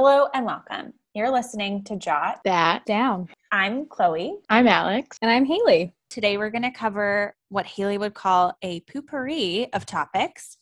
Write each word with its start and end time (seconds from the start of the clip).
Hello 0.00 0.28
and 0.32 0.46
welcome. 0.46 0.92
You're 1.12 1.32
listening 1.32 1.82
to 1.82 1.96
Jot. 1.96 2.38
That. 2.44 2.86
Down. 2.86 3.28
I'm 3.50 3.84
Chloe. 3.86 4.36
I'm 4.48 4.68
Alex. 4.68 5.18
And 5.20 5.28
I'm 5.28 5.44
Haley. 5.44 5.92
Today 6.08 6.36
we're 6.36 6.50
going 6.50 6.62
to 6.62 6.70
cover 6.70 7.34
what 7.48 7.66
Haley 7.66 7.98
would 7.98 8.14
call 8.14 8.56
a 8.62 8.78
poopery 8.82 9.68
of 9.72 9.86
topics 9.86 10.56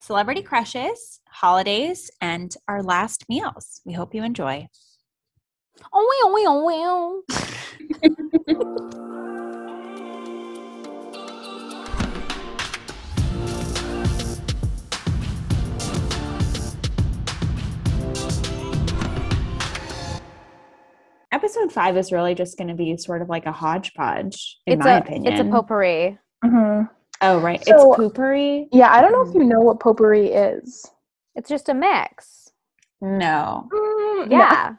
celebrity 0.00 0.42
crushes, 0.42 1.18
holidays, 1.28 2.08
and 2.20 2.54
our 2.68 2.84
last 2.84 3.28
meals. 3.28 3.80
We 3.84 3.94
hope 3.94 4.14
you 4.14 4.22
enjoy. 4.22 4.68
Oh, 5.92 6.30
well, 6.32 6.64
well, 6.64 7.24
well. 8.46 9.24
Episode 21.30 21.70
five 21.70 21.96
is 21.96 22.10
really 22.12 22.34
just 22.34 22.56
going 22.56 22.68
to 22.68 22.74
be 22.74 22.96
sort 22.96 23.20
of 23.22 23.28
like 23.28 23.44
a 23.46 23.52
hodgepodge, 23.52 24.58
in 24.66 24.74
it's 24.74 24.84
my 24.84 24.92
a 24.96 24.98
opinion. 25.00 25.32
it's 25.32 25.40
a 25.40 25.44
potpourri. 25.44 26.18
hmm 26.44 26.82
Oh, 27.20 27.40
right. 27.40 27.62
So- 27.64 27.92
it's 27.94 28.00
poopery? 28.00 28.66
Yeah, 28.72 28.92
I 28.92 29.00
don't 29.00 29.10
know 29.12 29.28
if 29.28 29.34
you 29.34 29.42
know 29.44 29.60
what 29.60 29.80
potpourri 29.80 30.28
is. 30.28 30.88
It's 31.34 31.48
just 31.48 31.68
a 31.68 31.74
mix. 31.74 32.48
No. 33.00 33.68
Mm, 33.72 34.28
no. 34.28 34.36
Yeah. 34.38 34.74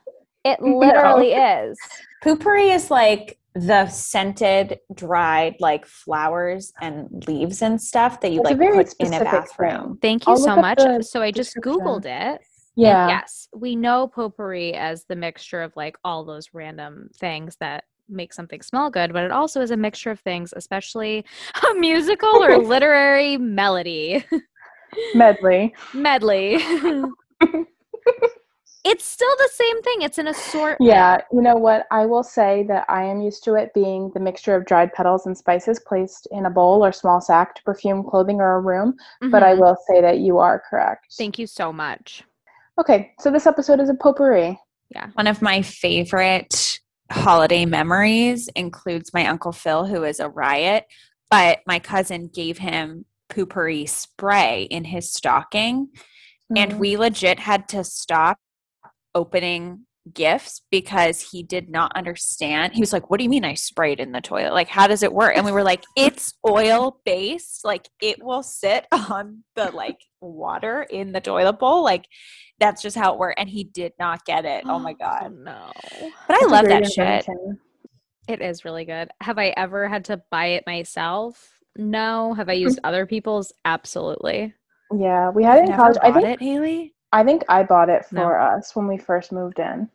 It 0.46 0.60
No. 0.62 0.78
literally 0.78 1.34
is. 1.34 1.78
Poopery 2.24 2.74
is 2.74 2.90
like 2.90 3.38
the 3.56 3.88
scented, 3.90 4.80
dried, 4.94 5.56
like 5.60 5.86
flowers 5.86 6.72
and 6.82 7.26
leaves 7.28 7.62
and 7.62 7.82
stuff 7.82 8.22
that 8.22 8.32
you 8.32 8.40
It's 8.42 8.52
a 8.52 8.54
like 8.56 8.72
put 8.74 8.96
in 9.06 9.14
a 9.14 9.24
bathroom. 9.24 9.82
thing. 9.84 9.98
Thank 10.02 10.28
you 10.28 10.34
I'll 10.34 10.38
so 10.40 10.56
much. 10.56 10.80
So 11.02 11.22
I 11.22 11.32
just 11.32 11.56
googled 11.58 12.06
it. 12.06 12.42
And 12.80 12.88
Yeah. 12.88 13.08
yes, 13.08 13.48
we 13.54 13.76
know 13.76 14.08
potpourri 14.08 14.74
as 14.74 15.06
the 15.06 15.16
mixture 15.16 15.62
of 15.62 15.76
like 15.76 15.98
all 16.04 16.24
those 16.24 16.50
random 16.54 17.10
things 17.16 17.58
that 17.60 17.84
make 18.08 18.34
something 18.34 18.62
smell 18.62 18.90
good, 18.90 19.14
but 19.14 19.24
it 19.24 19.32
also 19.32 19.62
is 19.62 19.72
a 19.72 19.78
mixture 19.78 20.12
of 20.12 20.20
things, 20.20 20.54
especially 20.56 21.26
a 21.72 21.74
musical 21.76 22.30
or 22.30 22.58
literary 22.64 23.38
melody. 23.38 24.24
Medley. 25.14 25.74
medley. 25.94 26.58
it's 28.86 29.04
still 29.04 29.36
the 29.38 29.50
same 29.54 29.82
thing. 29.84 30.02
It's 30.02 30.18
an 30.18 30.28
assortment. 30.28 30.90
Yeah, 30.90 31.18
you 31.32 31.42
know 31.42 31.56
what? 31.56 31.86
I 31.92 32.06
will 32.06 32.24
say 32.24 32.64
that 32.70 32.86
I 32.90 33.04
am 33.04 33.22
used 33.22 33.44
to 33.44 33.56
it 33.56 33.74
being 33.74 34.10
the 34.14 34.20
mixture 34.20 34.56
of 34.56 34.66
dried 34.66 34.94
petals 34.94 35.26
and 35.26 35.38
spices 35.38 35.80
placed 35.86 36.28
in 36.32 36.46
a 36.46 36.50
bowl 36.50 36.84
or 36.86 36.92
small 36.92 37.20
sack 37.22 37.54
to 37.56 37.64
perfume 37.64 38.04
clothing 38.04 38.40
or 38.40 38.56
a 38.56 38.60
room. 38.62 38.96
But 39.22 39.44
I 39.44 39.54
Mhm. 39.54 39.60
will 39.60 39.78
say 39.88 40.02
that 40.02 40.20
you 40.20 40.38
are 40.38 40.64
correct. 40.70 41.14
Thank 41.18 41.38
you 41.38 41.46
so 41.48 41.74
much. 41.74 42.24
Okay, 42.80 43.12
so 43.20 43.30
this 43.30 43.46
episode 43.46 43.80
is 43.80 43.90
a 43.90 43.94
potpourri. 43.94 44.58
Yeah. 44.90 45.08
One 45.14 45.28
of 45.28 45.42
my 45.42 45.62
favorite 45.62 46.80
holiday 47.12 47.66
memories 47.66 48.48
includes 48.56 49.14
my 49.14 49.26
Uncle 49.28 49.52
Phil, 49.52 49.86
who 49.86 50.04
is 50.04 50.20
a 50.20 50.30
riot, 50.30 50.86
but 51.30 51.60
my 51.68 51.80
cousin 51.80 52.30
gave 52.34 52.58
him 52.58 53.06
poopery 53.30 53.88
spray 53.88 54.64
in 54.64 54.86
his 54.86 55.12
stocking. 55.12 55.90
And 56.56 56.74
Mhm. 56.74 56.78
we 56.80 56.98
legit 56.98 57.40
had 57.40 57.68
to 57.70 57.84
stop 57.84 58.40
opening 59.14 59.86
gifts 60.14 60.62
because 60.72 61.22
he 61.22 61.44
did 61.44 61.70
not 61.70 61.92
understand. 61.96 62.74
He 62.74 62.82
was 62.82 62.94
like, 62.94 63.10
What 63.10 63.18
do 63.18 63.24
you 63.24 63.30
mean 63.30 63.46
I 63.46 63.54
sprayed 63.54 64.00
in 64.00 64.12
the 64.12 64.22
toilet? 64.22 64.54
Like, 64.54 64.68
how 64.68 64.88
does 64.88 65.04
it 65.04 65.14
work? 65.14 65.36
And 65.36 65.46
we 65.46 65.52
were 65.52 65.64
like, 65.64 65.84
It's 65.96 66.34
oil 66.48 67.00
based. 67.06 67.64
Like, 67.64 67.90
it 68.02 68.24
will 68.24 68.44
sit 68.44 68.86
on 68.92 69.44
the 69.56 69.72
like 69.72 70.00
water 70.22 70.86
in 70.90 71.12
the 71.12 71.22
toilet 71.22 71.60
bowl. 71.60 71.84
Like, 71.84 72.06
that's 72.60 72.82
just 72.82 72.98
how 72.98 73.14
it 73.14 73.20
worked. 73.20 73.40
And 73.40 73.50
he 73.50 73.64
did 73.64 73.94
not 74.00 74.26
get 74.26 74.46
it. 74.46 74.64
Oh 74.66 74.80
my 74.80 74.92
oh, 74.92 74.96
God. 75.00 75.34
no. 75.38 75.72
But 76.28 76.36
I 76.36 76.40
That's 76.40 76.52
love 76.52 76.66
great 76.66 76.84
that 76.84 77.26
shit. 77.26 77.36
It 78.28 78.42
is 78.42 78.64
really 78.64 78.86
good. 78.86 79.10
Have 79.22 79.40
I 79.40 79.54
ever 79.58 79.88
had 79.88 80.06
to 80.06 80.22
buy 80.30 80.48
it 80.48 80.64
myself? 80.68 81.60
No. 81.76 82.34
Have 82.34 82.50
I 82.50 82.54
mm-hmm. 82.54 82.64
used 82.64 82.80
other 82.84 83.06
people's? 83.06 83.52
Absolutely. 83.66 84.54
Yeah, 84.96 85.30
we 85.30 85.44
had 85.44 85.60
it 85.60 85.70
in 85.70 85.76
college. 85.76 85.98
I 86.02 86.12
think 86.12 86.26
it, 86.28 86.42
Haley? 86.42 86.94
I 87.12 87.24
think 87.24 87.44
I 87.50 87.64
bought 87.64 87.90
it 87.90 88.06
No. 88.12 88.22
for 88.22 88.40
us 88.40 88.76
when 88.76 88.88
we 88.88 88.98
first 88.98 89.32
moved 89.32 89.60
in, 89.60 89.90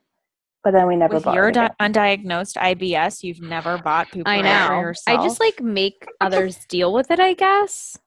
but 0.64 0.72
then 0.72 0.86
we 0.86 0.96
never 0.96 1.14
With 1.14 1.24
bought 1.24 1.34
your 1.34 1.48
it. 1.48 1.54
di- 1.54 1.70
undiagnosed 1.80 2.56
IBS, 2.56 3.22
you've 3.22 3.40
never 3.42 3.78
bought 3.78 4.08
poopery 4.10 4.22
I 4.26 4.38
for 4.38 4.44
know. 4.74 4.80
yourself. 4.80 5.20
I 5.20 5.22
just 5.22 5.38
like 5.38 5.60
make 5.62 6.06
others 6.20 6.64
deal 6.68 6.92
with 6.92 7.10
it, 7.10 7.20
I 7.20 7.34
guess. 7.34 7.98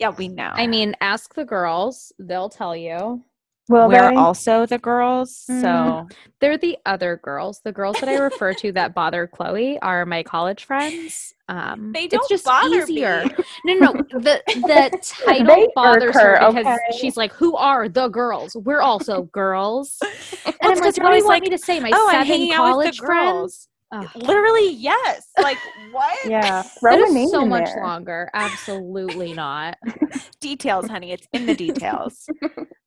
yeah, 0.00 0.08
we 0.10 0.28
know. 0.28 0.50
I 0.54 0.66
mean, 0.66 0.96
ask 1.00 1.34
the 1.34 1.44
girls, 1.44 2.12
they'll 2.18 2.48
tell 2.48 2.74
you. 2.74 3.22
Will 3.68 3.88
we're 3.88 4.10
they? 4.10 4.16
also 4.16 4.66
the 4.66 4.78
girls, 4.78 5.36
so 5.36 5.52
Mm. 5.52 6.12
They're 6.40 6.58
the 6.58 6.76
other 6.84 7.20
girls. 7.22 7.60
The 7.64 7.70
girls 7.72 8.00
that 8.00 8.08
I 8.08 8.16
refer 8.16 8.52
to 8.54 8.72
that 8.72 8.94
bother 8.94 9.28
Chloe 9.28 9.78
are 9.80 10.04
my 10.04 10.22
college 10.24 10.64
friends. 10.64 11.32
Um, 11.48 11.92
they 11.92 12.08
don't 12.08 12.28
just 12.28 12.44
bother 12.44 12.82
easier. 12.82 13.24
me. 13.24 13.30
No, 13.64 13.74
no, 13.74 13.92
no. 13.92 14.20
The 14.20 14.42
the 14.46 14.98
title 15.26 15.68
bothers 15.74 16.14
her 16.14 16.38
her, 16.38 16.48
because 16.48 16.66
okay? 16.66 16.98
she's 16.98 17.16
like, 17.16 17.32
"Who 17.34 17.56
are 17.56 17.88
the 17.88 18.08
girls? 18.08 18.56
We're 18.56 18.80
also 18.82 19.22
girls." 19.24 19.98
And 20.44 20.54
Well, 20.62 20.72
I'm 20.72 20.78
like, 20.80 20.96
"What 20.98 21.10
do 21.10 21.16
you 21.18 21.24
want 21.24 21.26
like, 21.26 21.42
me 21.42 21.50
to 21.50 21.58
say?" 21.58 21.78
My 21.78 21.92
oh, 21.94 22.08
I'm 22.10 22.26
seven 22.26 22.26
hanging 22.26 22.52
out 22.52 22.64
with 22.64 22.72
college 22.72 22.98
the 22.98 23.06
friends. 23.06 23.68
Girls. 23.92 24.06
Ugh. 24.14 24.22
Literally, 24.22 24.72
yes. 24.72 25.28
Like 25.40 25.58
what? 25.92 26.16
Yeah, 26.28 26.62
throw 26.80 26.92
That 26.92 27.00
a 27.00 27.04
is 27.04 27.14
name 27.14 27.28
so 27.28 27.42
in 27.42 27.48
much 27.48 27.66
there. 27.66 27.82
longer. 27.84 28.30
Absolutely 28.34 29.32
not. 29.34 29.76
Details, 30.40 30.88
honey. 30.88 31.12
It's 31.12 31.26
in 31.32 31.46
the 31.46 31.54
details. 31.54 32.26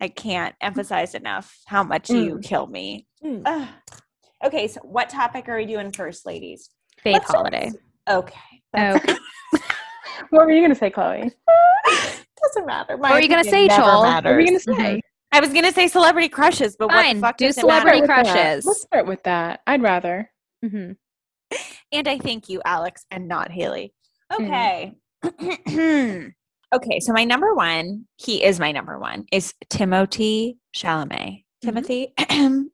I 0.01 0.07
can't 0.09 0.55
emphasize 0.61 1.15
enough 1.15 1.55
how 1.67 1.83
much 1.83 2.09
you 2.09 2.39
kill 2.43 2.67
me. 2.67 3.07
Mm. 3.23 3.67
Okay, 4.43 4.67
so 4.67 4.81
what 4.81 5.09
topic 5.09 5.47
are 5.49 5.55
we 5.57 5.65
doing 5.65 5.91
first, 5.91 6.25
ladies? 6.25 6.69
Faith 6.99 7.13
Let's 7.13 7.25
just- 7.25 7.35
holiday. 7.35 7.71
Okay. 8.09 8.61
that's- 8.73 9.01
Okay. 9.03 9.63
What 10.29 10.45
were 10.45 10.51
you 10.51 10.61
gonna 10.61 10.75
say, 10.75 10.89
Chloe? 10.89 11.29
Doesn't 12.41 12.65
matter. 12.65 12.95
My 12.97 13.09
What 13.09 13.15
were 13.15 13.21
you 13.21 13.27
gonna 13.29 13.43
say, 13.43 13.67
never 13.67 13.81
Joel? 13.81 14.01
What 14.03 14.23
were 14.23 14.39
you 14.39 14.47
gonna 14.47 14.59
say? 14.79 15.01
I 15.31 15.39
was 15.41 15.51
gonna 15.51 15.71
say 15.73 15.87
celebrity 15.87 16.29
crushes, 16.29 16.75
but 16.77 16.87
what 16.87 16.95
Fine, 17.03 17.15
the 17.17 17.21
fuck 17.21 17.37
do 17.37 17.47
does 17.47 17.55
celebrity 17.55 18.01
matter? 18.01 18.05
Start 18.13 18.25
with 18.25 18.33
that. 18.33 18.43
crushes. 18.43 18.65
Let's 18.65 18.81
start 18.81 19.07
with 19.07 19.23
that. 19.23 19.59
I'd 19.67 19.81
rather. 19.81 20.31
Hmm 20.69 20.91
And 21.91 22.07
I 22.07 22.19
thank 22.19 22.49
you, 22.49 22.61
Alex, 22.65 23.05
and 23.11 23.27
not 23.27 23.51
Haley. 23.51 23.93
Mm. 24.31 24.93
Okay. 25.23 26.33
okay, 26.73 26.99
so 26.99 27.13
my 27.13 27.23
number 27.23 27.53
one, 27.53 28.05
he 28.17 28.43
is 28.43 28.59
my 28.59 28.71
number 28.71 28.99
one, 28.99 29.25
is 29.31 29.53
Timothée 29.69 30.57
Chalamet. 30.75 31.43
Mm-hmm. 31.63 31.67
Timothy. 31.67 32.13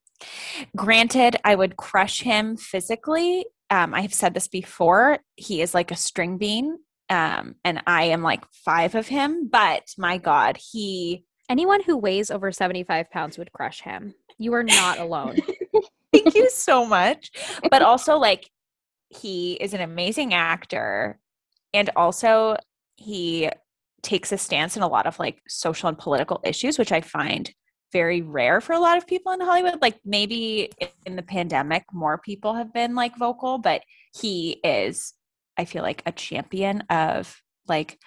Granted, 0.76 1.38
I 1.44 1.56
would 1.56 1.78
crush 1.78 2.22
him 2.22 2.58
physically. 2.58 3.46
Um, 3.70 3.94
I 3.94 4.02
have 4.02 4.14
said 4.14 4.34
this 4.34 4.48
before. 4.48 5.20
He 5.36 5.62
is 5.62 5.74
like 5.74 5.92
a 5.92 5.96
string 5.96 6.38
bean. 6.38 6.78
Um, 7.10 7.56
and 7.66 7.84
I 7.88 8.06
am 8.06 8.22
like 8.22 8.46
five 8.52 8.96
of 8.96 9.08
him, 9.08 9.50
but 9.52 9.84
my 9.98 10.18
God, 10.18 10.58
he 10.58 11.26
Anyone 11.52 11.84
who 11.84 11.98
weighs 11.98 12.32
over 12.32 12.50
75 12.50 13.12
pounds 13.12 13.38
would 13.38 13.52
crush 13.52 13.82
him. 13.82 14.14
You 14.38 14.54
are 14.54 14.64
not 14.64 15.00
alone. 15.00 15.36
thank 16.12 16.36
you 16.36 16.50
so 16.50 16.86
much. 16.86 17.32
But 17.70 17.82
also, 17.82 18.18
like, 18.18 18.50
he 19.10 19.54
is 19.54 19.74
an 19.74 19.82
amazing 19.82 20.34
actor. 20.34 21.20
And 21.74 21.90
also, 21.96 22.56
he 22.96 23.50
takes 24.02 24.32
a 24.32 24.38
stance 24.38 24.76
in 24.76 24.84
a 24.84 24.88
lot 24.88 25.06
of 25.06 25.20
like 25.20 25.40
social 25.48 25.88
and 25.88 25.98
political 25.98 26.42
issues, 26.44 26.80
which 26.80 26.92
I 26.92 27.02
find 27.02 27.52
very 27.94 28.22
rare 28.22 28.62
for 28.62 28.74
a 28.74 28.80
lot 28.80 28.98
of 28.98 29.06
people 29.06 29.32
in 29.32 29.42
Hollywood. 29.42 29.82
Like, 29.82 30.00
maybe 30.06 30.72
in 31.06 31.16
the 31.16 31.24
pandemic, 31.24 31.84
more 31.92 32.18
people 32.18 32.54
have 32.56 32.74
been 32.74 32.96
like 32.96 33.18
vocal, 33.18 33.58
but 33.58 33.82
he 34.14 34.60
is, 34.64 35.14
I 35.58 35.66
feel 35.66 35.84
like, 35.84 36.04
a 36.06 36.12
champion 36.12 36.82
of 36.90 37.36
like 37.68 38.00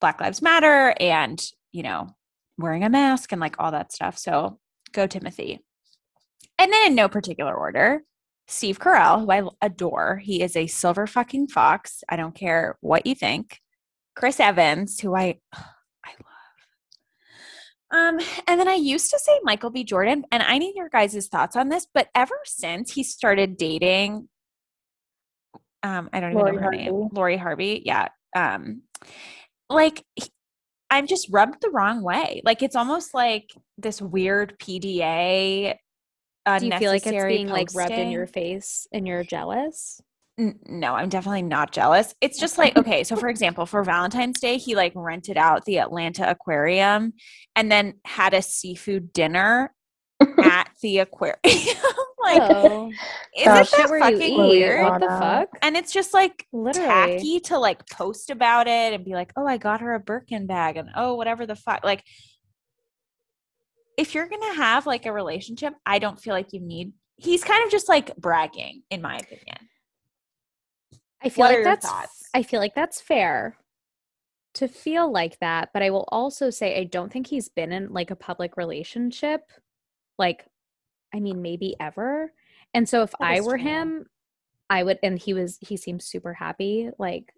Black 0.00 0.20
Lives 0.20 0.42
Matter 0.42 0.94
and, 0.98 1.40
you 1.72 1.82
know, 1.82 2.08
wearing 2.56 2.84
a 2.84 2.88
mask 2.90 3.32
and 3.32 3.40
like 3.40 3.56
all 3.58 3.72
that 3.72 3.92
stuff. 3.92 4.16
So, 4.16 4.58
go 4.92 5.06
Timothy. 5.06 5.60
And 6.60 6.72
then 6.72 6.86
in 6.88 6.94
no 6.94 7.08
particular 7.08 7.54
order, 7.54 8.02
Steve 8.46 8.78
Carell, 8.78 9.20
who 9.20 9.30
I 9.32 9.66
adore. 9.66 10.18
He 10.18 10.42
is 10.42 10.54
a 10.54 10.66
silver 10.68 11.06
fucking 11.06 11.48
fox. 11.48 12.04
I 12.08 12.16
don't 12.16 12.34
care 12.34 12.76
what 12.80 13.06
you 13.06 13.16
think. 13.16 13.60
Chris 14.14 14.38
Evans, 14.38 15.00
who 15.00 15.16
I 15.16 15.38
I 16.04 16.12
love. 17.92 18.20
Um, 18.20 18.20
and 18.46 18.60
then 18.60 18.68
I 18.68 18.74
used 18.74 19.10
to 19.10 19.18
say 19.18 19.40
Michael 19.42 19.70
B. 19.70 19.82
Jordan, 19.82 20.24
and 20.30 20.42
I 20.42 20.58
need 20.58 20.74
your 20.76 20.88
guys' 20.88 21.26
thoughts 21.28 21.56
on 21.56 21.70
this, 21.70 21.86
but 21.92 22.08
ever 22.14 22.38
since 22.44 22.92
he 22.92 23.02
started 23.02 23.56
dating 23.56 24.28
um, 25.82 26.10
I 26.12 26.20
don't 26.20 26.32
even 26.32 26.42
Lori 26.42 26.56
know 26.56 26.62
her 26.62 26.70
name. 26.70 27.08
Lori 27.12 27.36
Harvey. 27.36 27.82
Yeah. 27.84 28.08
Um, 28.36 28.82
like 29.68 30.04
he- 30.14 30.30
I'm 30.90 31.06
just 31.06 31.28
rubbed 31.30 31.60
the 31.62 31.70
wrong 31.70 32.02
way. 32.02 32.42
Like 32.44 32.62
it's 32.62 32.76
almost 32.76 33.14
like 33.14 33.50
this 33.78 34.02
weird 34.02 34.58
PDA. 34.58 35.76
Do 36.46 36.66
you 36.66 36.72
feel 36.78 36.90
like 36.90 36.98
it's 36.98 37.06
unnecessary 37.06 37.36
being 37.36 37.48
like 37.48 37.68
rubbed 37.74 37.92
in 37.92 38.10
your 38.10 38.26
face 38.26 38.86
and 38.92 39.06
you're 39.06 39.24
jealous? 39.24 40.00
No, 40.38 40.94
I'm 40.94 41.10
definitely 41.10 41.42
not 41.42 41.70
jealous. 41.70 42.14
It's 42.22 42.38
just 42.38 42.56
like, 42.56 42.76
okay, 42.76 43.04
so 43.04 43.14
for 43.14 43.28
example, 43.28 43.66
for 43.66 43.84
Valentine's 43.84 44.40
Day, 44.40 44.56
he 44.56 44.74
like 44.74 44.92
rented 44.94 45.36
out 45.36 45.66
the 45.66 45.78
Atlanta 45.78 46.30
Aquarium 46.30 47.12
and 47.54 47.70
then 47.70 47.94
had 48.06 48.32
a 48.32 48.40
seafood 48.40 49.12
dinner 49.12 49.74
at 50.42 50.70
the 50.82 51.00
aquarium. 51.00 51.36
like, 51.44 52.40
Oh, 52.42 52.90
isn't 53.36 53.44
That's 53.44 53.70
that 53.70 53.76
shit 53.76 53.90
where 53.90 53.98
you 53.98 54.16
fucking 54.16 54.32
eat. 54.32 54.38
weird? 54.38 54.84
What 54.84 55.00
the 55.00 55.08
fuck? 55.08 55.48
And 55.60 55.76
it's 55.76 55.92
just 55.92 56.14
like 56.14 56.46
Literally. 56.52 56.88
tacky 56.88 57.40
to 57.40 57.58
like 57.58 57.86
post 57.90 58.30
about 58.30 58.66
it 58.66 58.94
and 58.94 59.04
be 59.04 59.12
like, 59.12 59.32
oh, 59.36 59.46
I 59.46 59.58
got 59.58 59.80
her 59.80 59.94
a 59.94 60.00
Birkin 60.00 60.46
bag 60.46 60.78
and 60.78 60.88
oh, 60.96 61.16
whatever 61.16 61.44
the 61.44 61.56
fuck. 61.56 61.84
Like, 61.84 62.04
if 63.96 64.14
you're 64.14 64.28
gonna 64.28 64.54
have 64.54 64.86
like 64.86 65.06
a 65.06 65.12
relationship, 65.12 65.74
I 65.84 65.98
don't 65.98 66.20
feel 66.20 66.34
like 66.34 66.52
you 66.52 66.60
need. 66.60 66.92
He's 67.16 67.44
kind 67.44 67.64
of 67.64 67.70
just 67.70 67.88
like 67.88 68.16
bragging, 68.16 68.82
in 68.90 69.02
my 69.02 69.16
opinion. 69.16 69.58
I 71.22 71.28
feel 71.28 71.44
What 71.44 71.54
like 71.54 71.64
that's 71.64 71.86
thoughts? 71.86 72.22
I 72.32 72.42
feel 72.42 72.60
like 72.60 72.74
that's 72.74 73.00
fair 73.00 73.56
to 74.54 74.68
feel 74.68 75.10
like 75.10 75.38
that, 75.40 75.70
but 75.72 75.82
I 75.82 75.90
will 75.90 76.08
also 76.08 76.50
say 76.50 76.78
I 76.78 76.84
don't 76.84 77.12
think 77.12 77.26
he's 77.26 77.48
been 77.48 77.72
in 77.72 77.92
like 77.92 78.10
a 78.10 78.16
public 78.16 78.56
relationship 78.56 79.42
like 80.18 80.46
I 81.14 81.20
mean 81.20 81.42
maybe 81.42 81.76
ever. 81.80 82.32
And 82.74 82.88
so 82.88 83.02
if 83.02 83.12
I 83.20 83.40
were 83.40 83.58
true. 83.58 83.62
him, 83.62 84.06
I 84.68 84.82
would 84.82 84.98
and 85.02 85.18
he 85.18 85.34
was 85.34 85.58
he 85.60 85.76
seems 85.76 86.04
super 86.04 86.34
happy 86.34 86.90
like 86.98 87.32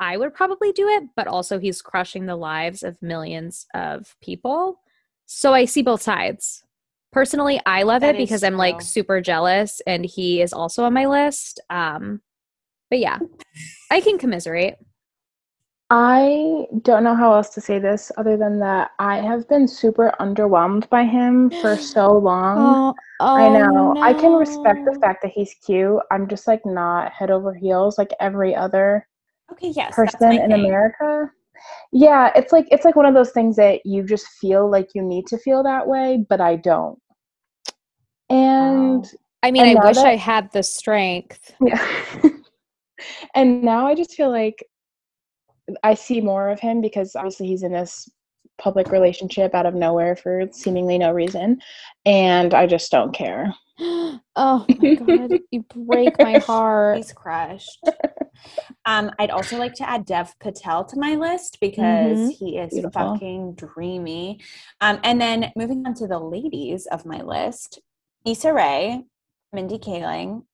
I 0.00 0.16
would 0.16 0.34
probably 0.34 0.72
do 0.72 0.88
it, 0.88 1.04
but 1.16 1.26
also 1.26 1.58
he's 1.58 1.82
crushing 1.82 2.26
the 2.26 2.36
lives 2.36 2.82
of 2.82 3.02
millions 3.02 3.66
of 3.74 4.14
people. 4.22 4.80
So 5.30 5.52
I 5.52 5.66
see 5.66 5.82
both 5.82 6.00
sides. 6.00 6.64
Personally, 7.12 7.60
I 7.66 7.82
love 7.82 8.00
That 8.00 8.14
it 8.14 8.18
because 8.18 8.42
I'm 8.42 8.56
like 8.56 8.80
super 8.80 9.20
jealous 9.20 9.80
and 9.86 10.04
he 10.04 10.40
is 10.40 10.54
also 10.54 10.84
on 10.84 10.94
my 10.94 11.06
list. 11.06 11.60
Um 11.70 12.22
but 12.90 12.98
yeah, 12.98 13.18
I 13.90 14.00
can 14.00 14.18
commiserate. 14.18 14.76
I 15.90 16.66
don't 16.82 17.04
know 17.04 17.14
how 17.14 17.34
else 17.34 17.50
to 17.50 17.60
say 17.60 17.78
this 17.78 18.10
other 18.16 18.36
than 18.38 18.58
that 18.60 18.90
I 18.98 19.18
have 19.18 19.46
been 19.48 19.68
super 19.68 20.12
underwhelmed 20.18 20.88
by 20.88 21.04
him 21.04 21.50
for 21.50 21.76
so 21.78 22.18
long. 22.18 22.94
I 23.20 23.48
know. 23.50 23.96
I 24.02 24.14
can 24.14 24.32
respect 24.32 24.86
the 24.86 24.98
fact 25.00 25.22
that 25.22 25.32
he's 25.32 25.54
cute. 25.64 26.00
I'm 26.10 26.26
just 26.26 26.46
like 26.46 26.64
not 26.64 27.12
head 27.12 27.30
over 27.30 27.52
heels 27.52 27.98
like 27.98 28.12
every 28.18 28.54
other 28.54 29.06
Okay, 29.52 29.68
yes, 29.68 29.94
person 29.94 30.32
in 30.32 30.40
thing. 30.40 30.52
America. 30.52 31.30
Yeah, 31.92 32.30
it's 32.34 32.52
like 32.52 32.66
it's 32.70 32.84
like 32.84 32.96
one 32.96 33.06
of 33.06 33.14
those 33.14 33.30
things 33.30 33.56
that 33.56 33.84
you 33.84 34.02
just 34.02 34.26
feel 34.40 34.70
like 34.70 34.90
you 34.94 35.02
need 35.02 35.26
to 35.28 35.38
feel 35.38 35.62
that 35.62 35.86
way, 35.86 36.24
but 36.28 36.40
I 36.40 36.56
don't. 36.56 36.98
And 38.30 39.04
oh. 39.04 39.18
I 39.42 39.50
mean, 39.50 39.66
And 39.66 39.78
I 39.78 39.86
wish 39.86 39.96
that- 39.96 40.06
I 40.06 40.16
had 40.16 40.52
the 40.52 40.62
strength. 40.62 41.54
yeah. 41.60 41.86
and 43.34 43.62
now 43.62 43.86
I 43.86 43.94
just 43.94 44.14
feel 44.14 44.30
like 44.30 44.64
I 45.82 45.94
see 45.94 46.20
more 46.20 46.48
of 46.50 46.60
him 46.60 46.80
because 46.80 47.14
obviously 47.14 47.46
he's 47.46 47.62
in 47.62 47.72
this 47.72 48.08
public 48.58 48.90
relationship 48.90 49.54
out 49.54 49.66
of 49.66 49.74
nowhere 49.74 50.16
for 50.16 50.44
seemingly 50.50 50.98
no 50.98 51.12
reason, 51.12 51.60
and 52.04 52.54
I 52.54 52.66
just 52.66 52.90
don't 52.90 53.14
care. 53.14 53.54
oh 53.80 54.20
my 54.36 54.94
god, 54.94 55.38
you 55.50 55.64
break 55.74 56.18
my 56.18 56.38
heart. 56.46 56.96
He's 56.96 57.12
crushed. 57.12 57.78
um, 58.84 59.10
I'd 59.18 59.30
also 59.30 59.56
like 59.58 59.74
to 59.74 59.88
add 59.88 60.04
Dev 60.04 60.34
Patel 60.40 60.84
to 60.86 60.98
my 60.98 61.14
list 61.16 61.58
because 61.60 62.18
Mhm. 62.18 62.32
he 62.32 62.58
is 62.58 62.72
Beautiful. 62.72 63.12
fucking 63.14 63.54
dreamy. 63.54 64.40
Um, 64.80 65.00
and 65.04 65.20
then 65.20 65.52
moving 65.56 65.86
on 65.86 65.94
to 65.94 66.06
the 66.06 66.18
ladies 66.18 66.86
of 66.86 67.04
my 67.06 67.20
list, 67.22 67.80
Issa 68.24 68.52
Rae, 68.52 69.04
Mindy 69.52 69.78
Kaling, 69.78 70.44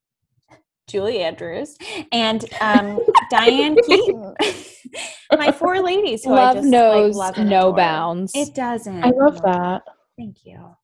Julie 0.87 1.21
Andrews, 1.23 1.77
and 2.13 2.45
um, 2.61 3.01
Diane 3.31 3.77
Keaton. 3.87 4.35
my 5.39 5.51
four 5.51 5.81
ladies 5.81 6.25
who 6.25 6.33
I 6.35 6.45
Love 6.45 6.57
just 6.57 6.69
knows 6.69 7.17
like, 7.17 7.29
love 7.29 7.39
and 7.39 7.51
no 7.51 7.69
adore. 7.69 7.77
bounds. 7.77 8.33
It 8.35 8.55
doesn't. 8.55 9.03
I 9.05 9.11
love 9.11 9.41
that. 9.43 9.83
Thank 10.19 10.45
you. 10.45 10.77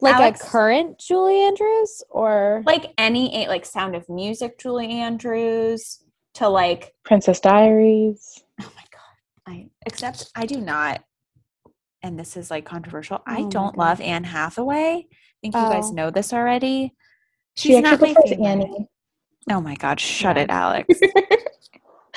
Like 0.00 0.14
Alex- 0.14 0.40
a 0.42 0.46
current 0.48 0.98
Julie 0.98 1.40
Andrews 1.42 2.02
or 2.10 2.62
Like 2.66 2.92
any 2.98 3.46
like 3.48 3.64
Sound 3.66 3.94
of 3.94 4.08
Music, 4.08 4.58
Julie 4.58 4.90
Andrews, 4.90 6.02
to 6.34 6.48
like 6.48 6.94
Princess 7.04 7.40
Diaries. 7.40 8.42
Oh 8.60 8.72
my 8.76 8.84
god. 8.92 9.52
I 9.54 9.68
except 9.86 10.30
I 10.34 10.46
do 10.46 10.60
not 10.60 11.02
and 12.02 12.18
this 12.18 12.36
is 12.36 12.50
like 12.50 12.64
controversial. 12.64 13.20
I 13.26 13.38
Oh 13.38 13.42
my 13.44 13.48
don't 13.50 13.76
love 13.78 14.00
Anne 14.00 14.24
Hathaway. 14.24 15.06
I 15.10 15.16
think 15.42 15.54
you 15.54 15.60
guys 15.60 15.86
Oh. 15.90 15.92
know 15.92 16.10
this 16.10 16.32
already. 16.32 16.94
She 17.56 17.68
She's 17.70 17.78
actually 17.78 17.90
not 17.90 18.00
my 18.00 18.14
prefers 18.14 18.30
favorite. 18.30 18.46
Annie. 18.46 18.86
Oh 19.50 19.60
my 19.60 19.74
god, 19.74 19.98
shut 20.00 20.36
Yeah. 20.36 20.42
it, 20.44 20.50
Alex. 20.50 21.00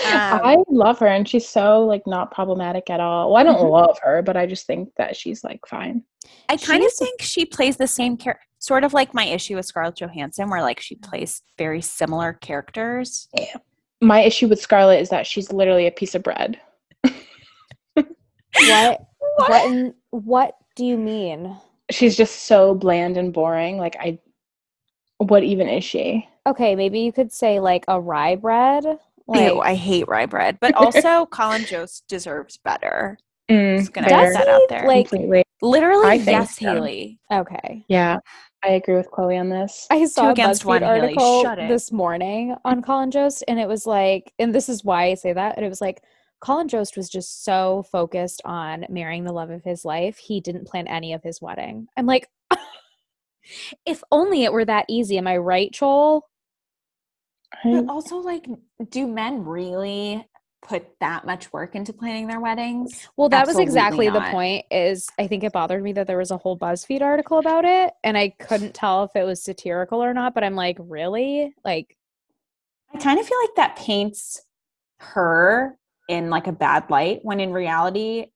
Um, 0.05 0.41
I 0.43 0.57
love 0.69 0.97
her, 0.99 1.07
and 1.07 1.27
she's 1.27 1.47
so 1.47 1.85
like 1.85 2.01
not 2.07 2.31
problematic 2.31 2.89
at 2.89 2.99
all. 2.99 3.31
Well, 3.31 3.37
I 3.39 3.43
don't 3.43 3.57
Mhm. 3.57 3.69
love 3.71 3.99
her, 4.01 4.21
but 4.21 4.35
I 4.35 4.45
just 4.47 4.65
think 4.65 4.89
that 4.97 5.15
she's 5.15 5.43
like 5.43 5.59
fine. 5.67 6.03
I 6.49 6.57
kind 6.57 6.83
of 6.83 6.91
think 6.93 7.21
she 7.21 7.45
plays 7.45 7.77
the 7.77 7.87
same 7.87 8.17
character 8.17 8.45
sort 8.59 8.85
of 8.85 8.93
like 8.93 9.13
my 9.13 9.25
issue 9.25 9.55
with 9.57 9.65
Scarlett 9.65 9.95
Johansson 9.95 10.49
where 10.49 10.61
like 10.61 10.79
she 10.79 10.95
plays 10.95 11.41
very 11.57 11.81
similar 11.81 12.31
characters. 12.33 13.27
Yeah. 13.37 13.57
My 14.01 14.21
issue 14.21 14.47
with 14.47 14.61
Scarlett 14.61 15.01
is 15.01 15.09
that 15.09 15.27
she's 15.27 15.51
literally 15.51 15.85
a 15.85 15.91
piece 15.91 16.15
of 16.15 16.23
bread. 16.23 16.59
what? 17.03 19.01
What? 19.35 19.65
In, 19.65 19.95
what 20.11 20.57
do 20.75 20.85
you 20.85 20.95
mean? 20.95 21.57
She's 21.89 22.15
just 22.15 22.43
so 22.43 22.75
bland 22.75 23.17
and 23.17 23.33
boring. 23.33 23.77
Like 23.77 23.95
I, 23.99 24.19
what 25.17 25.43
even 25.43 25.67
is 25.67 25.83
she? 25.83 26.27
Okay, 26.45 26.75
maybe 26.75 26.99
you 26.99 27.11
could 27.11 27.31
say 27.31 27.59
like 27.59 27.83
a 27.87 27.99
rye 27.99 28.35
bread. 28.35 28.85
Like, 29.27 29.51
Ew, 29.51 29.59
I 29.61 29.75
hate 29.75 30.07
rye 30.07 30.25
bread. 30.25 30.57
But 30.59 30.73
also 30.75 31.25
Colin 31.27 31.65
Jost 31.65 32.03
deserves 32.07 32.57
better. 32.57 33.17
Mm, 33.49 33.77
Just 33.77 33.93
gonna 33.93 34.07
put 34.07 34.33
that 34.33 34.47
out 34.47 34.61
there. 34.69 34.87
Like- 34.87 35.09
completely. 35.09 35.43
Literally, 35.61 36.17
yes, 36.17 36.57
so. 36.57 36.65
Haley. 36.73 37.19
okay. 37.31 37.85
Yeah, 37.87 38.17
I 38.65 38.71
agree 38.71 38.95
with 38.95 39.09
Chloe 39.11 39.37
on 39.37 39.47
this. 39.47 39.87
I 39.89 40.03
saw 40.05 40.27
a 40.27 40.31
against 40.31 40.63
BuzzFeed 40.63 40.65
one, 40.65 40.83
article 40.83 41.43
this 41.69 41.89
morning 41.89 42.53
on 42.65 42.81
Colin 42.81 43.11
Jost, 43.11 43.45
and 43.47 43.57
it 43.57 43.67
was 43.69 43.85
like, 43.85 44.33
and 44.39 44.53
this 44.53 44.67
is 44.67 44.83
why 44.83 45.05
I 45.05 45.13
say 45.13 45.31
that, 45.31 45.55
and 45.55 45.65
it 45.65 45.69
was 45.69 45.79
like, 45.79 46.03
Colin 46.41 46.67
Jost 46.67 46.97
was 46.97 47.09
just 47.09 47.45
so 47.45 47.85
focused 47.89 48.41
on 48.43 48.85
marrying 48.89 49.23
the 49.23 49.31
love 49.31 49.51
of 49.51 49.63
his 49.63 49.85
life, 49.85 50.17
he 50.17 50.41
didn't 50.41 50.67
plan 50.67 50.85
any 50.87 51.13
of 51.13 51.23
his 51.23 51.41
wedding. 51.41 51.87
I'm 51.95 52.05
like, 52.05 52.27
if 53.85 54.03
only 54.11 54.43
it 54.43 54.51
were 54.51 54.65
that 54.65 54.85
easy. 54.89 55.17
Am 55.17 55.27
I 55.27 55.37
right, 55.37 55.71
Joel? 55.71 56.27
But 57.63 57.89
also, 57.89 58.17
like, 58.17 58.47
do 58.89 59.07
men 59.07 59.45
really 59.45 60.27
put 60.61 60.85
that 60.99 61.25
much 61.25 61.51
work 61.51 61.75
into 61.75 61.93
planning 61.93 62.27
their 62.27 62.39
weddings? 62.39 63.07
Well, 63.17 63.29
that 63.29 63.41
was 63.41 63.55
Absolutely 63.55 63.63
exactly 63.63 64.09
the 64.09 64.21
point. 64.21 64.65
Is 64.71 65.07
I 65.19 65.27
think 65.27 65.43
it 65.43 65.51
bothered 65.51 65.83
me 65.83 65.93
that 65.93 66.07
there 66.07 66.17
was 66.17 66.31
a 66.31 66.37
whole 66.37 66.57
BuzzFeed 66.57 67.01
article 67.01 67.37
about 67.37 67.65
it, 67.65 67.93
and 68.03 68.17
I 68.17 68.29
couldn't 68.39 68.73
tell 68.73 69.03
if 69.03 69.11
it 69.15 69.23
was 69.23 69.43
satirical 69.43 70.03
or 70.03 70.13
not. 70.13 70.33
But 70.33 70.43
I'm 70.43 70.55
like, 70.55 70.77
really? 70.79 71.53
Like, 71.63 71.97
I 72.93 72.97
kind 72.97 73.19
of 73.19 73.25
feel 73.25 73.37
like 73.41 73.55
that 73.55 73.75
paints 73.75 74.41
her 74.99 75.77
in 76.09 76.29
like 76.29 76.47
a 76.47 76.51
bad 76.51 76.89
light 76.89 77.19
when 77.23 77.39
in 77.39 77.51
reality, 77.51 78.27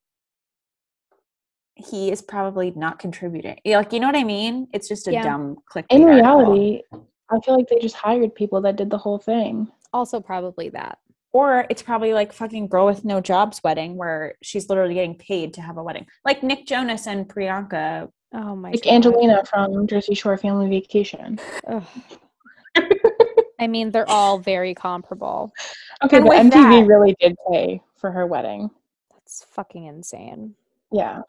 he 1.76 2.12
is 2.12 2.22
probably 2.22 2.72
not 2.76 2.98
contributing. 2.98 3.60
Like, 3.66 3.94
you 3.94 4.00
know 4.00 4.08
what 4.08 4.16
I 4.16 4.24
mean? 4.24 4.68
It's 4.74 4.88
just 4.88 5.08
a 5.08 5.12
Yeah. 5.12 5.24
dumb 5.24 5.58
clickbait. 5.72 5.86
In 5.92 6.04
article. 6.10 6.82
I 7.30 7.40
feel 7.42 7.56
like 7.58 7.68
they 7.68 7.80
just 7.80 7.96
hired 7.96 8.34
people 8.36 8.62
that 8.62 8.76
did 8.78 8.90
the 8.90 8.98
whole 8.98 9.18
thing. 9.20 9.68
also 9.94 10.20
probably 10.20 10.70
that. 10.70 11.00
Or 11.34 11.66
it's 11.70 11.82
probably 11.84 12.14
like 12.14 12.32
fucking 12.34 12.68
girl 12.68 12.86
with 12.86 13.04
no 13.06 13.20
jobs 13.22 13.62
wedding 13.64 13.96
where 13.96 14.36
she's 14.42 14.70
literally 14.70 14.94
getting 14.96 15.16
paid 15.16 15.54
to 15.56 15.62
have 15.62 15.78
a 15.78 15.84
wedding. 15.84 16.08
Like 16.26 16.42
Nick 16.42 16.66
Jonas 16.66 17.06
and 17.08 17.28
Priyanka. 17.28 18.10
Oh 18.34 18.56
my 18.56 18.72
Like 18.72 18.84
god. 18.84 18.94
Angelina 18.94 19.44
from 19.46 19.86
Jersey 19.88 20.16
Shore 20.16 20.38
Family 20.38 20.70
Vacation. 20.70 21.40
I 23.60 23.68
mean, 23.68 23.92
they're 23.92 24.10
all 24.10 24.38
very 24.38 24.74
comparable. 24.76 25.52
Okay, 26.04 26.18
And 26.18 26.26
but 26.28 26.38
MTV 26.38 26.52
that- 26.52 26.88
really 26.88 27.16
did 27.20 27.36
pay 27.52 27.82
for 27.96 28.12
her 28.12 28.26
wedding. 28.28 28.70
That's 29.14 29.44
fucking 29.52 29.86
insane. 29.86 30.54
Yeah. 30.92 31.22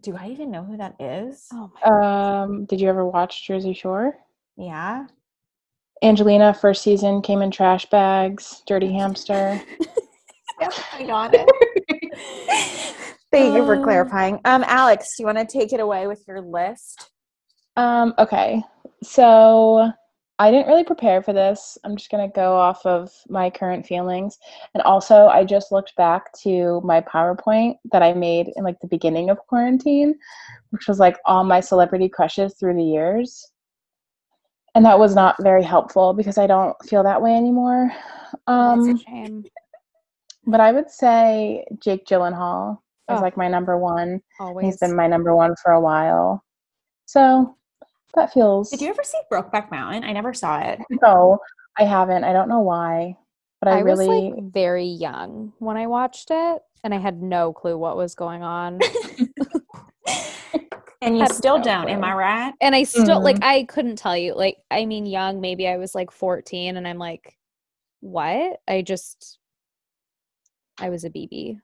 Do 0.00 0.16
I 0.16 0.28
even 0.28 0.50
know 0.50 0.64
who 0.64 0.76
that 0.78 0.94
is? 1.00 1.48
Oh 1.52 1.70
my 1.74 1.80
god. 1.84 2.42
Um, 2.44 2.64
did 2.64 2.80
you 2.80 2.88
ever 2.88 3.04
watch 3.04 3.46
Jersey 3.46 3.74
Shore? 3.74 4.16
Yeah. 4.58 5.06
Angelina 6.02 6.52
first 6.52 6.82
season 6.82 7.22
came 7.22 7.42
in 7.42 7.50
trash 7.50 7.86
bags, 7.86 8.62
dirty 8.66 8.92
hamster. 8.98 9.60
Yep, 10.60 10.72
I 10.92 11.02
got 11.04 11.34
it. 11.34 11.48
Thank 13.30 13.54
you 13.54 13.64
for 13.64 13.76
Uh, 13.76 13.82
clarifying. 13.82 14.40
Um, 14.44 14.64
Alex, 14.66 15.16
do 15.16 15.22
you 15.22 15.26
want 15.26 15.38
to 15.38 15.46
take 15.46 15.72
it 15.72 15.80
away 15.80 16.06
with 16.06 16.24
your 16.26 16.40
list? 16.40 17.10
Um, 17.76 18.14
okay. 18.18 18.62
So 19.02 19.92
I 20.40 20.50
didn't 20.50 20.66
really 20.66 20.84
prepare 20.84 21.22
for 21.22 21.32
this. 21.32 21.78
I'm 21.84 21.96
just 21.96 22.10
gonna 22.10 22.28
go 22.28 22.56
off 22.56 22.84
of 22.86 23.10
my 23.28 23.50
current 23.50 23.86
feelings. 23.86 24.38
And 24.74 24.82
also 24.82 25.26
I 25.26 25.44
just 25.44 25.70
looked 25.70 25.94
back 25.96 26.32
to 26.42 26.80
my 26.82 27.00
PowerPoint 27.02 27.74
that 27.92 28.02
I 28.02 28.12
made 28.14 28.50
in 28.56 28.64
like 28.64 28.80
the 28.80 28.88
beginning 28.88 29.30
of 29.30 29.38
quarantine, 29.38 30.14
which 30.70 30.88
was 30.88 30.98
like 30.98 31.16
all 31.24 31.44
my 31.44 31.60
celebrity 31.60 32.08
crushes 32.08 32.54
through 32.58 32.74
the 32.74 32.82
years. 32.82 33.52
And 34.78 34.86
that 34.86 34.96
was 35.00 35.12
not 35.12 35.34
very 35.42 35.64
helpful 35.64 36.12
because 36.14 36.38
I 36.38 36.46
don't 36.46 36.76
feel 36.84 37.02
that 37.02 37.20
way 37.20 37.34
anymore. 37.34 37.90
Um 38.46 38.86
That's 38.86 39.00
a 39.00 39.04
shame. 39.04 39.44
but 40.46 40.60
I 40.60 40.70
would 40.70 40.88
say 40.88 41.64
Jake 41.80 42.06
Gyllenhaal 42.06 42.74
is 43.10 43.18
Oh. 43.18 43.20
like 43.20 43.36
my 43.36 43.48
number 43.48 43.76
one. 43.76 44.20
Always. 44.38 44.66
He's 44.66 44.76
been 44.78 44.94
my 44.94 45.08
number 45.08 45.34
one 45.34 45.56
for 45.60 45.72
a 45.72 45.80
while. 45.80 46.44
So 47.06 47.56
that 48.14 48.32
feels. 48.32 48.70
Did 48.70 48.80
you 48.80 48.88
ever 48.90 49.02
see 49.02 49.18
Brokeback 49.32 49.68
Mountain? 49.72 50.04
I 50.04 50.12
never 50.12 50.32
saw 50.32 50.60
it. 50.60 50.78
No, 51.02 51.40
I 51.76 51.82
haven't. 51.82 52.22
I 52.22 52.32
don't 52.32 52.48
know 52.48 52.60
why, 52.60 53.16
but 53.60 53.72
I, 53.72 53.78
I, 53.78 53.80
really. 53.80 54.06
was 54.06 54.34
like 54.36 54.52
very 54.52 54.86
young 54.86 55.54
when 55.58 55.76
I 55.76 55.88
watched 55.88 56.28
it, 56.30 56.62
and 56.84 56.94
I 56.94 56.98
had 56.98 57.20
no 57.20 57.52
clue 57.52 57.76
what 57.76 57.96
was 57.96 58.14
going 58.14 58.44
on. 58.44 58.78
and 61.00 61.18
you 61.18 61.26
still 61.26 61.60
don't, 61.60 61.88
am. 61.88 62.02
I 62.04 62.12
right? 62.12 62.54
and 62.60 62.74
I 62.74 62.82
still 62.82 63.22
like 63.22 63.36
Mhm. 63.36 63.44
I 63.44 63.64
couldn't 63.64 63.96
tell 63.96 64.16
you. 64.16 64.34
Like 64.34 64.58
I 64.70 64.84
mean 64.86 65.06
young, 65.06 65.40
maybe 65.40 65.68
I 65.68 65.76
was 65.76 65.94
like 65.94 66.10
14 66.10 66.76
and 66.76 66.86
I'm 66.86 66.98
like 66.98 67.36
what? 68.00 68.60
I 68.68 68.82
just 68.82 69.38
I 70.78 70.90
was 70.90 71.04
a 71.04 71.10
BB. 71.10 71.60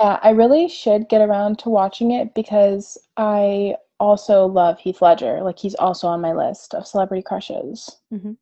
Yeah, 0.00 0.18
I 0.22 0.30
really 0.30 0.68
should 0.68 1.08
get 1.08 1.20
around 1.20 1.58
to 1.60 1.68
watching 1.68 2.10
it 2.12 2.34
because 2.34 2.98
I 3.16 3.76
also 4.00 4.46
love 4.46 4.78
Heath 4.78 5.00
Ledger. 5.00 5.40
Like 5.42 5.58
he's 5.58 5.76
also 5.76 6.08
on 6.08 6.20
my 6.20 6.32
list 6.32 6.74
of 6.74 6.86
celebrity 6.86 7.22
crushes. 7.22 8.00
Mhm. 8.12 8.36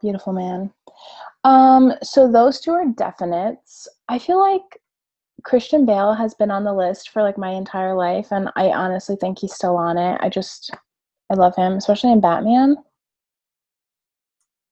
Beautiful 0.00 0.32
man. 0.32 0.72
Um, 1.44 1.92
so 2.02 2.30
those 2.30 2.60
two 2.60 2.72
are 2.72 2.86
definites. 2.86 3.86
I 4.08 4.18
feel 4.18 4.38
like 4.38 4.80
Christian 5.44 5.86
Bale 5.86 6.14
has 6.14 6.34
been 6.34 6.50
on 6.50 6.64
the 6.64 6.72
list 6.72 7.10
for 7.10 7.22
like 7.22 7.38
my 7.38 7.50
entire 7.50 7.94
life, 7.94 8.28
and 8.32 8.50
I 8.56 8.70
honestly 8.70 9.16
think 9.16 9.38
he's 9.38 9.54
still 9.54 9.76
on 9.76 9.98
it. 9.98 10.18
I 10.20 10.28
just 10.28 10.70
I 11.30 11.34
love 11.34 11.54
him, 11.56 11.74
especially 11.74 12.12
in 12.12 12.20
Batman. 12.20 12.76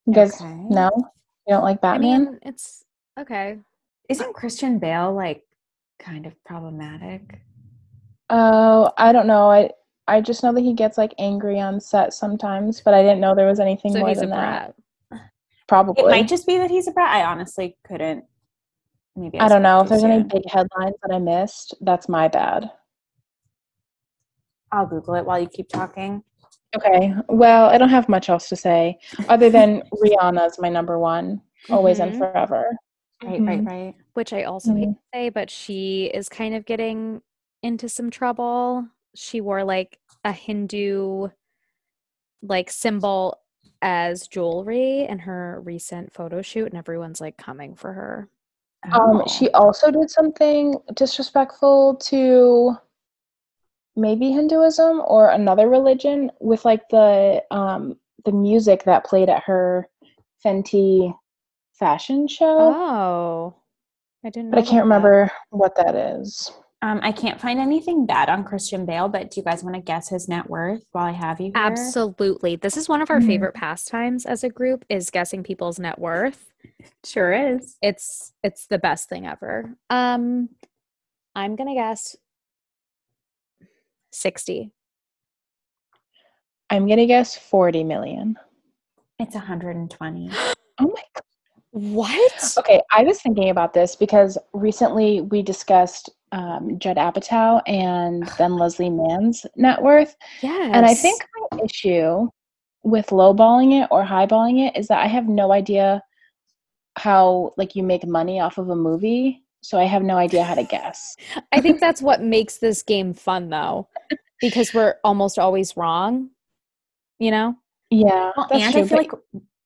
You 0.06 0.12
guys 0.14 0.40
Okay. 0.40 0.52
know? 0.68 0.90
You 1.47 1.54
don't 1.54 1.62
like 1.62 1.80
Batman. 1.80 2.26
I 2.28 2.30
mean, 2.30 2.38
it's 2.42 2.85
okay. 3.18 3.59
Isn't 4.09 4.35
Christian 4.35 4.78
Bale 4.78 5.12
like 5.12 5.44
kind 5.99 6.26
of 6.26 6.42
problematic? 6.44 7.40
Oh, 8.30 8.92
I 8.97 9.12
don't 9.12 9.26
know. 9.26 9.50
I 9.50 9.71
I 10.06 10.21
just 10.21 10.42
know 10.42 10.52
that 10.52 10.61
he 10.61 10.75
gets 10.75 10.99
like 10.99 11.14
angry 11.18 11.59
on 11.61 11.80
set 11.80 12.12
sometimes, 12.12 12.80
but 12.80 12.94
I 12.94 13.02
didn't 13.02 13.21
know 13.21 13.35
there 13.35 13.47
was 13.47 13.61
anything 13.61 13.92
So 13.92 14.00
more 14.00 14.14
than 14.14 14.30
that. 14.30 14.75
Probably. 15.66 16.02
It 16.04 16.11
might 16.11 16.28
just 16.28 16.47
be 16.47 16.59
that 16.59 16.71
he's 16.71 16.88
a 16.88 16.92
brat. 16.92 17.14
I 17.14 17.25
honestly 17.25 17.76
couldn't. 17.87 18.25
Maybe 19.16 19.38
I 19.38 19.49
don't 19.49 19.62
know 19.62 19.80
if 19.80 19.88
there's 19.88 20.02
any 20.04 20.23
big 20.23 20.42
headlines 20.49 20.94
that 21.02 21.14
I 21.14 21.18
missed. 21.18 21.75
That's 21.80 22.09
my 22.09 22.26
bad. 22.28 22.71
I'll 24.73 24.87
Google 24.87 25.14
it 25.14 25.25
while 25.25 25.38
you 25.40 25.47
keep 25.47 25.68
talking. 25.68 26.23
Okay. 26.75 27.14
Well, 27.28 27.66
I 27.68 27.78
don't 27.78 27.90
have 27.90 28.09
much 28.09 28.28
else 28.28 28.49
to 28.49 28.56
say 28.56 28.99
other 29.28 29.50
than 29.50 29.83
Rihanna's 29.92 30.59
my 30.59 30.68
number 30.68 30.99
one, 30.99 31.40
always 31.71 32.00
and 32.00 32.12
Mhm. 32.12 32.18
forever. 32.18 32.76
Right, 33.23 33.40
Mhm. 33.40 33.47
right, 33.47 33.64
right. 33.64 33.94
Which 34.14 34.33
I 34.33 34.42
also 34.42 34.75
hate 34.75 34.88
Mhm. 34.88 34.94
to 34.94 35.00
say, 35.14 35.28
but 35.28 35.49
she 35.50 36.06
is 36.06 36.28
kind 36.28 36.54
of 36.56 36.66
getting 36.66 37.23
into 37.62 37.88
some 37.88 38.11
trouble. 38.11 38.88
She 39.14 39.40
wore 39.40 39.62
like 39.62 40.00
a 40.25 40.33
Hindu 40.33 41.28
like 42.42 42.68
symbol 42.71 43.40
as 43.80 44.26
jewelry 44.28 45.04
in 45.04 45.21
her 45.21 45.61
recent 45.64 46.12
photo 46.12 46.42
shoot, 46.42 46.66
and 46.66 46.76
everyone's 46.76 47.21
like 47.21 47.37
coming 47.37 47.75
for 47.76 47.92
her. 47.92 48.28
Um, 48.92 49.22
Oh. 49.22 49.26
she 49.26 49.50
also 49.50 49.90
did 49.90 50.10
something 50.10 50.76
disrespectful 50.94 51.96
to 51.96 52.76
maybe 53.96 54.30
Hinduism 54.30 55.02
or 55.06 55.30
another 55.30 55.68
religion 55.68 56.30
with 56.40 56.64
like 56.64 56.88
the 56.90 57.42
um 57.50 57.98
the 58.24 58.32
music 58.32 58.84
that 58.84 59.04
played 59.04 59.28
at 59.28 59.42
her 59.44 59.88
Fenty 60.44 61.14
fashion 61.78 62.28
show, 62.28 62.72
Oh, 62.74 63.54
I 64.24 64.30
didn't. 64.30 64.50
Know. 64.50 64.56
But 64.56 64.58
I 64.58 64.62
can't 64.62 64.76
that. 64.76 64.82
remember 64.84 65.30
what 65.50 65.74
that 65.76 65.94
is. 65.94 66.52
Um, 66.84 67.00
I 67.02 67.12
can't 67.12 67.40
find 67.40 67.58
anything 67.58 68.04
bad 68.04 68.28
on 68.28 68.44
Christian 68.44 68.84
Bale, 68.84 69.08
but 69.08 69.30
do 69.30 69.40
you 69.40 69.44
guys 69.44 69.64
want 69.64 69.74
to 69.74 69.80
guess 69.80 70.10
his 70.10 70.28
net 70.28 70.50
worth 70.50 70.84
while 70.92 71.06
I 71.06 71.12
have 71.12 71.40
you 71.40 71.46
here? 71.46 71.52
Absolutely, 71.56 72.56
this 72.56 72.76
is 72.76 72.90
one 72.90 73.00
of 73.00 73.08
our 73.08 73.20
Mhm. 73.20 73.26
favorite 73.26 73.54
pastimes 73.54 74.26
as 74.26 74.44
a 74.44 74.50
group. 74.50 74.84
Is 74.90 75.08
guessing 75.08 75.42
people's 75.42 75.78
net 75.78 75.98
worth. 75.98 76.52
Sure 77.02 77.32
is. 77.32 77.78
It's 77.80 78.34
it's 78.42 78.66
the 78.66 78.78
best 78.78 79.08
thing 79.08 79.26
ever. 79.26 79.78
Um, 79.88 80.50
I'm 81.34 81.56
gonna 81.56 81.72
guess 81.72 82.16
sixty. 84.12 84.70
I'm 86.68 86.86
gonna 86.86 87.06
guess 87.06 87.34
40 87.34 87.82
million. 87.82 88.38
It's 89.18 89.34
120. 89.34 90.28
Oh 90.80 90.88
my 90.88 91.02
god. 91.14 91.22
What? 91.70 92.54
Okay, 92.58 92.82
I 92.90 93.04
was 93.04 93.22
thinking 93.22 93.50
about 93.50 93.72
this 93.74 93.94
because 93.94 94.36
recently 94.52 95.20
we 95.20 95.40
discussed 95.40 96.10
um, 96.34 96.78
Judd 96.78 96.96
Apatow 96.96 97.62
and 97.66 98.26
then 98.38 98.56
Leslie 98.58 98.90
Mann's 98.90 99.46
net 99.56 99.80
worth. 99.80 100.16
Yes. 100.42 100.70
And 100.74 100.84
I 100.84 100.94
think 100.94 101.22
my 101.52 101.60
issue 101.64 102.28
with 102.82 103.06
lowballing 103.06 103.82
it 103.82 103.88
or 103.90 104.04
highballing 104.04 104.66
it 104.68 104.76
is 104.78 104.88
that 104.88 104.98
I 105.02 105.06
have 105.06 105.26
no 105.28 105.52
idea 105.52 106.02
how 106.98 107.52
like 107.56 107.74
you 107.74 107.82
make 107.82 108.06
money 108.06 108.40
off 108.40 108.58
of 108.58 108.68
a 108.68 108.76
movie. 108.76 109.42
So 109.62 109.78
I 109.78 109.84
have 109.84 110.02
no 110.02 110.16
idea 110.18 110.44
how 110.44 110.54
to 110.54 110.62
guess. 110.64 111.16
I 111.52 111.60
think 111.62 111.80
that's 111.80 112.02
what 112.02 112.20
makes 112.20 112.58
this 112.58 112.82
game 112.82 113.14
fun, 113.14 113.48
though, 113.48 113.88
because 114.38 114.74
we're 114.74 114.96
almost 115.02 115.38
always 115.38 115.74
wrong. 115.74 116.28
You 117.18 117.30
know. 117.30 117.56
Yeah, 117.90 118.32
Well, 118.36 118.48
and 118.50 118.72
true, 118.72 118.82
I 118.82 118.86
feel 118.86 118.98
but- 118.98 118.98
like 118.98 119.12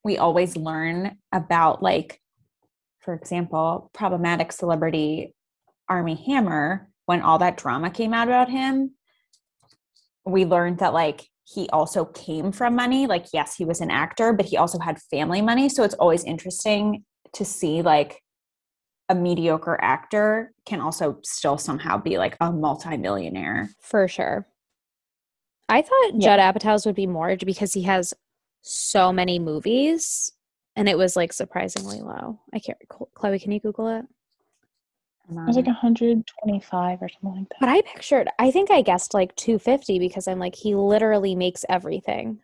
we 0.05 0.19
always 0.19 0.57
learn 0.57 1.19
about, 1.33 1.83
like, 1.83 2.21
for 3.01 3.13
example, 3.15 3.91
problematic 3.93 4.53
celebrity 4.53 5.35
Armie 5.89 6.23
Hammer. 6.27 6.89
When 7.07 7.23
all 7.23 7.39
that 7.39 7.57
drama 7.57 7.91
came 7.91 8.13
out 8.13 8.29
about 8.29 8.51
him, 8.51 8.93
we 10.27 10.45
learned 10.45 10.79
that 10.81 10.93
like 10.93 11.27
he 11.45 11.69
also 11.71 12.05
came 12.05 12.53
from 12.53 12.75
money. 12.75 13.07
Like, 13.07 13.27
yes, 13.33 13.57
he 13.57 13.65
was 13.65 13.81
an 13.81 13.91
actor, 13.91 14.35
but 14.35 14.45
he 14.45 14.59
also 14.59 14.79
had 14.79 15.01
family 15.11 15.41
money. 15.41 15.71
So 15.71 15.83
it's 15.85 15.95
always 15.95 16.25
interesting 16.25 17.05
to 17.33 17.45
see 17.45 17.81
like 17.81 18.23
a 19.09 19.15
mediocre 19.15 19.79
actor 19.81 20.53
can 20.67 20.81
also 20.81 21.19
still 21.25 21.57
somehow 21.57 21.97
be 21.97 22.19
like 22.19 22.37
a 22.41 22.53
multimillionaire. 22.53 23.71
For 23.81 24.07
sure. 24.07 24.47
I 25.69 25.81
thought 25.83 26.13
Yeah. 26.15 26.37
Judd 26.37 26.41
Apatow's 26.41 26.85
would 26.85 26.95
be 26.95 27.07
more 27.07 27.37
because 27.37 27.73
he 27.73 27.83
has 27.83 28.13
so 28.63 29.13
many 29.13 29.39
movies, 29.39 30.33
and 30.77 30.89
it 30.89 30.99
was 30.99 31.17
like 31.17 31.33
surprisingly 31.33 32.01
low. 32.01 32.41
I 32.53 32.59
can't. 32.59 32.79
Chloe, 33.15 33.39
can 33.39 33.53
you 33.53 33.61
Google 33.61 33.89
it? 33.89 34.05
It 35.31 35.47
was 35.47 35.57
like 35.57 35.67
125 35.67 37.03
or 37.03 37.09
something 37.09 37.41
like 37.41 37.49
that. 37.51 37.61
But 37.61 37.69
I 37.69 37.83
pictured. 37.83 38.29
I 38.39 38.51
think 38.51 38.71
I 38.71 38.83
guessed 38.83 39.15
like 39.15 39.35
two 39.37 39.59
fifty 39.59 39.99
because 39.99 40.27
I'm 40.27 40.39
like 40.39 40.55
he 40.55 40.75
literally 40.75 41.35
makes 41.35 41.65
everything. 41.69 42.41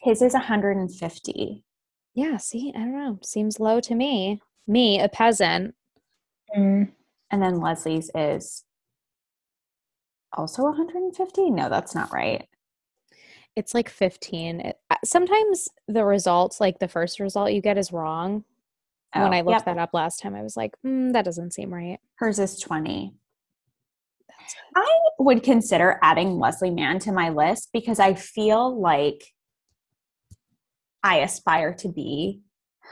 His 0.00 0.22
is 0.22 0.32
150. 0.32 1.64
Yeah. 2.14 2.36
See, 2.36 2.72
I 2.74 2.78
don't 2.78 2.92
know. 2.92 3.18
Seems 3.22 3.60
low 3.60 3.80
to 3.80 3.94
me. 3.94 4.40
Me, 4.66 5.00
a 5.00 5.08
peasant. 5.08 5.74
Mm. 6.56 6.90
And 7.30 7.42
then 7.42 7.60
Leslie's 7.60 8.10
is 8.14 8.64
also 10.32 10.62
150? 10.62 11.50
No, 11.50 11.68
that's 11.68 11.94
not 11.94 12.12
right. 12.12 12.46
It's 13.56 13.74
like 13.74 13.88
fifteen. 13.88 14.60
It, 14.60 14.78
uh, 14.90 14.96
sometimes 15.04 15.68
the 15.88 16.04
results, 16.04 16.60
like 16.60 16.78
the 16.78 16.88
first 16.88 17.18
result 17.18 17.52
you 17.52 17.60
get, 17.60 17.76
is 17.76 17.92
wrong. 17.92 18.44
When 19.12 19.32
Oh, 19.32 19.36
I 19.36 19.40
looked 19.40 19.56
yep. 19.58 19.64
that 19.64 19.78
up 19.78 19.90
last 19.92 20.20
time, 20.20 20.34
I 20.34 20.42
was 20.42 20.56
like, 20.56 20.72
mm, 20.86 21.12
that 21.12 21.24
doesn't 21.24 21.52
seem 21.52 21.72
right. 21.72 21.98
Hers 22.16 22.38
is 22.38 22.58
20. 22.60 23.14
I 24.74 24.98
would 25.18 25.42
consider 25.42 25.98
adding 26.02 26.38
Leslie 26.38 26.70
Mann 26.70 26.98
to 27.00 27.12
my 27.12 27.30
list 27.30 27.70
because 27.72 27.98
I 28.00 28.14
feel 28.14 28.80
like 28.80 29.24
I 31.02 31.18
aspire 31.18 31.74
to 31.74 31.88
be 31.88 32.40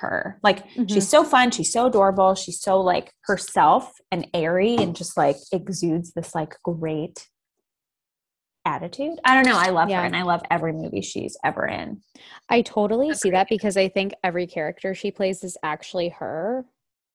her. 0.01 0.39
Like 0.43 0.65
she's 0.89 1.09
so 1.09 1.25
fun, 1.25 1.51
she's 1.51 1.73
so 1.73 1.87
adorable, 1.87 2.35
she's 2.35 2.61
so 2.61 2.81
like 2.81 3.13
herself 3.23 3.93
and 4.11 4.27
airy 4.33 4.77
and 4.77 4.95
just 4.95 5.17
like 5.17 5.37
exudes 5.53 6.13
this 6.13 6.35
like 6.35 6.55
great 6.63 7.27
attitude. 8.65 9.19
I 9.25 9.35
don't 9.35 9.47
know, 9.51 9.59
I 9.59 9.71
love 9.71 9.89
Yeah. 9.89 10.01
her 10.01 10.07
and 10.07 10.17
I 10.17 10.23
love 10.23 10.43
every 10.51 10.73
movie 10.73 11.01
she's 11.01 11.37
ever 11.45 11.67
in. 11.67 12.01
I 12.49 12.63
totally 12.63 13.15
see 13.15 13.31
that 13.31 13.49
because 13.49 13.77
I 13.77 13.89
think 13.89 14.13
every 14.23 14.47
character 14.47 14.95
she 14.95 15.11
plays 15.11 15.43
is 15.45 15.57
actually 15.63 16.11
her. 16.11 16.65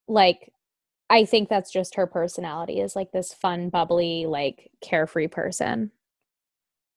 Like, 0.08 0.52
I 1.10 1.26
think 1.26 1.50
that's 1.50 1.72
just 1.72 1.96
her 1.96 2.08
personality 2.08 2.80
is 2.80 2.96
like 2.96 3.12
this 3.12 3.34
fun, 3.34 3.70
bubbly, 3.70 4.26
like 4.26 4.72
carefree 4.82 5.28
person. 5.28 5.92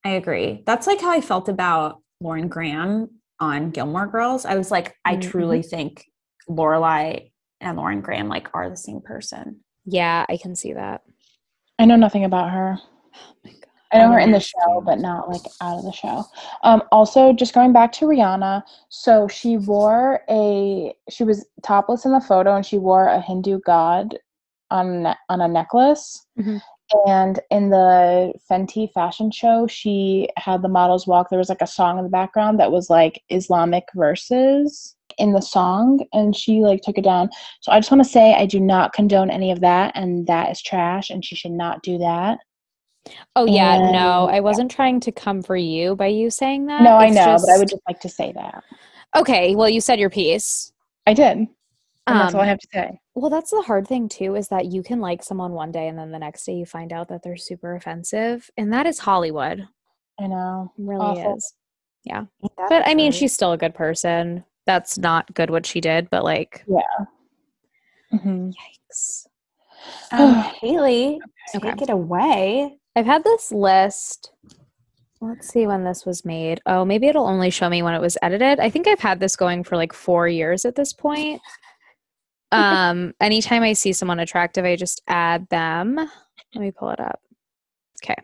I 0.05 0.11
agree. 0.11 0.63
That's 0.67 0.87
like 0.87 1.01
how 1.01 1.11
I 1.11 1.21
felt 1.21 1.49
about 1.49 2.01
Lauren 2.21 2.49
Graham 2.49 3.09
on 3.41 3.71
Gilmore 3.71 4.07
Girls. 4.07 4.47
I 4.47 4.57
was 4.57 4.71
like, 4.71 4.95
I 5.05 5.17
Mhm. 5.17 5.23
truly 5.23 5.63
think 5.63 6.05
Lorelai 6.49 7.33
and 7.61 7.77
Lauren 7.77 8.01
Graham 8.01 8.29
like 8.29 8.49
are 8.55 8.71
the 8.71 8.77
same 8.77 9.01
person. 9.03 9.61
Yeah, 9.85 10.25
I 10.29 10.37
can 10.37 10.55
see 10.55 10.73
that. 10.73 11.03
I 11.79 11.85
know 11.85 11.97
nothing 11.97 12.25
about 12.25 12.51
her. 12.51 12.79
Oh 12.81 13.33
my 13.45 13.51
god. 13.51 13.66
I 13.93 13.99
know 13.99 14.13
her 14.13 14.19
in 14.19 14.33
the 14.33 14.41
show, 14.41 14.81
but 14.85 14.99
not 14.99 15.29
like 15.29 15.43
out 15.61 15.79
of 15.79 15.85
the 15.85 15.93
show. 15.93 16.25
Um, 16.63 16.83
also, 16.91 17.33
just 17.33 17.55
going 17.55 17.73
back 17.73 17.93
to 17.93 18.07
Rihanna, 18.07 18.63
so 18.89 19.29
she 19.29 19.57
wore 19.57 20.21
a 20.29 20.95
she 21.09 21.25
was 21.25 21.47
topless 21.63 22.05
in 22.05 22.13
the 22.13 22.21
photo, 22.21 22.57
and 22.57 22.67
she 22.67 22.79
wore 22.79 23.07
a 23.07 23.21
Hindu 23.21 23.61
god 23.61 24.19
on 24.71 25.15
on 25.29 25.41
a 25.41 25.49
necklace, 25.49 26.27
Mhm. 26.39 26.61
And 27.07 27.41
in 27.51 27.71
the 27.71 28.33
Fenty 28.49 28.93
fashion 28.93 29.31
show, 29.33 29.67
she 29.67 30.29
had 30.37 30.63
the 30.63 30.69
models 30.69 31.07
walk. 31.07 31.31
There 31.31 31.39
was 31.39 31.49
like 31.49 31.63
a 31.63 31.67
song 31.67 31.99
in 31.99 32.05
the 32.05 32.11
background 32.11 32.61
that 32.61 32.71
was 32.71 32.89
like 32.89 33.23
Islamic 33.29 33.85
verses 33.95 34.95
in 35.19 35.33
the 35.33 35.41
song, 35.41 36.01
and 36.13 36.37
she 36.37 36.61
like 36.61 36.83
took 36.83 36.99
it 36.99 37.05
down. 37.05 37.31
So 37.61 37.73
I 37.73 37.81
just 37.81 37.91
want 37.91 38.05
to 38.05 38.09
say 38.09 38.35
I 38.35 38.47
do 38.47 38.61
not 38.61 38.93
condone 38.93 39.31
any 39.31 39.51
of 39.51 39.61
that, 39.61 39.93
and 39.97 40.27
that 40.27 40.51
is 40.51 40.63
trash, 40.63 41.11
and 41.11 41.25
she 41.25 41.35
should 41.35 41.53
not 41.53 41.83
do 41.83 41.99
that. 41.99 42.39
Oh 43.35 43.47
yeah, 43.47 43.91
no, 43.93 44.29
I 44.29 44.41
wasn't 44.41 44.71
trying 44.71 45.01
to 45.01 45.13
come 45.13 45.43
for 45.43 45.57
you 45.57 45.95
by 45.97 46.07
you 46.09 46.31
saying 46.31 46.67
that. 46.67 46.83
no, 46.83 46.97
I 46.97 47.07
It's 47.07 47.15
know, 47.15 47.39
but 47.41 47.51
I 47.55 47.59
would 47.59 47.69
just- 47.69 47.71
just 47.77 47.83
like 47.89 48.01
to 48.01 48.09
say 48.09 48.33
that. 48.33 48.63
Okay, 49.15 49.55
well, 49.55 49.69
you 49.69 49.81
said 49.81 49.99
your 50.01 50.11
piece. 50.11 50.73
I 51.07 51.15
did. 51.15 51.39
And 52.09 52.21
that's 52.21 52.35
all 52.35 52.41
I 52.41 52.45
Um, 52.45 52.49
have 52.49 52.59
to 52.61 52.69
say. 52.73 53.01
Well, 53.15 53.31
that's 53.31 53.51
the 53.51 53.63
hard 53.63 53.89
thing 53.89 54.09
too 54.09 54.37
is 54.37 54.49
that 54.49 54.67
you 54.67 54.83
can 54.83 55.01
like 55.01 55.23
someone 55.23 55.53
one 55.53 55.73
day 55.73 55.89
and 55.89 55.99
then 55.99 56.11
the 56.13 56.19
next 56.19 56.45
day 56.45 56.55
you 56.55 56.67
find 56.67 56.93
out 56.93 57.09
that 57.09 57.23
they're 57.23 57.37
super 57.37 57.75
offensive, 57.75 58.51
and 58.57 58.73
that 58.73 58.87
is 58.87 58.99
Hollywood. 59.01 59.67
I 60.21 60.27
know. 60.27 60.73
It 60.79 60.83
really 60.83 61.05
Awful. 61.21 61.37
is. 61.37 61.55
But 62.69 62.87
I 62.87 62.95
mean, 62.95 63.11
she's 63.13 63.33
still 63.33 63.53
a 63.53 63.59
good 63.59 63.75
person. 63.75 64.45
That's 64.67 64.99
not 64.99 65.33
good 65.35 65.51
what 65.51 65.67
she 65.67 65.81
did, 65.81 66.09
but 66.11 66.25
like, 66.25 66.65
hmm 68.11 68.51
yikes. 68.51 69.27
Um, 70.13 70.35
Haley, 70.61 71.21
Okay. 71.55 71.71
take 71.71 71.83
it 71.83 71.91
away. 71.91 72.79
I've 72.97 73.07
had 73.07 73.23
this 73.25 73.53
list. 73.53 74.33
Let's 75.21 75.49
see 75.49 75.67
when 75.67 75.85
this 75.85 76.07
was 76.07 76.25
made. 76.25 76.61
Oh, 76.65 76.85
maybe 76.85 77.07
it'll 77.07 77.27
only 77.27 77.51
show 77.51 77.69
me 77.69 77.83
when 77.83 77.95
it 77.95 78.01
was 78.01 78.17
edited. 78.23 78.59
I 78.59 78.71
think 78.71 78.89
I've 78.89 79.01
had 79.01 79.21
this 79.21 79.37
going 79.37 79.65
for 79.65 79.77
like 79.77 79.93
four 79.93 80.27
years 80.27 80.65
at 80.65 80.75
this 80.75 80.93
point. 80.93 81.41
Um, 82.53 83.13
anytime 83.21 83.65
I 83.65 83.73
see 83.73 83.93
someone 83.93 84.21
attractive, 84.21 84.65
I 84.65 84.77
just 84.77 85.03
add 85.09 85.49
them. 85.49 85.97
Let 85.97 86.11
me 86.55 86.71
pull 86.71 86.91
it 86.91 87.01
up. 87.01 87.21
Okay. 88.03 88.15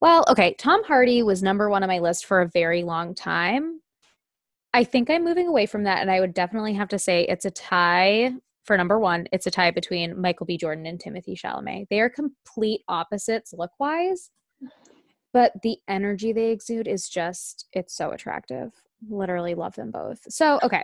Well, 0.00 0.24
okay. 0.28 0.54
Tom 0.54 0.84
Hardy 0.84 1.22
was 1.24 1.42
number 1.42 1.68
one 1.68 1.82
on 1.82 1.88
my 1.88 1.98
list 1.98 2.26
for 2.26 2.40
a 2.40 2.48
very 2.48 2.84
long 2.84 3.14
time. 3.14 3.80
I 4.72 4.84
think 4.84 5.10
I'm 5.10 5.24
moving 5.24 5.48
away 5.48 5.66
from 5.66 5.82
that, 5.82 6.00
and 6.00 6.10
I 6.10 6.20
would 6.20 6.32
definitely 6.32 6.74
have 6.74 6.88
to 6.90 6.98
say 6.98 7.24
it's 7.24 7.44
a 7.44 7.50
tie 7.50 8.32
for 8.64 8.76
number 8.76 8.98
one. 8.98 9.26
It's 9.32 9.46
a 9.46 9.50
tie 9.50 9.70
between 9.70 10.20
Michael 10.20 10.46
B. 10.46 10.56
Jordan 10.58 10.86
and 10.86 10.98
Timothée 10.98 11.38
Chalamet. 11.40 11.88
They 11.88 12.00
are 12.00 12.10
complete 12.10 12.82
opposites 12.88 13.52
look 13.56 13.70
wise, 13.78 14.30
but 15.32 15.52
the 15.62 15.78
energy 15.88 16.32
they 16.32 16.50
exude 16.50 16.86
is 16.88 17.08
just, 17.08 17.66
it's 17.72 17.94
so 17.96 18.10
attractive. 18.10 18.72
Literally 19.08 19.54
love 19.54 19.74
them 19.76 19.90
both. 19.90 20.20
So, 20.28 20.58
okay. 20.62 20.82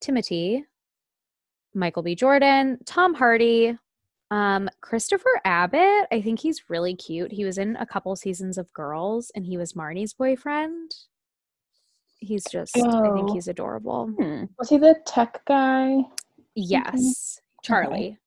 Timothy, 0.00 0.64
Michael 1.74 2.02
B. 2.02 2.14
Jordan, 2.14 2.78
Tom 2.86 3.14
Hardy, 3.14 3.76
um, 4.32 4.68
Christopher 4.80 5.40
Abbott. 5.44 6.06
I 6.10 6.20
think 6.22 6.40
he's 6.40 6.68
really 6.70 6.94
cute. 6.96 7.30
He 7.32 7.44
was 7.44 7.58
in 7.58 7.76
a 7.76 7.86
couple 7.86 8.14
seasons 8.16 8.58
of 8.58 8.72
Girls 8.72 9.30
and 9.34 9.44
he 9.46 9.56
was 9.56 9.74
Marnie's 9.74 10.14
boyfriend. 10.14 10.94
He's 12.18 12.44
just, 12.50 12.76
I 12.76 12.80
think 12.80 13.30
Oh. 13.30 13.32
he's 13.32 13.48
adorable. 13.48 14.06
Hmm. 14.08 14.44
Was 14.58 14.68
he 14.68 14.78
the 14.78 14.96
tech 15.06 15.42
guy? 15.46 16.02
Yes, 16.60 17.40
Charlie. 17.62 18.18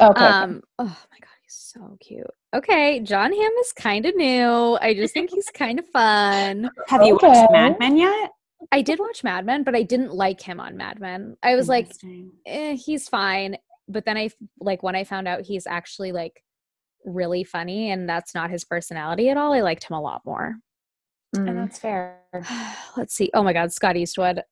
Okay. 0.00 0.24
Um, 0.24 0.62
oh 0.78 0.84
my 0.84 1.18
god, 1.20 1.30
he's 1.42 1.54
so 1.74 1.96
cute. 2.00 2.26
Okay, 2.54 3.00
John 3.00 3.32
Hamm 3.32 3.52
is 3.60 3.72
kind 3.72 4.06
of 4.06 4.14
new. 4.16 4.78
I 4.80 4.94
just 4.94 5.12
think 5.14 5.30
he's 5.30 5.48
kind 5.50 5.78
of 5.78 5.86
fun. 5.88 6.70
Have 6.88 7.02
you 7.02 7.14
Okay. 7.16 7.28
watched 7.28 7.50
Mad 7.50 7.78
Men 7.78 7.96
yet? 7.96 8.30
I 8.72 8.82
did 8.82 8.98
watch 8.98 9.22
Mad 9.22 9.44
Men, 9.44 9.62
but 9.62 9.74
I 9.76 9.82
didn't 9.82 10.14
like 10.14 10.40
him 10.40 10.58
on 10.60 10.76
Mad 10.76 11.00
Men. 11.00 11.36
I 11.42 11.54
was 11.54 11.68
like, 11.68 11.92
eh, 12.46 12.74
he's 12.74 13.08
fine. 13.08 13.56
But 13.88 14.04
then 14.04 14.16
I 14.16 14.30
like 14.60 14.82
when 14.82 14.96
I 14.96 15.04
found 15.04 15.28
out 15.28 15.42
he's 15.42 15.66
actually 15.66 16.12
like 16.12 16.42
really 17.04 17.44
funny 17.44 17.90
and 17.90 18.08
that's 18.08 18.34
not 18.34 18.50
his 18.50 18.64
personality 18.64 19.28
at 19.28 19.36
all, 19.36 19.52
I 19.52 19.60
liked 19.60 19.84
him 19.88 19.96
a 19.96 20.00
lot 20.00 20.22
more. 20.24 20.56
and 21.34 21.48
Mm. 21.48 21.54
that's 21.56 21.78
fair. 21.78 22.20
Let's 22.96 23.14
see. 23.14 23.30
Oh 23.34 23.42
my 23.42 23.52
god, 23.52 23.72
Scott 23.72 23.96
Eastwood. 23.96 24.42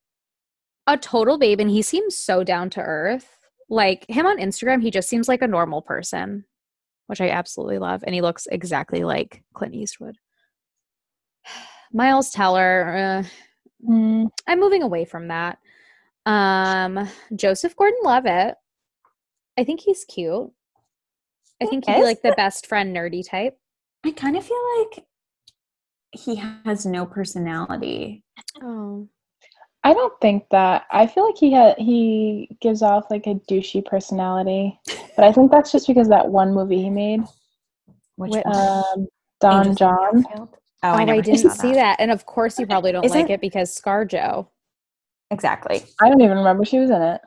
A 0.87 0.97
total 0.97 1.39
babe 1.39 1.61
and 1.61 1.71
he 1.71 1.83
seems 1.83 2.17
so 2.17 2.45
down 2.45 2.71
to 2.71 2.81
earth. 2.81 3.39
Like 3.71 4.05
him 4.09 4.27
on 4.27 4.39
Instagram, 4.39 4.83
he 4.83 4.91
just 4.91 5.09
seems 5.09 5.29
like 5.29 5.43
a 5.43 5.47
normal 5.49 5.81
person, 5.83 6.45
which 7.07 7.21
I 7.21 7.31
absolutely 7.31 7.79
love 7.79 8.05
and 8.05 8.15
he 8.15 8.21
looks 8.21 8.47
exactly 8.51 9.05
like 9.05 9.43
Clint 9.55 9.75
Eastwood. 9.75 10.17
Miles 11.93 12.31
Teller, 12.31 13.23
uh, 13.25 13.29
Mm. 13.89 14.29
I'm 14.47 14.61
moving 14.61 14.83
away 14.83 15.05
from 15.05 15.29
that. 15.29 15.59
Um, 16.27 17.09
Joseph 17.37 17.77
Gordon-Levitt. 17.77 18.55
I 19.59 19.65
think 19.65 19.81
he's 19.81 20.05
cute. 20.05 20.51
I 21.63 21.67
think 21.67 21.87
he'd 21.87 21.97
be 21.97 22.03
like 22.03 22.23
the 22.23 22.35
best 22.37 22.67
friend 22.67 22.95
nerdy 22.95 23.29
type. 23.29 23.59
I 24.05 24.11
kind 24.11 24.37
of 24.37 24.45
feel 24.45 24.61
like 24.79 25.05
he 26.13 26.37
has 26.37 26.85
no 26.87 27.07
personality. 27.07 28.25
Oh. 28.63 29.09
I 29.85 29.93
don't 29.93 30.19
think 30.21 30.49
that. 30.51 30.85
I 30.91 31.07
feel 31.07 31.27
like 31.27 31.37
he 31.37 31.53
had 31.53 31.77
he 31.79 32.57
gives 32.61 32.81
off 32.81 33.05
like 33.11 33.27
a 33.27 33.35
douchey 33.35 33.85
personality, 33.85 34.79
but 35.15 35.25
I 35.25 35.33
think 35.33 35.51
that's 35.51 35.71
just 35.71 35.87
because 35.87 36.09
that 36.09 36.27
one 36.29 36.55
movie 36.55 36.83
he 36.83 36.91
made, 36.91 37.21
Which 38.17 38.33
Wait, 38.33 38.47
one? 38.47 38.57
um, 38.57 39.07
Don 39.41 39.61
Angels 39.61 39.79
John. 39.79 40.25
Fairfield? 40.25 40.57
Oh, 40.83 40.89
I, 40.91 41.03
I, 41.03 41.21
didn't 41.21 41.51
saw 41.51 41.63
see 41.63 41.73
that. 41.75 41.97
And 41.99 42.11
of 42.11 42.27
course 42.27 42.59
you 42.59 42.67
probably 42.67 42.93
don't 42.93 43.03
like 43.03 43.25
Isn't- 43.25 43.31
it 43.31 43.41
because 43.41 43.79
ScarJo. 43.79 44.49
Exactly. 45.31 45.83
I 46.01 46.09
don't 46.09 46.21
even 46.21 46.37
remember 46.37 46.65
she 46.65 46.79
was 46.79 46.91
in 46.91 47.01
it. 47.01 47.21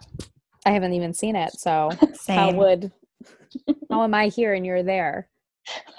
I 0.65 0.71
haven't 0.71 0.93
even 0.93 1.13
seen 1.13 1.35
it, 1.35 1.53
so 1.53 1.89
how 2.27 2.51
would 2.53 2.91
how 3.91 4.03
am 4.03 4.13
I 4.13 4.27
here 4.27 4.53
and 4.53 4.65
you're 4.65 4.83
there? 4.83 5.29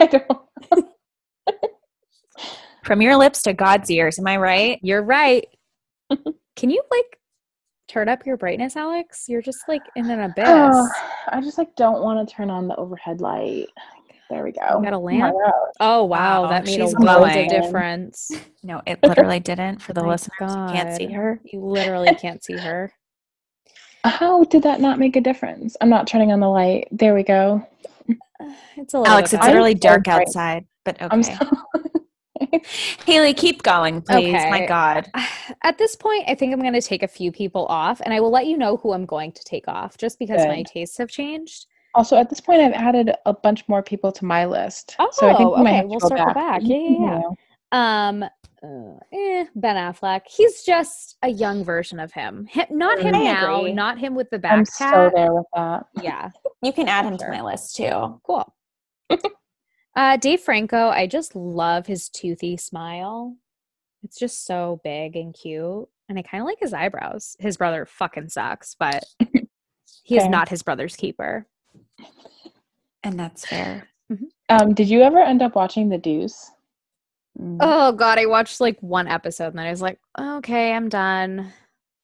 I 0.00 0.06
don't. 0.06 0.86
From 2.84 3.02
your 3.02 3.16
lips 3.16 3.42
to 3.42 3.52
God's 3.52 3.90
ears. 3.90 4.18
Am 4.18 4.26
I 4.26 4.38
right? 4.38 4.80
You're 4.82 5.02
right. 5.02 5.46
Can 6.58 6.70
you 6.70 6.82
like 6.90 7.18
turn 7.86 8.08
up 8.08 8.26
your 8.26 8.36
brightness, 8.36 8.74
Alex? 8.76 9.26
You're 9.28 9.42
just 9.42 9.60
like 9.68 9.82
in 9.94 10.10
an 10.10 10.20
abyss. 10.30 10.44
Oh, 10.48 10.88
I 11.28 11.40
just 11.40 11.56
like 11.56 11.74
don't 11.76 12.02
want 12.02 12.28
to 12.28 12.34
turn 12.34 12.50
on 12.50 12.66
the 12.68 12.76
overhead 12.76 13.20
light. 13.20 13.68
There 14.28 14.44
we 14.44 14.52
go. 14.52 14.60
You 14.60 14.84
got 14.84 14.92
a 14.92 14.96
Oh 14.96 15.00
lamp? 15.00 15.36
Oh 15.80 16.04
wow, 16.04 16.42
Wow, 16.42 16.50
that 16.50 16.64
made 16.64 16.80
a 16.80 16.86
she's 16.86 16.94
world 16.96 17.28
of 17.28 17.48
difference. 17.48 18.30
No, 18.64 18.82
it 18.86 18.98
literally 19.02 19.40
didn't. 19.40 19.80
For 19.80 19.92
the 19.94 20.02
My 20.02 20.08
listeners, 20.10 20.34
you 20.40 20.66
can't 20.74 20.94
see 20.94 21.06
her. 21.12 21.40
You 21.44 21.60
literally 21.60 22.14
can't 22.16 22.44
see 22.44 22.56
her. 22.58 22.92
How 24.04 24.44
did 24.44 24.64
that 24.64 24.80
not 24.80 24.98
make 24.98 25.16
a 25.16 25.20
difference? 25.20 25.76
I'm 25.80 25.88
not 25.88 26.06
turning 26.06 26.32
on 26.32 26.40
the 26.40 26.48
light. 26.48 26.88
There 26.90 27.14
we 27.14 27.22
go. 27.22 27.66
It's 28.76 28.94
a 28.94 28.98
little 28.98 29.12
Alex, 29.12 29.32
it's 29.32 29.40
better. 29.40 29.50
literally 29.50 29.74
dark 29.74 30.04
bright. 30.04 30.28
outside. 30.28 30.64
But 30.84 30.96
I'm 31.00 31.18
okay. 31.20 31.34
so 31.34 31.50
Haley, 33.06 33.34
keep 33.34 33.62
going, 33.62 34.02
please. 34.02 34.32
My 34.32 34.66
God. 34.66 35.10
At 35.62 35.78
this 35.78 35.96
point, 35.96 36.24
I 36.28 36.34
think 36.34 36.52
I'm 36.52 36.60
going 36.60 36.72
to 36.72 36.82
take 36.82 37.02
a 37.02 37.08
few 37.08 37.32
people 37.32 37.66
off, 37.66 38.00
and 38.04 38.12
I 38.14 38.20
will 38.20 38.30
let 38.30 38.46
you 38.46 38.56
know 38.56 38.76
who 38.76 38.92
I'm 38.92 39.06
going 39.06 39.32
to 39.32 39.44
take 39.44 39.68
off, 39.68 39.96
just 39.98 40.18
because 40.18 40.46
my 40.46 40.62
tastes 40.62 40.98
have 40.98 41.08
changed. 41.08 41.66
Also, 41.94 42.16
at 42.16 42.28
this 42.30 42.40
point, 42.40 42.60
I've 42.60 42.72
added 42.72 43.12
a 43.26 43.32
bunch 43.32 43.66
more 43.68 43.82
people 43.82 44.12
to 44.12 44.24
my 44.24 44.44
list. 44.44 44.94
Oh, 44.98 45.08
so 45.12 45.28
I 45.28 45.34
think 45.36 45.56
we 45.56 45.62
might 45.62 45.70
okay, 45.70 45.76
have 45.78 45.86
we'll 45.86 46.00
circle 46.00 46.34
back. 46.34 46.60
Yeah, 46.62 46.76
yeah, 46.76 47.20
yeah. 47.20 48.08
Um, 48.08 48.22
uh, 48.62 48.98
eh, 49.12 49.44
Ben 49.54 49.76
Affleck. 49.76 50.22
He's 50.26 50.62
just 50.62 51.16
a 51.22 51.28
young 51.28 51.64
version 51.64 52.00
of 52.00 52.12
him. 52.12 52.48
Hi- 52.52 52.66
not 52.70 53.00
him 53.00 53.14
I 53.14 53.24
now. 53.24 53.60
agree. 53.60 53.72
Not 53.72 53.98
him 53.98 54.14
with 54.14 54.30
the 54.30 54.38
backpack. 54.38 54.50
I'm 54.52 54.64
so 54.66 55.10
there 55.14 55.32
with 55.32 55.46
that. 55.54 55.86
Yeah, 56.02 56.30
You 56.62 56.72
can 56.72 56.88
add 56.88 57.04
him 57.04 57.16
to 57.18 57.28
my 57.28 57.42
list 57.42 57.76
too. 57.76 58.20
cool. 58.24 58.54
uh, 59.98 60.16
Dave 60.16 60.40
Franco. 60.40 60.88
I 60.88 61.08
just 61.08 61.34
love 61.34 61.86
his 61.86 62.08
toothy 62.08 62.56
smile. 62.56 63.36
It's 64.04 64.16
just 64.18 64.46
so 64.46 64.80
big 64.84 65.16
and 65.16 65.34
cute, 65.34 65.88
and 66.08 66.18
I 66.18 66.22
kind 66.22 66.40
of 66.40 66.46
like 66.46 66.60
his 66.60 66.72
eyebrows. 66.72 67.36
His 67.40 67.56
brother 67.56 67.84
fucking 67.84 68.28
sucks, 68.28 68.76
but 68.78 69.04
he 70.04 70.16
is 70.16 70.22
Fair. 70.22 70.30
not 70.30 70.48
his 70.48 70.62
brother's 70.62 70.94
keeper. 70.94 71.46
And 73.02 73.18
that's 73.18 73.44
fair. 73.44 73.88
Um, 74.48 74.72
did 74.72 74.88
you 74.88 75.02
ever 75.02 75.18
end 75.18 75.42
up 75.42 75.54
watching 75.54 75.88
The 75.88 75.98
Deuce? 75.98 76.52
Mm. 77.38 77.58
Oh 77.60 77.92
god, 77.92 78.18
I 78.18 78.26
watched 78.26 78.60
like 78.60 78.78
one 78.80 79.08
episode 79.08 79.48
and 79.48 79.58
then 79.58 79.66
I 79.66 79.70
was 79.70 79.82
like, 79.82 79.98
okay, 80.18 80.72
I'm 80.72 80.88
done. 80.88 81.52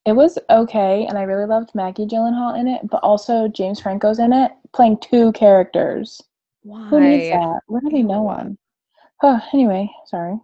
It 0.05 0.13
was 0.13 0.37
okay, 0.51 1.07
and 1.07 1.17
I 1.17 1.23
really 1.23 1.47
loved 1.47 1.75
Maggie 1.75 2.07
Gyllenhaal 2.07 2.59
in 2.59 2.67
it, 2.67 2.83
but 2.91 3.03
also 3.03 3.49
James 3.49 3.81
Franco's 3.81 4.19
in 4.19 4.33
it, 4.33 4.53
playing 4.73 4.99
two 4.99 5.33
characters. 5.33 6.21
Why? 6.64 6.88
Who 6.88 7.00
needs 7.00 7.31
that? 7.31 7.61
Literally 7.68 8.03
no 8.03 8.14
Ew. 8.14 8.22
one. 8.22 8.59
Huh, 9.20 9.40
anyway, 9.53 9.88
sorry. 10.07 10.37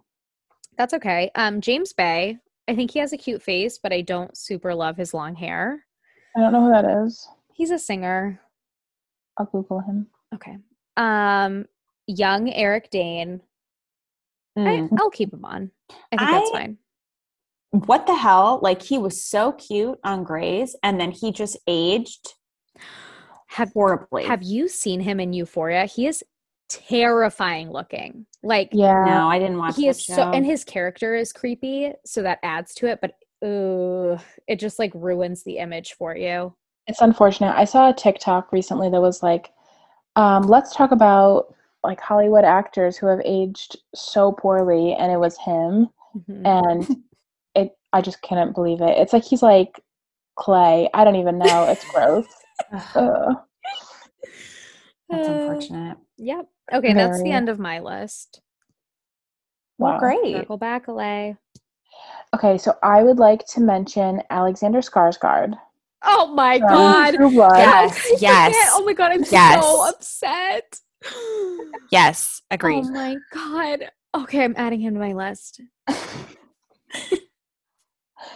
That's 0.77 0.93
okay. 0.93 1.31
Um, 1.35 1.61
James 1.61 1.93
Bay. 1.93 2.37
I 2.67 2.75
think 2.75 2.91
he 2.91 2.99
has 2.99 3.11
a 3.11 3.17
cute 3.17 3.41
face, 3.41 3.79
but 3.81 3.91
I 3.91 4.01
don't 4.01 4.37
super 4.37 4.73
love 4.73 4.95
his 4.95 5.13
long 5.13 5.35
hair. 5.35 5.83
I 6.37 6.39
don't 6.39 6.53
know 6.53 6.65
who 6.65 6.71
that 6.71 7.03
is. 7.03 7.27
He's 7.53 7.71
a 7.71 7.79
singer. 7.79 8.39
I'll 9.37 9.47
Google 9.47 9.79
him. 9.79 10.07
Okay. 10.33 10.57
Um, 10.95 11.65
young 12.07 12.53
Eric 12.53 12.91
Dane. 12.91 13.41
Mm. 14.57 14.89
I, 14.93 14.95
I'll 15.01 15.09
keep 15.09 15.33
him 15.33 15.43
on. 15.43 15.71
I 16.11 16.17
think 16.17 16.31
that's 16.31 16.49
fine. 16.51 16.77
What 17.71 18.05
the 18.05 18.15
hell? 18.15 18.59
Like 18.61 18.81
he 18.81 18.97
was 18.97 19.25
so 19.25 19.53
cute 19.53 19.97
on 20.03 20.23
Grey's, 20.23 20.75
and 20.83 20.99
then 20.99 21.11
he 21.11 21.31
just 21.31 21.57
aged 21.67 22.35
Have 23.51 23.73
horribly. 23.73 24.23
Have 24.25 24.43
you 24.43 24.69
seen 24.69 25.01
him 25.01 25.19
in 25.19 25.33
Euphoria? 25.33 25.85
He 25.85 26.07
is 26.07 26.23
terrifying 26.69 27.69
looking. 27.69 28.25
Like 28.43 28.69
Yeah. 28.71 29.03
No, 29.05 29.27
I 29.27 29.39
didn't 29.39 29.57
watch 29.57 29.75
he 29.75 29.83
that 29.83 29.89
is 29.89 30.01
show. 30.01 30.15
so 30.15 30.31
and 30.31 30.45
his 30.45 30.63
character 30.63 31.15
is 31.15 31.33
creepy, 31.33 31.91
so 32.05 32.21
that 32.21 32.39
adds 32.43 32.73
to 32.75 32.87
it, 32.87 32.99
but 33.01 33.15
ooh, 33.43 34.17
it 34.47 34.57
just 34.57 34.79
like 34.79 34.91
ruins 34.95 35.43
the 35.43 35.57
image 35.57 35.93
for 35.93 36.15
you. 36.15 36.55
It's 36.87 37.01
unfortunate. 37.01 37.53
I 37.57 37.65
saw 37.65 37.89
a 37.89 37.93
TikTok 37.93 38.53
recently 38.53 38.89
that 38.89 39.01
was 39.01 39.21
like, 39.21 39.51
um, 40.15 40.43
let's 40.43 40.73
talk 40.73 40.91
about 40.91 41.53
like 41.83 41.99
Hollywood 41.99 42.45
actors 42.45 42.95
who 42.95 43.07
have 43.07 43.21
aged 43.25 43.77
so 43.93 44.31
poorly, 44.31 44.93
and 44.93 45.11
it 45.11 45.17
was 45.19 45.37
him. 45.37 45.89
Mhm. 46.17 46.45
And 46.45 47.03
it, 47.55 47.77
I 47.91 48.01
just 48.01 48.21
couldn't 48.21 48.53
believe 48.53 48.79
it. 48.81 48.97
It's 48.97 49.11
like 49.11 49.25
he's 49.25 49.43
like 49.43 49.81
clay. 50.35 50.89
I 50.93 51.03
don't 51.03 51.17
even 51.17 51.37
know. 51.37 51.65
It's 51.65 51.83
gross. 51.93 52.25
That's 52.71 52.95
Uh, 55.27 55.31
unfortunate. 55.31 55.97
Yep. 56.17 56.47
Okay, 56.73 56.93
that's 56.93 57.21
the 57.21 57.31
end 57.31 57.49
of 57.49 57.59
my 57.59 57.79
list. 57.79 58.41
Well, 59.77 59.93
Wow. 59.93 59.99
great. 59.99 60.35
Circle 60.37 60.57
back, 60.57 60.85
Alay. 60.87 61.37
Okay, 62.33 62.57
so 62.57 62.77
I 62.81 63.03
would 63.03 63.19
like 63.19 63.45
to 63.47 63.59
mention 63.59 64.23
Alexander 64.29 64.79
Skarsgård. 64.79 65.59
Oh 66.03 66.27
my 66.33 66.59
god. 66.59 67.15
Yes, 67.15 67.19
How 67.19 67.51
could 67.51 67.63
I 67.63 67.89
forget? 67.89 68.19
yes, 68.21 68.71
Oh 68.75 68.85
my 68.85 68.93
god, 68.93 69.11
I'm 69.11 69.23
yes. 69.25 69.63
so 69.63 69.89
upset. 69.89 70.79
Yes, 71.91 72.41
agreed. 72.49 72.85
Oh 72.85 72.91
my 72.93 73.17
god. 73.33 73.91
Okay, 74.15 74.45
I'm 74.45 74.55
adding 74.57 74.79
him 74.79 74.93
to 74.93 74.99
my 74.99 75.11
list. 75.11 75.59
Oh 75.87 75.87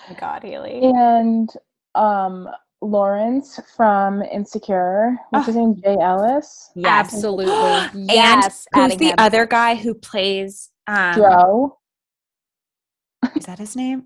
my 0.09 0.15
God, 0.19 0.43
Haley. 0.43 0.81
And 0.81 1.49
um, 1.95 2.49
Lawrence 2.81 3.59
from 3.75 4.21
Insecure. 4.21 5.17
What's 5.29 5.47
his 5.47 5.55
name? 5.55 5.75
Jay 5.83 5.97
Ellis. 5.99 6.71
Yes. 6.75 7.13
Absolutely. 7.13 7.51
And 7.93 8.09
yes. 8.09 8.67
who's 8.73 8.97
the 8.97 9.09
him. 9.09 9.15
other 9.17 9.45
guy 9.45 9.75
who 9.75 9.93
plays? 9.93 10.71
Um, 10.87 11.15
Joe. 11.15 11.77
Is 13.35 13.45
that 13.45 13.59
his 13.59 13.75
name? 13.75 14.05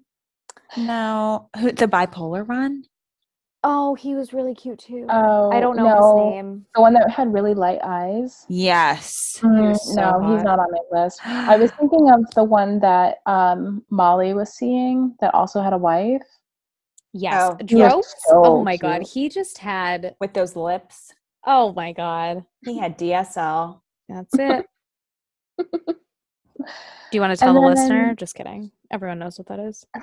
No, 0.78 1.50
who 1.58 1.72
the 1.72 1.88
bipolar 1.88 2.48
one? 2.48 2.84
Oh, 3.64 3.94
he 3.96 4.16
was 4.16 4.32
really 4.32 4.56
cute 4.56 4.80
too. 4.80 5.06
Oh, 5.10 5.52
I 5.52 5.60
don't 5.60 5.76
know 5.76 5.84
no. 5.84 6.28
his 6.28 6.36
name. 6.36 6.66
The 6.76 6.82
one 6.82 6.94
that 6.94 7.10
had 7.10 7.34
really 7.34 7.54
light 7.54 7.80
eyes. 7.84 8.46
Yes. 8.48 9.38
Mm, 9.42 9.72
was 9.72 9.94
so 9.94 9.96
no, 9.96 10.34
he's 10.34 10.44
not 10.44 10.60
on 10.60 10.68
my 10.72 11.02
list. 11.02 11.20
I 11.26 11.58
was 11.58 11.72
thinking 11.72 12.10
of 12.10 12.24
the 12.36 12.44
one 12.44 12.80
that 12.80 13.18
um, 13.26 13.84
Molly 13.90 14.34
was 14.34 14.54
seeing 14.54 15.16
that 15.20 15.34
also 15.34 15.62
had 15.62 15.74
a 15.74 15.78
wife. 15.78 16.22
Yes. 17.14 17.52
Oh, 17.52 17.58
he 17.68 17.78
so 18.04 18.46
oh 18.46 18.64
my 18.64 18.78
god. 18.78 19.02
He 19.04 19.30
just 19.30 19.58
had 19.58 20.16
with 20.20 20.34
those 20.34 20.56
lips. 20.56 21.12
oh 21.46 21.74
my 21.74 21.92
god. 21.92 22.44
He 22.66 22.78
had 22.78 22.98
DSL. 22.98 23.82
That's 24.08 24.34
it. 24.38 24.66
Do 25.88 25.96
you 27.14 27.22
want 27.22 27.32
to 27.32 27.38
tell 27.38 27.50
And 27.50 27.58
the 27.58 27.62
then- 27.62 27.76
listener? 27.76 28.16
Just 28.16 28.36
kidding. 28.36 28.72
Everyone 28.92 29.20
knows 29.20 29.38
what 29.40 29.48
that 29.48 29.60
is. 29.60 29.86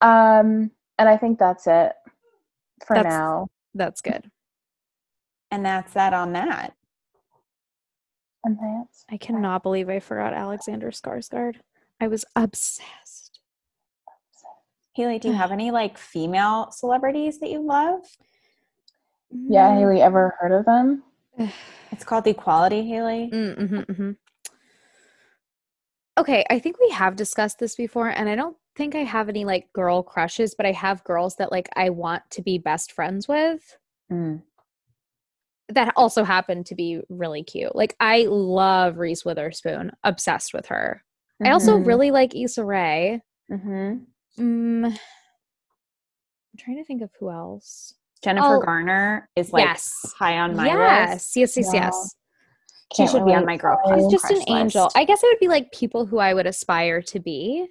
Um, 0.00 0.70
and 0.98 1.08
I 1.08 1.16
think 1.16 1.38
that's 1.40 1.66
it 1.66 1.92
for 2.86 2.94
That's- 2.94 3.12
now. 3.12 3.48
That's 3.74 4.00
good. 4.00 4.30
And 5.50 5.64
that's 5.66 5.92
that 5.94 6.12
on 6.12 6.34
that. 6.34 6.74
And 8.44 8.58
that's 8.58 9.04
I 9.10 9.16
cannot 9.16 9.62
believe 9.64 9.88
I 9.88 9.98
forgot 9.98 10.34
Alexander 10.34 10.90
Skarsgård. 10.92 11.56
I 12.00 12.06
was 12.06 12.24
obsessed. 12.36 13.27
Haley, 14.98 15.20
do 15.20 15.28
you 15.28 15.34
have 15.34 15.52
any 15.52 15.70
like 15.70 15.96
female 15.96 16.72
celebrities 16.72 17.38
that 17.38 17.50
you 17.50 17.60
love? 17.60 18.00
yeah. 19.30 19.72
Haley, 19.72 20.02
ever 20.02 20.34
heard 20.40 20.50
of 20.52 20.64
them? 20.66 21.04
It's 21.92 22.04
called 22.04 22.26
Equality, 22.26 22.82
Haley. 22.86 23.30
Mm, 23.32 23.56
mhm, 23.58 23.86
mhm. 23.86 24.16
Okay, 26.18 26.44
I 26.50 26.58
think 26.58 26.78
we 26.80 26.90
have 26.90 27.14
discussed 27.16 27.60
this 27.60 27.76
before, 27.76 28.08
and 28.08 28.28
I 28.28 28.34
don't 28.34 28.56
think 28.76 28.94
I 28.96 29.04
have 29.04 29.28
any 29.28 29.44
like 29.44 29.72
girl 29.72 30.02
crushes, 30.02 30.54
but 30.56 30.66
I 30.66 30.72
have 30.72 31.04
girls 31.04 31.36
that 31.36 31.52
like 31.52 31.68
I 31.76 31.90
want 31.90 32.28
to 32.30 32.42
be 32.42 32.58
best 32.58 32.90
friends 32.92 33.28
with 33.28 33.78
Mm. 34.12 34.42
that 35.68 35.92
also 35.96 36.24
happen 36.24 36.64
to 36.64 36.74
be 36.74 37.00
really 37.08 37.44
cute. 37.44 37.74
Like 37.76 37.94
I 38.00 38.26
love 38.28 38.98
Reese 38.98 39.24
Witherspoon, 39.24 39.92
obsessed 40.02 40.52
with 40.52 40.66
her. 40.66 41.04
I 41.44 41.50
also 41.52 41.78
Mhm. 41.78 41.86
really 41.86 42.10
like 42.10 42.34
Issa 42.34 42.64
Rae. 42.64 43.22
Mhm. 43.50 44.06
Mm, 44.38 44.86
I'm 44.86 44.98
trying 46.58 46.76
to 46.78 46.84
think 46.84 47.02
of 47.02 47.10
who 47.18 47.30
else. 47.30 47.94
Jennifer 48.22 48.56
Oh, 48.56 48.60
Garner 48.60 49.28
is 49.36 49.52
like 49.52 49.64
yes. 49.64 49.92
high 50.18 50.38
on 50.38 50.56
my 50.56 50.66
yes, 50.66 51.12
list. 51.12 51.36
yes, 51.36 51.56
yes, 51.56 51.74
Yeah. 51.74 51.80
yes. 51.84 52.14
She 52.96 53.06
should 53.06 53.26
be 53.26 53.34
on 53.34 53.44
my 53.44 53.56
girl. 53.58 53.78
She's 53.94 54.10
just 54.10 54.24
an 54.30 54.36
crush 54.46 54.48
angel. 54.48 54.84
list. 54.84 54.96
I 54.96 55.04
guess 55.04 55.22
it 55.22 55.26
would 55.26 55.38
be 55.40 55.48
like 55.48 55.70
people 55.72 56.06
who 56.06 56.18
I 56.18 56.32
would 56.32 56.46
aspire 56.46 57.02
to 57.02 57.20
be, 57.20 57.66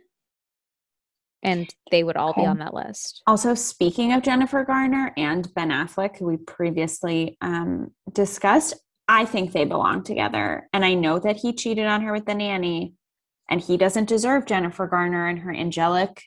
and 1.42 1.68
they 1.90 2.04
would 2.04 2.16
all 2.18 2.34
be 2.34 2.46
on 2.46 2.60
that 2.60 2.76
list. 2.76 3.24
Also, 3.26 3.56
speaking 3.56 4.14
of 4.14 4.22
Jennifer 4.22 4.64
Garner 4.64 5.14
and 5.18 5.52
Ben 5.56 5.70
Affleck, 5.72 6.18
who 6.18 6.26
we 6.28 6.38
previously 6.38 7.36
um, 7.42 7.92
discussed, 8.14 8.76
I 9.08 9.26
think 9.26 9.54
they 9.54 9.66
belong 9.66 10.04
together. 10.04 10.70
And 10.72 10.86
I 10.86 10.94
know 10.94 11.18
that 11.20 11.38
he 11.38 11.52
cheated 11.52 11.88
on 11.88 12.02
her 12.04 12.12
with 12.12 12.26
the 12.28 12.36
nanny, 12.36 12.94
and 13.50 13.60
he 13.60 13.76
doesn't 13.76 14.08
deserve 14.08 14.46
Jennifer 14.46 14.86
Garner 14.86 15.28
and 15.28 15.40
her 15.40 15.52
angelic 15.54 16.22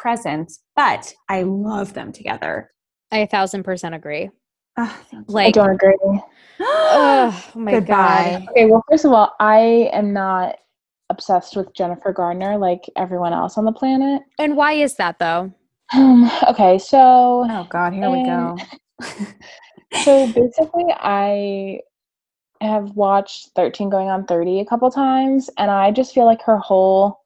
presence, 0.00 0.60
but 0.74 1.12
I 1.28 1.42
love 1.42 1.92
them 1.94 2.12
together. 2.12 2.70
I 3.12 3.18
a 3.18 3.26
thousand 3.26 3.64
percent 3.64 3.94
agree. 3.94 4.30
Ah, 4.78 4.98
thank 5.10 5.28
you. 5.28 5.34
I 5.36 5.44
Like, 5.44 5.54
don't 5.54 5.70
agree. 5.70 6.20
oh 6.60 7.44
my 7.54 7.72
Goodbye. 7.72 8.38
god. 8.38 8.48
Okay, 8.50 8.66
well, 8.66 8.82
first 8.90 9.04
of 9.04 9.12
all, 9.12 9.32
I 9.40 9.90
am 9.92 10.12
not 10.12 10.56
obsessed 11.10 11.56
with 11.56 11.74
Jennifer 11.74 12.12
Garner 12.12 12.56
like 12.56 12.88
everyone 12.96 13.32
else 13.32 13.58
on 13.58 13.64
the 13.64 13.72
planet. 13.72 14.22
And 14.38 14.56
why 14.56 14.72
is 14.74 14.94
that 14.96 15.18
though? 15.18 15.52
Um, 15.92 16.30
okay, 16.48 16.78
so 16.78 17.46
Oh 17.50 17.66
God, 17.68 17.92
here 17.92 18.10
we 18.10 18.22
go. 18.22 18.56
so 20.04 20.26
basically, 20.28 20.84
I 20.98 21.80
have 22.60 22.90
watched 22.90 23.48
13 23.56 23.90
going 23.90 24.08
on 24.08 24.24
30 24.26 24.60
a 24.60 24.64
couple 24.66 24.90
times, 24.90 25.50
and 25.58 25.70
I 25.70 25.90
just 25.90 26.14
feel 26.14 26.26
like 26.26 26.42
her 26.42 26.58
whole 26.58 27.18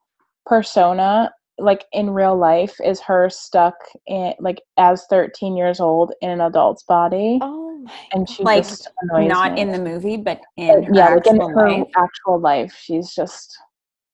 persona, 0.46 1.30
like 1.58 1.84
in 1.92 2.10
real 2.10 2.36
life, 2.36 2.76
is 2.84 3.00
her 3.00 3.30
stuck 3.30 3.74
in 4.06 4.34
like 4.40 4.60
as 4.76 5.06
13 5.08 5.56
years 5.56 5.80
old 5.80 6.12
in 6.20 6.30
an 6.30 6.40
adult's 6.40 6.82
body, 6.82 7.38
Oh 7.42 7.78
my. 7.78 7.92
and 8.12 8.28
she 8.28 8.42
Like, 8.42 8.64
just 8.64 8.88
Not 9.12 9.54
me. 9.54 9.60
in 9.60 9.72
the 9.72 9.78
movie, 9.78 10.16
but 10.16 10.38
uh, 10.38 10.62
in 10.62 10.82
But 10.82 10.84
her 10.84 10.94
yeah, 10.94 11.08
like 11.14 11.26
in 11.26 11.36
actual 11.36 11.48
her 11.54 11.68
life. 11.68 11.86
actual 11.96 12.40
life, 12.40 12.74
she's 12.80 13.14
just 13.14 13.56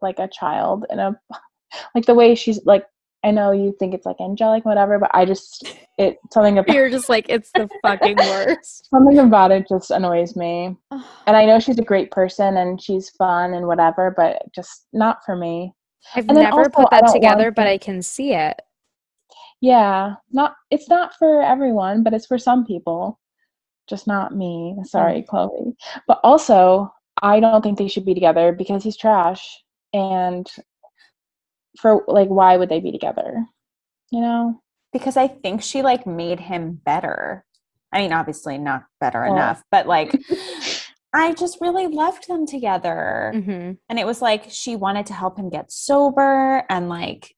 like 0.03 0.19
a 0.19 0.29
child 0.29 0.87
in 0.91 0.99
a 0.99 1.19
like 1.95 2.07
the 2.07 2.15
way 2.15 2.35
she's 2.35 2.65
like. 2.65 2.85
I 3.23 3.33
know 3.33 3.53
you 3.53 3.77
think 3.79 3.93
it's 3.93 4.07
like 4.07 4.17
angelic, 4.19 4.65
whatever, 4.65 4.99
but 4.99 5.11
I 5.13 5.27
just 5.27 5.71
it 5.99 6.17
something 6.33 6.57
about 6.57 6.73
You're 6.75 6.89
just 6.89 7.11
like 7.11 7.27
it's 7.29 7.53
the 7.53 7.69
fucking 7.83 8.17
worst. 8.27 8.89
something 8.91 9.19
about 9.19 9.51
it 9.53 9.69
just 9.69 9.91
annoys 9.91 10.37
me. 10.37 10.75
And 10.91 11.37
I 11.37 11.45
know 11.45 11.61
she's 11.61 11.79
a 11.79 11.83
great 11.85 12.11
person 12.13 12.57
and 12.57 12.81
she's 12.81 13.11
fun 13.11 13.53
and 13.53 13.67
whatever, 13.67 14.15
but 14.17 14.41
just 14.55 14.87
not 14.95 15.19
for 15.27 15.37
me. 15.37 15.75
I've 16.15 16.27
never 16.27 16.59
also, 16.59 16.71
put 16.71 16.91
that 16.91 17.13
together, 17.13 17.51
but 17.51 17.67
I 17.67 17.79
can 17.79 18.03
see 18.03 18.33
it. 18.33 18.61
Yeah, 19.61 20.15
not 20.31 20.55
it's 20.71 20.89
not 20.89 21.15
for 21.19 21.43
everyone, 21.43 22.03
but 22.03 22.15
it's 22.15 22.27
for 22.27 22.39
some 22.39 22.65
people. 22.65 23.21
Just 23.89 24.07
not 24.07 24.35
me. 24.35 24.77
Sorry, 24.85 25.23
mm. 25.23 25.27
Chloe. 25.27 25.75
But 26.07 26.21
also, 26.25 26.93
I 27.23 27.41
don't 27.41 27.63
think 27.63 27.79
they 27.79 27.89
should 27.89 28.07
be 28.07 28.15
together 28.15 28.53
because 28.53 28.83
he's 28.85 28.97
trash. 28.97 29.47
And 29.93 30.49
for 31.79 32.05
like 32.07 32.29
why 32.29 32.57
would 32.57 32.69
they 32.69 32.81
be 32.81 32.93
together? 32.93 33.45
You 34.11 34.21
know? 34.21 34.61
because 34.93 35.17
I 35.17 35.29
think 35.29 35.63
she 35.63 35.83
like 35.83 36.07
made 36.07 36.41
him 36.41 36.81
better. 36.85 37.45
I 37.93 38.03
mean, 38.03 38.13
obviously 38.13 38.59
not 38.59 38.85
better 39.01 39.23
Well- 39.23 39.35
enough, 39.35 39.63
but 39.71 39.87
like 39.87 40.13
I 41.13 41.35
just 41.35 41.59
really 41.61 41.87
loved 41.87 42.29
them 42.29 42.47
together. 42.47 43.33
hmm 43.35 43.73
And 43.89 43.99
it 43.99 44.07
was 44.07 44.23
like 44.23 44.47
she 44.49 44.77
wanted 44.77 45.07
to 45.07 45.13
help 45.13 45.39
him 45.39 45.49
get 45.49 45.73
sober 45.73 46.65
and 46.69 46.89
like 46.89 47.35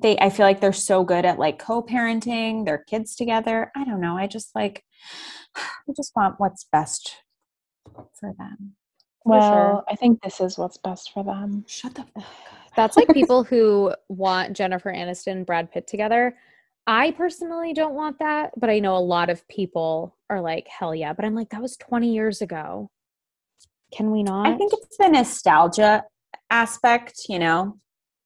they 0.00 0.18
I 0.18 0.30
feel 0.30 0.46
like 0.46 0.60
they're 0.60 0.72
so 0.72 1.02
good 1.04 1.24
at 1.24 1.38
like 1.38 1.58
co-parenting 1.58 2.64
their 2.64 2.78
kids 2.78 3.16
together. 3.16 3.72
I 3.76 3.84
don't 3.84 4.00
know. 4.00 4.16
I 4.16 4.26
just 4.26 4.54
like 4.54 4.84
I 5.56 5.92
just 5.96 6.12
want 6.14 6.36
what's 6.38 6.64
best 6.70 7.16
for 8.18 8.34
them. 8.38 8.74
For 9.24 9.40
sure. 9.40 9.50
Well, 9.50 9.84
I 9.88 9.96
think 9.96 10.22
this 10.22 10.40
is 10.40 10.56
what's 10.56 10.76
best 10.76 11.12
for 11.12 11.24
them. 11.24 11.64
Shut 11.66 11.94
the 11.94 12.02
fuck 12.02 12.22
up. 12.22 12.24
That's 12.76 12.96
like 12.96 13.08
people 13.08 13.42
who 13.42 13.92
want 14.08 14.56
Jennifer 14.56 14.92
Aniston 14.92 15.32
and 15.32 15.46
Brad 15.46 15.72
Pitt 15.72 15.88
together. 15.88 16.36
I 16.88 17.10
personally 17.10 17.74
don't 17.74 17.92
want 17.94 18.18
that, 18.20 18.52
but 18.58 18.70
I 18.70 18.78
know 18.78 18.96
a 18.96 18.98
lot 18.98 19.28
of 19.28 19.46
people 19.46 20.16
are 20.30 20.40
like, 20.40 20.66
hell 20.66 20.94
yeah. 20.94 21.12
But 21.12 21.26
I'm 21.26 21.34
like, 21.34 21.50
that 21.50 21.60
was 21.60 21.76
20 21.76 22.10
years 22.14 22.40
ago. 22.40 22.90
Can 23.92 24.10
we 24.10 24.22
not? 24.22 24.46
I 24.46 24.56
think 24.56 24.72
it's 24.72 24.96
the 24.96 25.08
nostalgia 25.08 26.04
aspect, 26.48 27.26
you 27.28 27.38
know? 27.38 27.76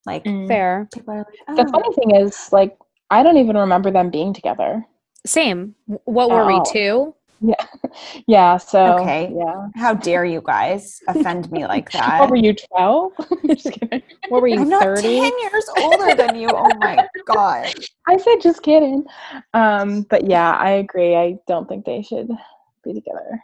Like 0.07 0.22
mm. 0.25 0.46
fair. 0.46 0.88
people 0.94 1.12
are 1.12 1.18
like, 1.18 1.57
The 1.57 1.64
"Oh." 1.66 1.70
funny 1.72 1.94
thing 1.96 2.14
is, 2.25 2.53
like, 2.53 2.77
I 3.11 3.25
don't 3.25 3.37
even 3.37 3.57
remember 3.57 3.90
them 3.90 4.11
being 4.11 4.33
together. 4.33 4.87
Same. 5.27 5.75
What 6.05 6.31
were 6.31 6.46
we, 6.46 6.55
Oh. 6.55 6.64
two? 6.72 7.14
Yeah. 7.42 7.55
Yeah. 8.26 8.57
So 8.57 8.98
Okay. 9.00 9.31
Yeah. 9.37 9.68
How 9.76 9.92
dare 9.94 10.24
you 10.24 10.40
guys 10.42 11.00
offend 11.09 11.50
me 11.52 11.66
like 11.66 11.90
that? 11.92 12.20
What 12.20 12.31
were 12.31 12.37
you 12.37 12.55
12? 12.55 13.12
just 13.48 13.72
kidding. 13.72 14.02
What 14.28 14.40
were 14.40 14.48
you, 14.48 14.61
I'm 14.62 14.68
not 14.68 14.83
30? 14.83 15.02
10 15.02 15.33
years 15.40 15.68
older 15.76 16.14
than 16.14 16.37
you. 16.37 16.48
Oh 16.50 16.74
my 16.78 17.05
god. 17.26 17.74
I 18.09 18.16
said 18.16 18.37
just 18.40 18.62
kidding. 18.62 19.05
Um, 19.52 20.02
but 20.09 20.26
yeah, 20.26 20.52
I 20.52 20.70
agree. 20.70 21.14
I 21.16 21.37
don't 21.46 21.68
think 21.68 21.85
they 21.85 22.02
should 22.02 22.28
be 22.85 22.94
together. 22.94 23.42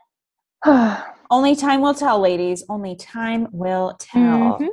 Only 1.31 1.55
time 1.55 1.83
will 1.83 1.95
tell, 1.95 2.19
ladies. 2.21 2.65
Only 2.71 2.97
time 2.97 3.49
will 3.53 3.97
tell. 3.99 4.59
Mhm. 4.61 4.69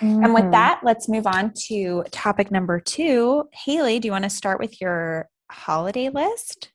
And 0.00 0.32
with 0.34 0.44
Mhm. 0.44 0.52
that, 0.52 0.80
let's 0.84 1.08
move 1.08 1.26
on 1.26 1.52
to 1.68 2.04
topic 2.12 2.50
number 2.50 2.78
two. 2.80 3.48
Haley, 3.52 3.98
do 3.98 4.06
you 4.06 4.12
want 4.12 4.24
to 4.24 4.30
start 4.30 4.60
with 4.60 4.80
your 4.80 5.28
holiday 5.50 6.08
list? 6.10 6.70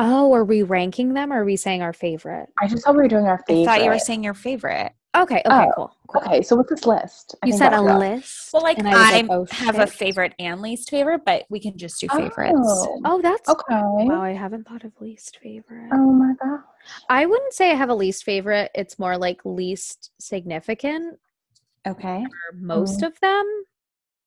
Oh, 0.00 0.32
are 0.32 0.44
we 0.44 0.62
ranking 0.62 1.12
them 1.14 1.32
or 1.32 1.42
are 1.42 1.44
we 1.44 1.56
saying 1.56 1.82
our 1.82 1.92
favorite? 1.92 2.48
I 2.60 2.68
just 2.68 2.84
thought 2.84 2.94
we 2.94 3.02
were 3.02 3.08
doing 3.08 3.26
our 3.26 3.42
favorite. 3.48 3.62
I 3.62 3.64
thought 3.78 3.84
you 3.84 3.90
were 3.90 3.98
saying 3.98 4.22
your 4.22 4.34
favorite. 4.34 4.92
Okay, 5.16 5.42
okay, 5.44 5.66
Oh, 5.66 5.72
cool. 5.74 5.96
cool. 6.06 6.22
Okay, 6.22 6.42
so 6.42 6.54
what's 6.54 6.70
this 6.70 6.86
list? 6.86 7.34
I 7.42 7.48
You 7.48 7.52
said 7.54 7.72
a 7.72 7.78
go. 7.78 7.98
list. 7.98 8.50
Well, 8.52 8.62
like 8.62 8.78
and 8.78 8.86
I, 8.86 9.10
like, 9.22 9.26
oh, 9.28 9.46
have 9.50 9.80
a 9.80 9.86
favorite 9.88 10.34
and 10.38 10.60
least 10.62 10.90
favorite, 10.90 11.22
but 11.24 11.46
we 11.48 11.58
can 11.58 11.76
just 11.76 12.00
do 12.00 12.06
oh. 12.12 12.16
favorites. 12.16 12.54
Oh, 12.62 13.00
Oh, 13.04 13.20
that's 13.20 13.48
okay. 13.48 13.74
wow. 13.74 14.22
I 14.22 14.30
haven't 14.32 14.68
thought 14.68 14.84
of 14.84 14.92
least 15.00 15.38
favorite. 15.42 15.88
Oh 15.92 16.12
my 16.12 16.34
god. 16.40 16.60
I 17.08 17.26
wouldn't 17.26 17.52
say 17.52 17.72
I 17.72 17.74
have 17.74 17.90
a 17.90 17.94
least 17.94 18.22
favorite. 18.22 18.70
It's 18.74 18.98
more 19.00 19.18
like 19.18 19.40
least 19.44 20.12
significant 20.20 21.18
Okay. 21.86 22.22
for 22.24 22.56
most 22.56 22.98
mm-hmm. 22.98 23.06
of 23.06 23.18
them. 23.20 23.44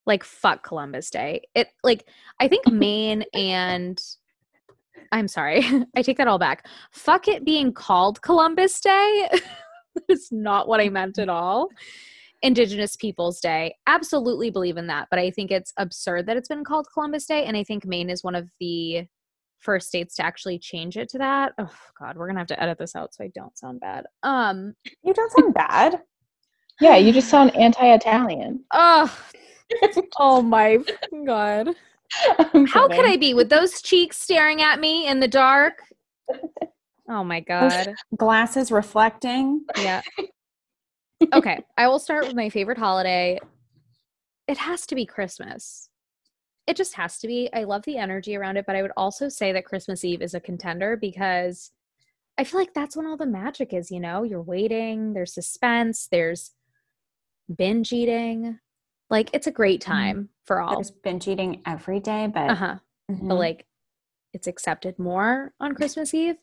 Like 0.04 0.24
fuck 0.24 0.66
Columbus 0.66 1.08
Day. 1.10 1.42
It 1.54 1.68
like 1.82 2.06
I 2.40 2.48
think 2.48 2.66
Maine 2.70 3.24
and 3.32 4.02
I'm 5.12 5.28
sorry, 5.28 5.64
I 5.96 6.02
take 6.02 6.16
that 6.18 6.26
all 6.28 6.38
back. 6.38 6.66
Fuck 6.90 7.28
it 7.28 7.44
being 7.44 7.72
called 7.72 8.20
Columbus 8.22 8.80
Day. 8.80 9.28
It's 10.08 10.32
not 10.32 10.68
what 10.68 10.80
I 10.80 10.88
meant 10.88 11.18
at 11.18 11.28
all. 11.28 11.68
Indigenous 12.40 12.96
Peoples 12.96 13.40
Day. 13.40 13.74
Absolutely 13.86 14.48
believe 14.50 14.78
in 14.78 14.86
that, 14.86 15.08
but 15.10 15.18
I 15.18 15.30
think 15.30 15.50
it's 15.50 15.74
absurd 15.76 16.24
that 16.26 16.36
it's 16.38 16.48
been 16.48 16.64
called 16.64 16.86
Columbus 16.94 17.26
Day. 17.26 17.44
And 17.44 17.58
I 17.58 17.62
think 17.62 17.84
Maine 17.84 18.08
is 18.08 18.24
one 18.24 18.34
of 18.34 18.48
the 18.58 19.06
first 19.58 19.88
states 19.88 20.16
to 20.16 20.24
actually 20.24 20.58
change 20.58 20.96
it 20.96 21.08
to 21.10 21.18
that. 21.18 21.52
Oh 21.58 21.70
God, 22.00 22.16
we're 22.16 22.26
gonna 22.26 22.40
have 22.40 22.48
to 22.48 22.62
edit 22.62 22.78
this 22.78 22.96
out 22.96 23.14
so 23.14 23.22
I 23.24 23.30
don't 23.34 23.56
sound 23.58 23.80
bad. 23.80 24.06
Um 24.22 24.72
You 25.02 25.12
don't 25.14 25.30
sound 25.32 25.54
bad. 25.54 26.00
Yeah, 26.80 26.96
you 26.96 27.12
just 27.12 27.28
sound 27.28 27.54
anti-Italian. 27.56 28.64
oh, 28.72 29.18
oh 30.18 30.42
my 30.42 30.78
god. 31.26 31.68
How 32.68 32.88
could. 32.88 33.06
I 33.06 33.16
be 33.16 33.34
with 33.34 33.48
those 33.48 33.80
cheeks 33.82 34.18
staring 34.18 34.62
at 34.62 34.80
me 34.80 35.06
in 35.06 35.20
the 35.20 35.28
dark? 35.28 35.82
Oh 37.08 37.24
my 37.24 37.40
god. 37.40 37.94
Glasses 38.16 38.70
reflecting. 38.72 39.64
Yeah. 39.76 40.02
Okay, 41.32 41.62
I 41.76 41.86
will 41.86 42.00
start 42.00 42.26
with 42.26 42.34
my 42.34 42.48
favorite 42.48 42.78
holiday. 42.78 43.38
It 44.48 44.58
has 44.58 44.86
to 44.86 44.96
be 44.96 45.06
Christmas. 45.06 45.88
It 46.66 46.76
just 46.76 46.94
has 46.94 47.18
to 47.20 47.28
be. 47.28 47.48
I 47.52 47.62
love 47.62 47.84
the 47.84 47.96
energy 47.96 48.34
around 48.34 48.56
it, 48.56 48.66
but 48.66 48.74
I 48.74 48.82
would 48.82 48.90
also 48.96 49.28
say 49.28 49.52
that 49.52 49.64
Christmas 49.64 50.04
Eve 50.04 50.20
is 50.20 50.34
a 50.34 50.40
contender 50.40 50.96
because 50.96 51.70
I 52.36 52.44
feel 52.44 52.58
like 52.58 52.74
that's 52.74 52.96
when 52.96 53.06
all 53.06 53.16
the 53.16 53.26
magic 53.26 53.72
is, 53.72 53.90
you 53.90 54.00
know? 54.00 54.24
You're 54.24 54.42
waiting, 54.42 55.12
there's 55.12 55.32
suspense, 55.32 56.08
there's 56.10 56.52
binge 57.54 57.92
eating. 57.92 58.58
Like 59.12 59.28
it's 59.34 59.46
a 59.46 59.52
great 59.52 59.82
time 59.82 60.30
for 60.46 60.60
all. 60.62 60.76
There's 60.76 60.90
binge 60.90 61.28
eating 61.28 61.60
every 61.66 62.00
day, 62.00 62.28
but, 62.32 62.50
Uh-huh. 62.50 62.76
Mhm. 63.10 63.28
but 63.28 63.34
like 63.34 63.66
it's 64.32 64.46
accepted 64.46 64.98
more 64.98 65.52
on 65.60 65.74
Christmas 65.74 66.14
Eve. 66.14 66.36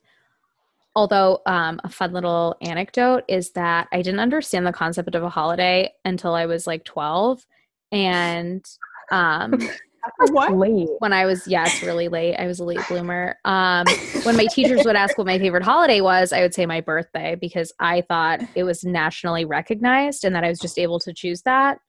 Although 0.95 1.41
um, 1.47 1.82
a 1.84 1.89
fun 1.89 2.13
little 2.13 2.55
anecdote 2.62 3.23
is 3.27 3.51
that 3.53 3.88
I 3.91 4.03
didn't 4.03 4.19
understand 4.19 4.67
the 4.67 4.71
concept 4.71 5.15
of 5.15 5.23
a 5.23 5.29
holiday 5.29 5.91
until 6.05 6.36
I 6.36 6.45
was 6.45 6.67
like 6.67 6.84
12. 6.86 7.43
And 7.91 8.63
um, 9.12 9.60
what? 10.29 10.53
Late. 10.55 10.89
when 10.99 11.12
I 11.12 11.25
was, 11.25 11.47
yeah, 11.47 11.65
it's 11.65 11.82
really 11.82 12.08
late. 12.08 12.36
I 12.36 12.45
was 12.45 12.60
a 12.60 12.65
late 12.65 12.88
bloomer. 12.88 13.36
Um, 13.45 13.86
when 14.23 14.38
my 14.38 14.45
teachers 14.45 14.86
would 14.86 14.95
ask 14.95 15.17
what 15.17 15.25
my 15.25 15.39
favorite 15.39 15.63
holiday 15.63 16.01
was, 16.01 16.32
I 16.32 16.41
would 16.41 16.53
say 16.53 16.67
my 16.67 16.82
birthday 16.82 17.34
because 17.34 17.73
I 17.79 18.01
thought 18.01 18.41
it 18.53 18.63
was 18.63 18.84
nationally 18.84 19.45
recognized 19.45 20.23
and 20.23 20.36
that 20.36 20.43
I 20.43 20.49
was 20.49 20.60
just 20.60 20.77
able 20.77 20.99
to 20.99 21.13
choose 21.13 21.41
that. 21.43 21.79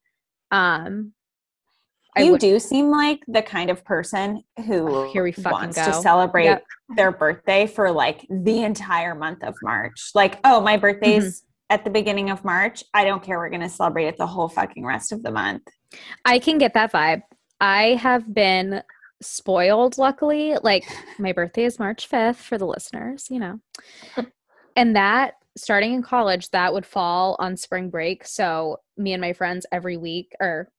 Um, 0.51 1.13
I 2.17 2.23
you 2.23 2.33
would- 2.33 2.41
do 2.41 2.59
seem 2.59 2.91
like 2.91 3.21
the 3.29 3.43
kind 3.43 3.71
of 3.71 3.85
person 3.85 4.43
who 4.67 4.89
Oh, 4.89 5.13
here 5.13 5.23
we 5.23 5.33
wants 5.45 5.77
to 5.77 5.93
celebrate 5.93 6.45
Yep. 6.45 6.65
their 6.97 7.13
birthday 7.13 7.67
for 7.67 7.91
like 7.93 8.27
the 8.29 8.63
entire 8.65 9.15
month 9.15 9.45
of 9.45 9.55
March. 9.63 10.11
Like, 10.15 10.41
oh, 10.45 10.61
my 10.61 10.77
birthday's 10.77 11.43
Mm-hmm. 11.43 11.47
at 11.75 11.85
the 11.85 11.91
beginning 11.91 12.31
of 12.31 12.45
March. 12.45 12.83
I 12.93 13.05
don't 13.05 13.23
care. 13.23 13.39
We're 13.39 13.49
going 13.49 13.61
to 13.63 13.69
celebrate 13.69 14.07
it 14.07 14.17
the 14.19 14.27
whole 14.27 14.49
fucking 14.49 14.85
rest 14.85 15.13
of 15.13 15.23
the 15.23 15.31
month. 15.31 15.63
I 16.25 16.41
can 16.41 16.59
get 16.59 16.75
that 16.75 16.93
vibe. 16.93 17.23
I 17.61 17.95
have 17.95 18.33
been 18.35 18.83
spoiled, 19.23 19.97
luckily. 19.99 20.57
Like, 20.63 20.85
my 21.19 21.33
birthday 21.33 21.65
is 21.65 21.79
March 21.79 22.09
5th 22.09 22.37
for 22.37 22.59
the 22.59 22.67
listeners, 22.67 23.27
you 23.31 23.39
know. 23.39 23.61
And 24.77 24.95
that, 24.97 25.35
starting 25.62 25.94
in 25.94 26.03
college, 26.03 26.51
that 26.51 26.73
would 26.73 26.87
fall 26.87 27.37
on 27.38 27.57
spring 27.57 27.90
break. 27.90 28.27
So, 28.27 28.79
me 28.96 29.12
and 29.12 29.20
my 29.20 29.33
friends 29.33 29.66
every 29.73 29.96
week 29.96 30.33
or 30.40 30.70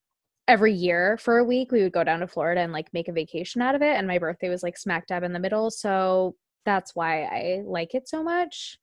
every 0.48 0.74
year 0.74 1.17
for 1.17 1.38
a 1.38 1.44
week, 1.44 1.72
we 1.72 1.84
would 1.84 1.94
go 1.94 2.04
down 2.04 2.20
to 2.22 2.28
Florida 2.28 2.62
and 2.62 2.74
like 2.74 2.94
make 2.94 3.08
a 3.08 3.13
vacation 3.13 3.62
out 3.62 3.76
of 3.76 3.82
it. 3.82 3.96
And 3.96 4.08
my 4.08 4.17
birthday 4.17 4.50
was 4.50 4.63
like 4.63 4.78
smack 4.78 5.08
dab 5.08 5.24
in 5.24 5.34
the 5.34 5.39
middle. 5.39 5.72
So, 5.72 6.36
that's 6.65 6.96
why 6.96 7.24
I 7.24 7.62
like 7.65 7.96
it 7.96 8.08
so 8.08 8.24
much. 8.24 8.78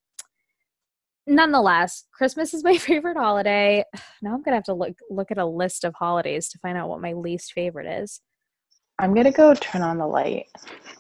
Nonetheless, 1.27 2.05
Christmas 2.13 2.55
is 2.55 2.65
my 2.65 2.77
favorite 2.79 3.17
holiday. 3.17 3.85
Now 4.23 4.35
I'm 4.35 4.43
gonna 4.43 4.57
have 4.57 4.65
to 4.65 4.75
look 4.75 4.99
look 5.11 5.31
at 5.31 5.39
a 5.39 5.47
list 5.47 5.85
of 5.85 5.95
holidays 5.95 6.49
to 6.49 6.59
find 6.59 6.77
out 6.77 6.89
what 6.89 7.01
my 7.01 7.13
least 7.13 7.53
favorite 7.53 7.87
is. 7.87 8.21
I'm 9.01 9.15
gonna 9.15 9.31
go 9.33 9.55
turn 9.55 9.83
on 9.83 9.99
the 9.99 10.07
light. 10.07 10.47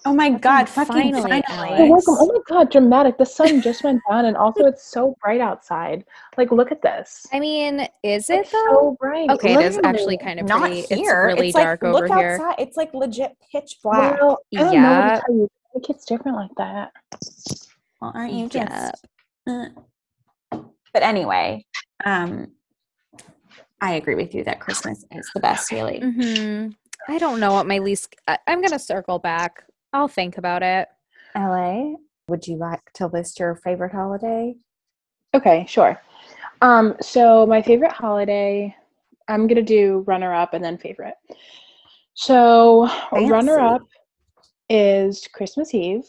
Oh 0.07 0.15
my 0.15 0.31
God. 0.31 0.69
Fucking 0.69 1.13
finally, 1.13 1.43
finally. 1.43 1.79
You're 1.79 1.91
welcome. 1.91 2.15
Oh 2.19 2.27
my 2.33 2.41
god, 2.47 2.71
dramatic. 2.71 3.19
The 3.19 3.27
sun 3.27 3.61
just 3.61 3.83
went 3.83 4.01
down 4.09 4.27
and 4.27 4.37
also 4.37 4.65
it's 4.67 4.85
so 4.85 5.17
bright 5.21 5.41
outside. 5.41 6.05
Like 6.37 6.53
look 6.53 6.71
at 6.71 6.81
this. 6.81 7.27
I 7.33 7.41
mean, 7.41 7.89
is 8.05 8.31
it 8.31 8.41
It's 8.41 8.53
though? 8.53 8.67
so 8.71 8.97
bright. 9.01 9.31
okay, 9.31 9.55
it 9.55 9.61
is 9.61 9.77
Literally. 9.77 9.97
actually 9.99 10.19
kind 10.19 10.39
of 10.41 10.47
Not 10.47 10.61
pretty. 10.61 10.83
here. 10.83 11.25
It's 11.29 11.35
really 11.37 11.49
it's 11.49 11.55
like, 11.57 11.65
dark 11.65 11.83
look 11.83 12.05
over 12.05 12.17
here. 12.19 12.35
outside. 12.41 12.55
It's 12.59 12.77
like 12.77 12.95
legit 12.95 13.37
pitch 13.51 13.79
black. 13.83 14.21
Well, 14.21 14.39
I 14.57 14.59
don't 14.63 14.67
know 14.67 14.73
Yeah. 14.73 15.07
what 15.09 15.15
to 15.17 15.21
tell 15.27 15.35
you. 15.35 15.45
I 15.51 15.73
think 15.73 15.91
it's 15.91 16.05
different 16.05 16.37
like 16.37 16.51
that. 16.57 16.93
Well, 18.01 18.13
aren't 18.15 18.33
you 18.33 18.49
just? 18.49 18.95
Yep. 19.47 19.71
Uh. 20.53 20.59
But 20.93 21.03
anyway, 21.03 21.65
um, 22.05 22.53
I 23.81 23.95
agree 23.95 24.15
with 24.15 24.35
you 24.35 24.45
that 24.45 24.61
Christmas 24.61 25.05
is 25.11 25.29
the 25.35 25.41
best, 25.41 25.69
Haley. 25.69 26.01
hmm 26.01 26.69
I 27.09 27.17
don't 27.17 27.41
know 27.41 27.55
what 27.55 27.67
my 27.67 27.79
least. 27.79 28.15
I, 28.29 28.39
I'm 28.47 28.61
gonna 28.61 28.79
circle 28.79 29.19
back. 29.19 29.65
I'll 29.95 30.09
think 30.09 30.37
about 30.37 30.63
it. 30.63 30.89
LA, 31.35 31.95
would 32.29 32.47
you 32.47 32.57
like 32.57 32.83
to 32.95 33.07
list 33.07 33.41
your 33.41 33.57
favorite 33.57 33.93
holiday? 33.93 34.55
Okay, 35.35 35.65
sure. 35.67 36.01
Um, 36.61 36.97
so 37.01 37.47
my 37.47 37.63
favorite 37.63 37.93
holiday, 37.93 38.77
I'm 39.27 39.47
gonna 39.47 39.63
do 39.63 40.05
runner 40.07 40.35
up 40.35 40.53
and 40.53 40.63
then 40.63 40.77
favorite. 40.77 41.15
So 42.13 42.91
runner 43.13 43.59
up 43.59 43.83
is 44.69 45.27
Christmas 45.33 45.73
Eve, 45.73 46.05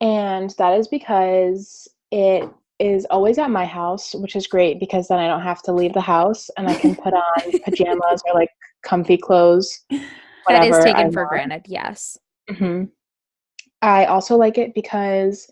and 0.00 0.50
that 0.58 0.76
is 0.76 0.88
because 0.88 1.86
it 2.10 2.50
is 2.80 3.06
always 3.10 3.38
at 3.38 3.50
my 3.50 3.64
house, 3.64 4.12
which 4.14 4.34
is 4.34 4.48
great 4.48 4.80
because 4.80 5.06
then 5.06 5.20
I 5.20 5.28
don't 5.28 5.42
have 5.42 5.62
to 5.62 5.72
leave 5.72 5.92
the 5.92 6.00
house 6.00 6.50
and 6.56 6.68
I 6.68 6.74
can 6.74 6.96
put 6.96 7.14
on 7.14 7.60
pajamas 7.64 8.22
or 8.26 8.34
like 8.34 8.50
comfy 8.82 9.16
clothes. 9.16 9.80
That 10.48 10.64
is 10.64 10.70
whenever 10.70 10.80
I 10.80 10.92
taken 10.92 11.12
for 11.12 11.20
want. 11.22 11.28
granted. 11.30 11.62
Yes. 11.68 12.18
hmm 12.50 12.84
I 13.80 14.06
also 14.06 14.36
like 14.36 14.58
it 14.58 14.74
because 14.74 15.48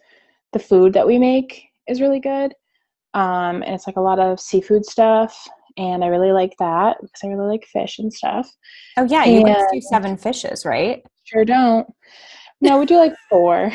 the 0.52 0.58
food 0.58 0.92
that 0.94 1.06
we 1.06 1.18
make 1.18 1.64
is 1.88 2.00
really 2.00 2.20
good. 2.20 2.54
Um, 3.14 3.62
and 3.62 3.74
it's 3.74 3.86
like 3.86 3.96
a 3.96 4.00
lot 4.00 4.18
of 4.18 4.40
seafood 4.40 4.84
stuff. 4.84 5.48
And 5.76 6.02
I 6.04 6.08
really 6.08 6.32
like 6.32 6.52
that 6.58 6.96
because 7.00 7.20
I 7.24 7.28
really 7.28 7.48
like 7.48 7.64
fish 7.66 7.98
and 7.98 8.12
stuff. 8.12 8.50
Oh 8.96 9.04
yeah, 9.04 9.24
you 9.24 9.44
guys 9.44 9.62
do 9.72 9.80
seven 9.80 10.16
fishes, 10.16 10.64
right? 10.64 11.02
Sure 11.24 11.44
don't. 11.44 11.86
No, 12.60 12.78
we 12.78 12.86
do 12.86 12.96
like 12.96 13.14
four. 13.30 13.72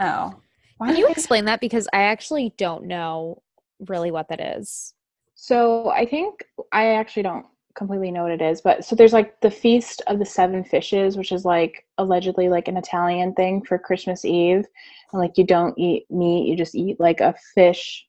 Oh, 0.00 0.34
why 0.78 0.86
Can 0.86 0.94
do 0.94 1.00
you 1.00 1.08
explain 1.08 1.44
that? 1.46 1.60
Because 1.60 1.88
I 1.92 2.02
actually 2.02 2.54
don't 2.56 2.84
know 2.86 3.42
really 3.88 4.10
what 4.10 4.28
that 4.28 4.40
is. 4.40 4.94
so 5.34 5.90
I 5.90 6.04
think 6.04 6.44
I 6.72 6.94
actually 6.94 7.22
don't 7.24 7.46
completely 7.78 8.10
know 8.10 8.24
what 8.24 8.32
it 8.32 8.42
is, 8.42 8.60
but 8.60 8.84
so 8.84 8.94
there's 8.94 9.12
like 9.14 9.40
the 9.40 9.50
Feast 9.50 10.02
of 10.08 10.18
the 10.18 10.26
Seven 10.26 10.64
Fishes, 10.64 11.16
which 11.16 11.32
is 11.32 11.44
like 11.46 11.86
allegedly 11.96 12.48
like 12.48 12.68
an 12.68 12.76
Italian 12.76 13.32
thing 13.34 13.62
for 13.62 13.78
Christmas 13.78 14.24
Eve. 14.24 14.66
And 15.12 15.22
like 15.22 15.38
you 15.38 15.44
don't 15.44 15.78
eat 15.78 16.10
meat, 16.10 16.48
you 16.48 16.56
just 16.56 16.74
eat 16.74 16.98
like 17.00 17.20
a 17.20 17.34
fish 17.54 18.06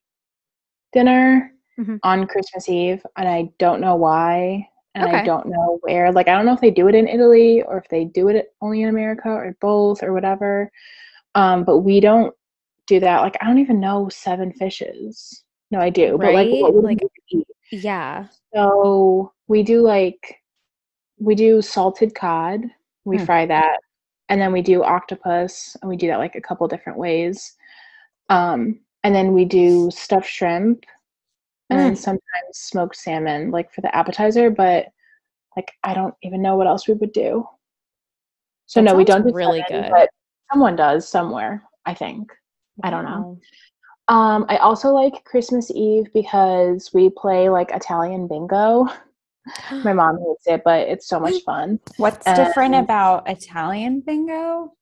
dinner 0.91 1.53
Mhm. 1.77 1.99
on 2.03 2.27
Christmas 2.27 2.67
Eve. 2.67 3.05
And 3.15 3.29
I 3.29 3.51
don't 3.59 3.79
know 3.79 3.95
why. 3.95 4.67
And 4.95 5.05
I 5.15 5.23
don't 5.23 5.45
know 5.45 5.77
where. 5.83 6.11
Like 6.11 6.27
I 6.27 6.33
don't 6.35 6.45
know 6.45 6.53
if 6.53 6.61
they 6.61 6.71
do 6.71 6.87
it 6.89 6.95
in 6.95 7.07
Italy 7.07 7.61
or 7.61 7.77
if 7.77 7.87
they 7.89 8.05
do 8.05 8.27
it 8.27 8.53
only 8.61 8.81
in 8.81 8.89
America 8.89 9.29
or 9.29 9.55
both 9.61 10.03
or 10.03 10.11
whatever. 10.13 10.71
Um, 11.35 11.63
but 11.63 11.79
we 11.79 11.99
don't 11.99 12.33
do 12.87 12.99
that. 12.99 13.21
Like 13.21 13.37
I 13.39 13.45
don't 13.45 13.59
even 13.59 13.79
know 13.79 14.09
seven 14.09 14.51
fishes. 14.51 15.43
No, 15.71 15.79
I 15.79 15.89
do, 15.89 16.17
but 16.17 16.33
like 16.33 16.49
what 16.49 16.73
would 16.73 16.83
Like- 16.83 16.99
eat? 17.29 17.47
Yeah. 17.71 18.27
So 18.53 19.31
we 19.47 19.63
do 19.63 19.81
like 19.81 20.41
we 21.19 21.35
do 21.35 21.61
salted 21.61 22.15
cod. 22.15 22.61
We 23.05 23.17
Hmm. 23.17 23.25
fry 23.25 23.45
that, 23.45 23.79
and 24.29 24.39
then 24.41 24.51
we 24.51 24.61
do 24.61 24.83
octopus, 24.83 25.75
and 25.81 25.89
we 25.89 25.97
do 25.97 26.07
that 26.07 26.17
like 26.17 26.35
a 26.35 26.41
couple 26.41 26.67
different 26.67 26.97
ways. 26.97 27.55
Um, 28.29 28.79
and 29.03 29.13
then 29.15 29.33
we 29.33 29.45
do 29.45 29.89
stuffed 29.91 30.27
shrimp, 30.29 30.85
and 31.69 31.79
then 31.79 31.95
sometimes 31.95 32.21
smoked 32.53 32.95
salmon, 32.95 33.51
like 33.51 33.71
for 33.71 33.81
the 33.81 33.93
appetizer. 33.95 34.49
But 34.49 34.87
like 35.55 35.71
I 35.83 35.93
don't 35.93 36.15
even 36.23 36.41
know 36.41 36.55
what 36.55 36.67
else 36.67 36.87
we 36.87 36.93
would 36.95 37.11
do. 37.13 37.47
So 38.65 38.81
That 38.81 38.91
no, 38.91 38.95
we 38.95 39.03
don't 39.05 39.27
do 39.27 39.33
really 39.33 39.63
seven, 39.67 39.83
good. 39.83 39.91
but 39.91 40.09
someone 40.51 40.75
does 40.75 41.07
somewhere. 41.07 41.63
I 41.85 41.93
think. 41.93 42.31
I 42.83 42.89
don't 42.91 43.03
know. 43.05 43.39
Um, 44.09 44.45
I 44.49 44.57
also 44.57 44.91
like 44.91 45.23
Christmas 45.23 45.71
Eve 45.71 46.07
because 46.13 46.91
we 46.93 47.09
play 47.11 47.49
like 47.49 47.71
Italian 47.71 48.27
bingo. 48.27 48.87
My 49.83 49.93
mom 49.93 50.17
hates 50.17 50.47
it, 50.47 50.61
but 50.65 50.87
it's 50.87 51.07
so 51.07 51.19
much 51.19 51.43
fun. 51.43 51.79
What's 51.97 52.25
different 52.25 52.75
Um, 52.75 52.83
about 52.83 53.29
Italian 53.29 54.01
bingo? 54.01 54.73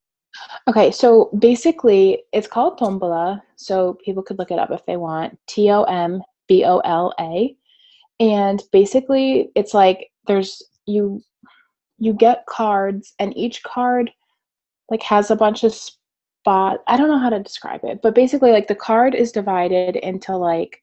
Okay, 0.68 0.92
so 0.92 1.30
basically 1.38 2.24
it's 2.32 2.48
called 2.48 2.78
tombola, 2.78 3.44
so 3.58 3.98
people 4.06 4.24
could 4.24 4.40
look 4.40 4.52
it 4.52 4.60
up 4.60 4.72
if 4.72 4.86
they 4.86 4.96
want. 4.98 5.38
T 5.48 5.70
O 5.72 5.84
M 5.84 6.22
B 6.48 6.63
O 6.63 6.80
L 6.80 7.13
A. 7.20 7.56
And 8.20 8.63
basically 8.72 9.52
it's 9.56 9.74
like 9.74 10.10
there's 10.26 10.63
you 10.86 11.22
you 11.98 12.13
get 12.13 12.46
cards 12.46 13.13
and 13.20 13.36
each 13.36 13.62
card 13.63 14.12
like 14.90 15.04
has 15.04 15.32
a 15.32 15.36
bunch 15.36 15.63
of 15.63 15.74
I 16.48 16.98
don't 16.98 17.10
know 17.10 17.20
how 17.20 17.30
to 17.30 17.44
describe 17.44 17.82
it, 17.84 18.00
but 18.02 18.16
basically 18.16 18.52
like 18.52 18.68
the 18.68 18.76
card 18.76 19.16
is 19.16 19.32
divided 19.32 19.98
into 19.98 20.36
like 20.36 20.82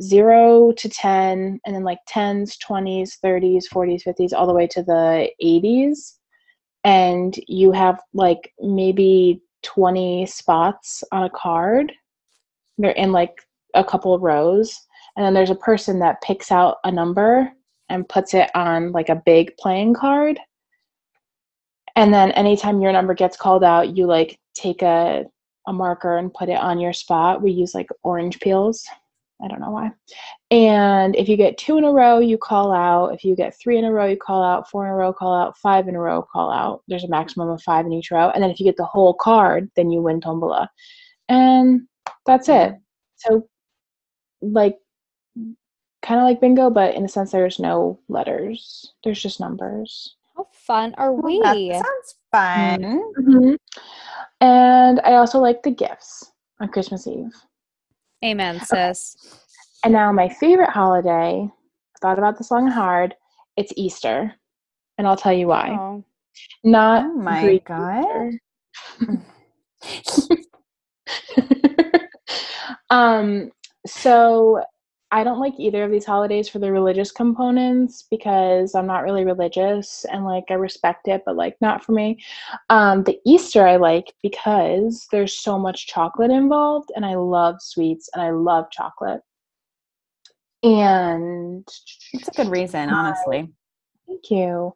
0 0.00 0.72
to 0.72 0.88
10 0.88 1.60
and 1.64 1.74
then 1.74 1.84
like 1.84 1.98
10s, 2.08 2.56
20s, 2.58 3.18
30s, 3.22 3.64
40s, 3.72 4.02
50s 4.02 4.32
all 4.32 4.46
the 4.46 4.54
way 4.54 4.66
to 4.68 4.82
the 4.82 5.30
80s 5.42 6.14
and 6.84 7.38
you 7.46 7.72
have 7.72 8.00
like 8.14 8.52
maybe 8.60 9.42
20 9.62 10.26
spots 10.26 11.04
on 11.12 11.24
a 11.24 11.30
card. 11.30 11.92
They're 12.78 12.92
in 12.92 13.12
like 13.12 13.42
a 13.74 13.84
couple 13.84 14.18
rows. 14.18 14.78
And 15.16 15.24
then 15.24 15.34
there's 15.34 15.50
a 15.50 15.56
person 15.56 15.98
that 15.98 16.22
picks 16.22 16.50
out 16.50 16.78
a 16.84 16.90
number 16.90 17.52
and 17.88 18.08
puts 18.08 18.32
it 18.32 18.50
on 18.54 18.92
like 18.92 19.08
a 19.08 19.22
big 19.26 19.56
playing 19.58 19.94
card. 19.94 20.38
And 21.96 22.14
then 22.14 22.30
anytime 22.32 22.80
your 22.80 22.92
number 22.92 23.14
gets 23.14 23.36
called 23.36 23.64
out, 23.64 23.96
you 23.96 24.06
like 24.06 24.38
take 24.60 24.82
a, 24.82 25.24
a 25.66 25.72
marker 25.72 26.16
and 26.16 26.32
put 26.32 26.48
it 26.48 26.58
on 26.58 26.80
your 26.80 26.92
spot. 26.92 27.42
We 27.42 27.50
use 27.52 27.74
like 27.74 27.88
orange 28.02 28.40
peels. 28.40 28.84
I 29.42 29.48
don't 29.48 29.60
know 29.60 29.70
why. 29.70 29.90
And 30.50 31.16
if 31.16 31.28
you 31.28 31.36
get 31.36 31.56
two 31.56 31.78
in 31.78 31.84
a 31.84 31.90
row, 31.92 32.18
you 32.18 32.36
call 32.36 32.72
out. 32.72 33.14
If 33.14 33.24
you 33.24 33.34
get 33.34 33.58
three 33.58 33.78
in 33.78 33.86
a 33.86 33.92
row, 33.92 34.04
you 34.04 34.16
call 34.18 34.42
out. 34.42 34.68
Four 34.68 34.84
in 34.84 34.92
a 34.92 34.94
row, 34.94 35.14
call 35.14 35.34
out. 35.34 35.56
Five 35.56 35.88
in 35.88 35.94
a 35.94 36.00
row, 36.00 36.22
call 36.30 36.50
out. 36.50 36.82
There's 36.88 37.04
a 37.04 37.08
maximum 37.08 37.48
of 37.48 37.62
five 37.62 37.86
in 37.86 37.92
each 37.92 38.10
row. 38.10 38.28
And 38.30 38.42
then 38.42 38.50
if 38.50 38.60
you 38.60 38.64
get 38.66 38.76
the 38.76 38.84
whole 38.84 39.14
card, 39.14 39.70
then 39.76 39.90
you 39.90 40.02
win 40.02 40.20
tombola. 40.20 40.68
And 41.30 41.86
that's 42.26 42.50
it. 42.50 42.74
So, 43.16 43.48
like, 44.42 44.76
kind 46.02 46.20
of 46.20 46.24
like 46.24 46.40
bingo, 46.40 46.68
but 46.70 46.94
in 46.94 47.04
a 47.04 47.08
sense, 47.08 47.30
there's 47.30 47.58
no 47.58 47.98
letters, 48.08 48.92
there's 49.04 49.22
just 49.22 49.40
numbers. 49.40 50.16
How 50.36 50.48
fun 50.52 50.94
are 50.98 51.12
we? 51.12 51.40
That 51.40 51.84
sounds 51.84 52.14
fun. 52.30 53.12
Mhm. 53.18 53.56
And 54.40 55.00
I 55.00 55.14
also 55.14 55.38
like 55.38 55.62
the 55.62 55.70
gifts 55.70 56.32
on 56.60 56.68
Christmas 56.68 57.06
Eve. 57.06 57.34
Amen, 58.24 58.60
sis. 58.60 59.16
And 59.84 59.92
now, 59.92 60.12
my 60.12 60.28
favorite 60.28 60.70
holiday, 60.70 61.48
I 61.48 61.98
thought 62.00 62.18
about 62.18 62.38
this 62.38 62.50
long 62.50 62.66
and 62.66 62.74
hard, 62.74 63.14
it's 63.56 63.72
Easter. 63.76 64.34
And 64.98 65.06
I'll 65.06 65.16
tell 65.16 65.32
you 65.32 65.46
why. 65.46 65.70
Oh. 65.70 66.04
Not 66.64 67.04
Oh 67.04 67.14
my 67.14 67.42
Greek 67.42 67.64
God. 67.64 68.32
Um, 72.90 73.52
so 73.86 74.62
I 75.12 75.24
don't 75.24 75.40
like 75.40 75.54
either 75.58 75.82
of 75.82 75.90
these 75.90 76.04
holidays 76.04 76.48
for 76.48 76.60
the 76.60 76.70
religious 76.70 77.10
components 77.10 78.06
because 78.10 78.74
I'm 78.74 78.86
not 78.86 79.02
really 79.02 79.24
religious 79.24 80.06
and 80.10 80.24
like 80.24 80.44
I 80.50 80.54
respect 80.54 81.08
it, 81.08 81.22
but 81.26 81.36
like 81.36 81.56
not 81.60 81.84
for 81.84 81.92
me. 81.92 82.22
Um, 82.68 83.02
the 83.02 83.18
Easter 83.26 83.66
I 83.66 83.76
like 83.76 84.14
because 84.22 85.08
there's 85.10 85.36
so 85.36 85.58
much 85.58 85.88
chocolate 85.88 86.30
involved 86.30 86.92
and 86.94 87.04
I 87.04 87.16
love 87.16 87.56
sweets 87.60 88.08
and 88.14 88.22
I 88.22 88.30
love 88.30 88.70
chocolate. 88.70 89.20
And 90.62 91.66
It's 92.12 92.28
a 92.28 92.32
good 92.32 92.48
reason, 92.48 92.88
honestly. 92.90 93.50
Thank 94.06 94.30
you. 94.30 94.74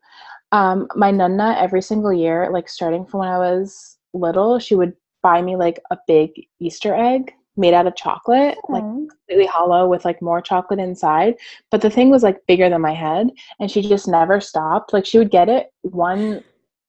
Um, 0.50 0.88
my 0.96 1.10
nonna 1.10 1.56
every 1.58 1.82
single 1.82 2.12
year, 2.12 2.50
like 2.52 2.68
starting 2.68 3.06
from 3.06 3.20
when 3.20 3.28
I 3.28 3.38
was 3.38 3.98
little, 4.12 4.58
she 4.58 4.74
would 4.74 4.94
buy 5.22 5.42
me 5.42 5.56
like 5.56 5.80
a 5.90 5.98
big 6.06 6.30
Easter 6.60 6.94
egg 6.94 7.32
made 7.56 7.74
out 7.74 7.86
of 7.86 7.94
chocolate, 7.96 8.58
like 8.68 8.82
completely 9.08 9.46
hollow 9.46 9.86
with 9.88 10.04
like 10.04 10.20
more 10.22 10.40
chocolate 10.40 10.80
inside. 10.80 11.34
But 11.70 11.80
the 11.82 11.90
thing 11.90 12.10
was 12.10 12.22
like 12.22 12.44
bigger 12.46 12.68
than 12.68 12.80
my 12.80 12.94
head, 12.94 13.30
and 13.60 13.70
she 13.70 13.82
just 13.82 14.08
never 14.08 14.40
stopped. 14.40 14.92
Like 14.92 15.06
she 15.06 15.18
would 15.18 15.30
get 15.30 15.48
it 15.48 15.68
one 15.82 16.42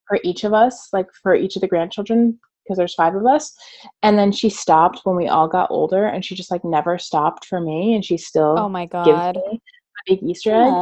for 0.07 0.19
each 0.23 0.43
of 0.43 0.53
us, 0.53 0.89
like 0.93 1.07
for 1.23 1.35
each 1.35 1.55
of 1.55 1.61
the 1.61 1.67
grandchildren, 1.67 2.39
because 2.63 2.77
there's 2.77 2.93
five 2.95 3.15
of 3.15 3.25
us. 3.25 3.55
And 4.03 4.17
then 4.17 4.31
she 4.31 4.49
stopped 4.49 5.01
when 5.03 5.15
we 5.15 5.27
all 5.27 5.47
got 5.47 5.71
older, 5.71 6.05
and 6.05 6.23
she 6.23 6.35
just 6.35 6.51
like 6.51 6.63
never 6.63 6.97
stopped 6.97 7.45
for 7.45 7.59
me, 7.59 7.93
and 7.95 8.03
she 8.03 8.17
still 8.17 8.55
Oh 8.57 8.69
my 8.69 8.85
god 8.85 9.35
gives 9.35 9.45
me 9.45 9.61
a 10.09 10.15
big 10.15 10.23
Easter 10.23 10.53
egg. 10.53 10.73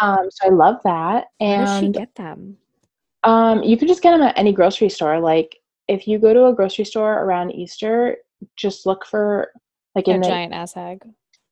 Um, 0.00 0.28
so 0.30 0.46
I 0.46 0.50
love 0.50 0.76
that. 0.84 1.26
And 1.40 1.58
Where 1.60 1.66
does 1.66 1.78
she 1.78 1.88
get 1.88 2.14
them? 2.14 2.56
um, 3.24 3.62
you 3.62 3.76
can 3.76 3.88
just 3.88 4.02
get 4.02 4.12
them 4.12 4.22
at 4.22 4.38
any 4.38 4.52
grocery 4.52 4.88
store. 4.88 5.18
Like 5.20 5.56
if 5.88 6.06
you 6.06 6.18
go 6.18 6.32
to 6.32 6.46
a 6.46 6.54
grocery 6.54 6.84
store 6.84 7.24
around 7.24 7.52
Easter, 7.52 8.16
just 8.56 8.86
look 8.86 9.04
for 9.06 9.50
like 9.94 10.08
A 10.08 10.12
in 10.12 10.20
the 10.20 10.28
giant 10.28 10.52
ass 10.54 10.76
egg. 10.76 11.02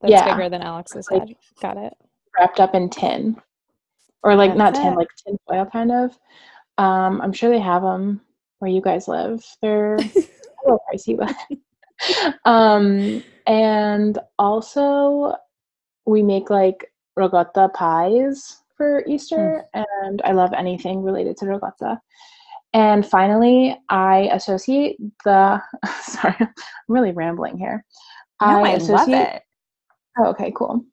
That's 0.01 0.11
Yeah. 0.13 0.35
bigger 0.35 0.49
than 0.49 0.63
Alex's 0.63 1.11
Like- 1.11 1.29
head. 1.29 1.37
Got 1.61 1.77
it. 1.79 1.95
wrapped 2.39 2.59
up 2.61 2.75
in 2.75 2.91
tin, 2.91 3.41
or 4.25 4.35
like 4.35 4.57
not 4.57 4.75
tin, 4.75 4.93
it. 4.95 4.97
like 4.97 5.09
tin 5.25 5.39
foil 5.49 5.67
kind 5.67 5.93
of. 5.93 6.19
Um, 6.79 7.21
I'm 7.23 7.33
sure 7.33 7.49
they 7.51 7.61
have 7.61 7.83
them 7.83 8.21
where 8.59 8.71
you 8.71 8.81
guys 8.81 9.07
live. 9.07 9.45
They're 9.63 9.95
a 9.97 9.99
little 10.65 10.83
pricey, 10.93 11.17
but 11.17 11.35
um, 12.45 13.23
and 13.47 14.19
also 14.39 15.35
we 16.07 16.23
make 16.23 16.51
like 16.51 16.93
ricotta 17.17 17.69
pies 17.69 18.63
for 18.77 19.05
Easter, 19.07 19.65
and 19.73 20.21
I 20.25 20.33
love 20.33 20.53
anything 20.53 21.03
related 21.05 21.37
to 21.39 21.47
ricotta. 21.47 22.01
And 22.75 23.07
finally, 23.07 23.81
I 23.89 24.29
associate 24.33 24.97
the. 25.25 25.63
Sorry, 26.03 26.35
I'm 26.39 26.49
really 26.89 27.13
rambling 27.13 27.57
here. 27.57 27.85
No, 28.43 28.49
I, 28.49 28.73
love 28.75 28.83
associate- 28.83 29.35
it. 29.37 29.43
Oh, 30.19 30.27
okay, 30.27 30.53
cool. 30.55 30.85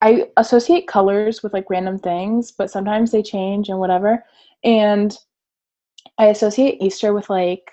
I 0.00 0.26
associate 0.36 0.86
colors 0.86 1.42
with 1.42 1.52
like 1.52 1.70
random 1.70 1.98
things, 1.98 2.52
but 2.52 2.70
sometimes 2.70 3.10
they 3.10 3.22
change 3.22 3.68
and 3.68 3.78
whatever. 3.78 4.24
And 4.62 5.16
I 6.18 6.26
associate 6.26 6.80
Easter 6.82 7.12
with 7.12 7.28
like 7.30 7.72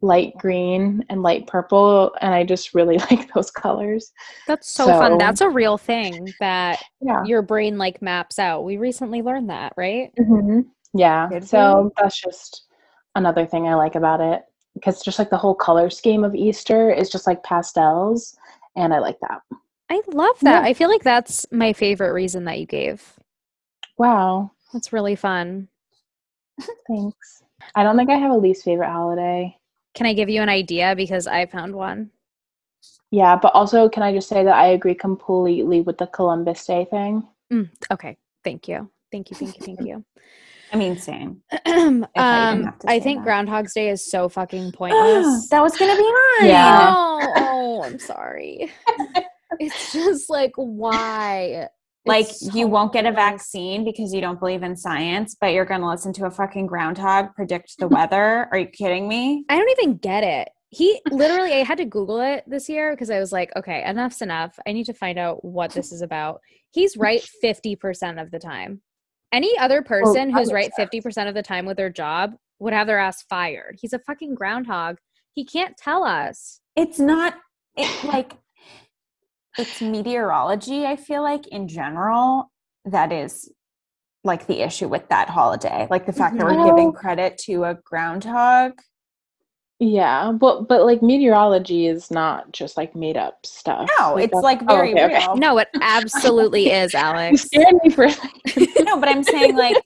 light 0.00 0.32
green 0.38 1.04
and 1.10 1.22
light 1.22 1.46
purple, 1.46 2.14
and 2.20 2.34
I 2.34 2.44
just 2.44 2.74
really 2.74 2.98
like 3.10 3.32
those 3.34 3.50
colors. 3.50 4.12
That's 4.46 4.70
so, 4.70 4.86
fun. 4.86 5.18
That's 5.18 5.40
a 5.40 5.48
real 5.48 5.76
thing 5.78 6.32
that 6.40 6.82
Yeah. 7.00 7.24
your 7.24 7.42
brain 7.42 7.78
like 7.78 8.00
maps 8.00 8.38
out. 8.38 8.64
We 8.64 8.76
recently 8.76 9.22
learned 9.22 9.50
that, 9.50 9.72
right? 9.76 10.12
hmm 10.18 10.60
Yeah. 10.94 11.28
Did 11.30 11.48
So 11.48 11.92
that's 11.98 12.20
just 12.20 12.67
another 13.18 13.44
thing 13.44 13.68
I 13.68 13.74
like 13.74 13.94
about 13.94 14.20
it 14.20 14.44
because 14.74 15.02
just 15.02 15.18
like 15.18 15.30
the 15.30 15.36
whole 15.36 15.54
color 15.54 15.90
scheme 15.90 16.24
of 16.24 16.34
Easter 16.34 16.90
is 16.90 17.10
just 17.10 17.26
like 17.26 17.42
pastels, 17.42 18.36
and 18.76 18.94
I 18.94 18.98
like 18.98 19.18
that. 19.20 19.42
I 19.90 20.00
love 20.08 20.38
that. 20.40 20.62
Yeah. 20.62 20.68
I 20.68 20.74
feel 20.74 20.88
like 20.88 21.02
that's 21.02 21.46
my 21.50 21.72
favorite 21.72 22.12
reason 22.12 22.44
that 22.44 22.60
you 22.60 22.66
gave. 22.66 23.18
Wow. 23.98 24.52
That's 24.72 24.92
really 24.92 25.16
fun. 25.16 25.68
Thanks. 26.88 27.42
I 27.74 27.82
don't 27.82 27.96
think 27.96 28.10
I 28.10 28.16
have 28.16 28.30
a 28.30 28.36
least 28.36 28.64
favorite 28.64 28.90
holiday. 28.90 29.56
Can 29.94 30.06
I 30.06 30.14
give 30.14 30.28
you 30.28 30.42
an 30.42 30.48
idea 30.48 30.94
because 30.94 31.26
I 31.26 31.46
found 31.46 31.74
one? 31.74 32.10
Yeah, 33.10 33.36
but 33.36 33.54
also, 33.54 33.88
can 33.88 34.02
I 34.02 34.12
just 34.12 34.28
say 34.28 34.44
that 34.44 34.54
I 34.54 34.68
agree 34.68 34.94
completely 34.94 35.80
with 35.80 35.98
the 35.98 36.06
Columbus 36.06 36.64
Day 36.66 36.86
thing? 36.90 37.26
Mm, 37.52 37.70
okay. 37.90 38.16
Thank 38.44 38.68
you. 38.68 38.90
Thank 39.10 39.30
you. 39.30 39.36
Thank 39.36 39.58
you. 39.58 39.64
Thank 39.64 39.80
you. 39.86 40.04
I 40.72 40.76
mean, 40.76 40.98
same. 40.98 41.42
um, 41.66 42.06
didn't 42.14 42.64
have 42.64 42.78
to 42.80 42.90
I 42.90 43.00
think 43.00 43.20
that. 43.20 43.24
Groundhog's 43.24 43.74
Day 43.74 43.90
is 43.90 44.08
so 44.10 44.28
fucking 44.28 44.72
pointless. 44.76 45.48
that 45.48 45.60
was 45.60 45.76
gonna 45.76 45.96
be 45.96 46.02
mine. 46.02 46.50
Yeah. 46.50 46.92
Oh, 46.94 47.32
oh, 47.36 47.82
I'm 47.84 47.98
sorry. 47.98 48.70
it's 49.58 49.92
just 49.92 50.28
like 50.30 50.52
why? 50.56 51.68
Like 52.06 52.28
It's 52.28 52.54
you 52.54 52.66
won't 52.66 52.92
get 52.92 53.06
a 53.06 53.12
vaccine 53.12 53.84
because 53.84 54.14
you 54.14 54.20
don't 54.20 54.38
believe 54.38 54.62
in 54.62 54.76
science, 54.76 55.36
but 55.38 55.48
you're 55.52 55.64
gonna 55.64 55.88
listen 55.88 56.12
to 56.14 56.26
a 56.26 56.30
fucking 56.30 56.66
groundhog 56.66 57.34
predict 57.34 57.78
the 57.78 57.88
weather. 57.88 58.48
Are 58.52 58.58
you 58.58 58.66
kidding 58.66 59.08
me? 59.08 59.44
I 59.48 59.56
don't 59.56 59.70
even 59.80 59.96
get 59.96 60.24
it. 60.24 60.48
he 60.70 61.00
literally 61.10 61.52
I 61.52 61.64
had 61.64 61.78
to 61.78 61.84
Google 61.84 62.20
it 62.20 62.44
this 62.46 62.68
year 62.68 62.92
because 62.92 63.10
I 63.10 63.18
was 63.18 63.32
like, 63.32 63.50
okay, 63.56 63.82
enough's 63.86 64.22
enough. 64.22 64.58
I 64.66 64.72
need 64.72 64.84
to 64.84 64.94
find 64.94 65.18
out 65.18 65.44
what 65.44 65.72
this 65.72 65.92
is 65.92 66.02
about. 66.02 66.40
He's 66.70 66.96
right 66.96 67.26
50% 67.42 68.20
of 68.20 68.30
the 68.30 68.38
time. 68.38 68.82
Any 69.32 69.56
other 69.58 69.80
oh, 69.84 69.88
person 69.88 70.30
who's 70.30 70.52
right 70.52 70.70
50% 70.78 71.28
of 71.28 71.34
the 71.34 71.42
time 71.42 71.66
with 71.66 71.76
their 71.76 71.90
job 71.90 72.34
would 72.58 72.72
have 72.72 72.86
their 72.86 72.98
ass 72.98 73.22
fired. 73.22 73.76
He's 73.80 73.92
a 73.92 73.98
fucking 73.98 74.34
groundhog. 74.34 74.98
He 75.32 75.44
can't 75.44 75.76
tell 75.76 76.04
us. 76.04 76.60
It's 76.74 76.98
not 76.98 77.34
it 77.76 78.04
like 78.04 78.32
it's 79.58 79.80
meteorology, 79.80 80.86
I 80.86 80.96
feel 80.96 81.22
like 81.22 81.46
in 81.48 81.68
general, 81.68 82.50
that 82.84 83.12
is 83.12 83.50
like 84.24 84.46
the 84.46 84.60
issue 84.60 84.88
with 84.88 85.08
that 85.08 85.28
holiday. 85.28 85.86
Like 85.90 86.06
the 86.06 86.12
fact 86.12 86.36
that 86.38 86.44
we're 86.44 86.64
giving 86.64 86.88
oh. 86.88 86.92
credit 86.92 87.38
to 87.46 87.64
a 87.64 87.74
groundhog. 87.74 88.72
Yeah, 89.80 90.32
but 90.32 90.66
but 90.66 90.84
like 90.84 91.02
meteorology 91.02 91.86
is 91.86 92.10
not 92.10 92.50
just 92.52 92.76
like 92.76 92.96
made 92.96 93.16
up 93.16 93.46
stuff. 93.46 93.88
No, 93.98 94.16
it's 94.16 94.34
like 94.34 94.60
oh, 94.62 94.74
very 94.74 94.92
okay, 94.92 95.04
okay. 95.04 95.18
real. 95.18 95.36
No, 95.36 95.58
it 95.58 95.68
absolutely 95.80 96.70
is, 96.70 96.94
Alex. 96.96 97.44
Is 97.44 97.46
scared 97.46 97.74
me 97.84 97.90
for 97.90 98.06
No, 98.84 98.98
but 98.98 99.08
I'm 99.08 99.22
saying 99.22 99.56
like 99.56 99.76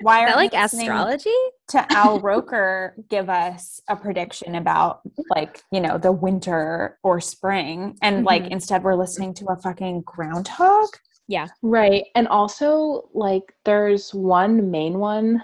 why 0.00 0.24
are 0.24 0.34
like 0.36 0.54
astrology? 0.54 1.30
to 1.68 1.92
Al 1.92 2.20
Roker 2.20 2.94
give 3.08 3.28
us 3.30 3.80
a 3.88 3.96
prediction 3.96 4.54
about 4.54 5.00
like, 5.30 5.62
you 5.70 5.80
know, 5.80 5.98
the 5.98 6.12
winter 6.12 6.98
or 7.02 7.20
spring 7.20 7.96
and 8.02 8.24
like 8.24 8.44
Mhm. 8.44 8.50
instead 8.50 8.82
we're 8.82 8.94
listening 8.96 9.34
to 9.34 9.46
a 9.46 9.56
fucking 9.56 10.02
groundhog? 10.02 10.88
Yeah, 11.26 11.48
right. 11.62 12.04
And 12.14 12.28
also 12.28 13.08
like 13.14 13.54
there's 13.64 14.12
one 14.12 14.70
main 14.70 14.98
one, 14.98 15.42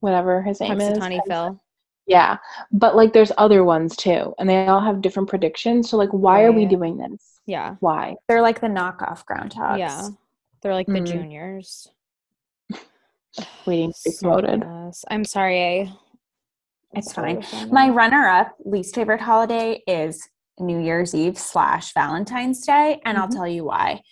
whatever 0.00 0.42
his 0.42 0.60
name 0.60 0.80
is. 0.80 0.98
Punxsutawney 0.98 1.20
Phil. 1.26 1.60
Yeah, 2.06 2.38
but 2.72 2.96
like 2.96 3.12
there's 3.12 3.30
other 3.38 3.62
ones 3.64 3.94
too, 3.96 4.34
and 4.38 4.48
they 4.50 4.66
all 4.66 4.80
have 4.80 5.00
different 5.02 5.28
predictions. 5.28 5.88
So 5.88 5.96
like, 5.96 6.10
why 6.10 6.42
are 6.42 6.52
we 6.52 6.66
doing 6.66 6.96
this? 6.96 7.40
Yeah. 7.46 7.76
Why? 7.80 8.16
They're 8.28 8.42
like 8.42 8.60
the 8.60 8.66
knockoff 8.66 9.24
groundhogs. 9.24 9.78
Yeah. 9.78 10.08
They're 10.62 10.74
like 10.74 10.86
the 10.88 11.00
Mm. 11.00 11.06
juniors. 11.06 11.88
Waiting 13.66 13.92
to 13.92 13.98
be 14.04 14.10
So 14.10 14.28
promoted. 14.28 14.60
gross. 14.62 15.04
I'm 15.10 15.24
sorry. 15.24 15.62
I, 15.82 15.92
It's 16.94 17.12
totally 17.12 17.40
fine. 17.42 17.70
My 17.70 17.88
runner 17.88 18.26
up 18.26 18.54
least 18.64 18.94
favorite 18.94 19.20
holiday 19.20 19.82
is 19.86 20.28
New 20.58 20.78
Year's 20.80 21.14
Eve 21.14 21.38
slash 21.38 21.94
Valentine's 21.94 22.64
Day. 22.66 23.00
And 23.04 23.16
I'll 23.16 23.28
Mhm. 23.28 23.34
tell 23.34 23.48
you 23.48 23.64
why. 23.64 24.02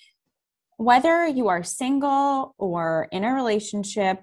Whether 0.77 1.27
you 1.27 1.49
are 1.49 1.63
single 1.63 2.55
or 2.57 3.09
in 3.13 3.25
a 3.25 3.35
relationship, 3.35 4.23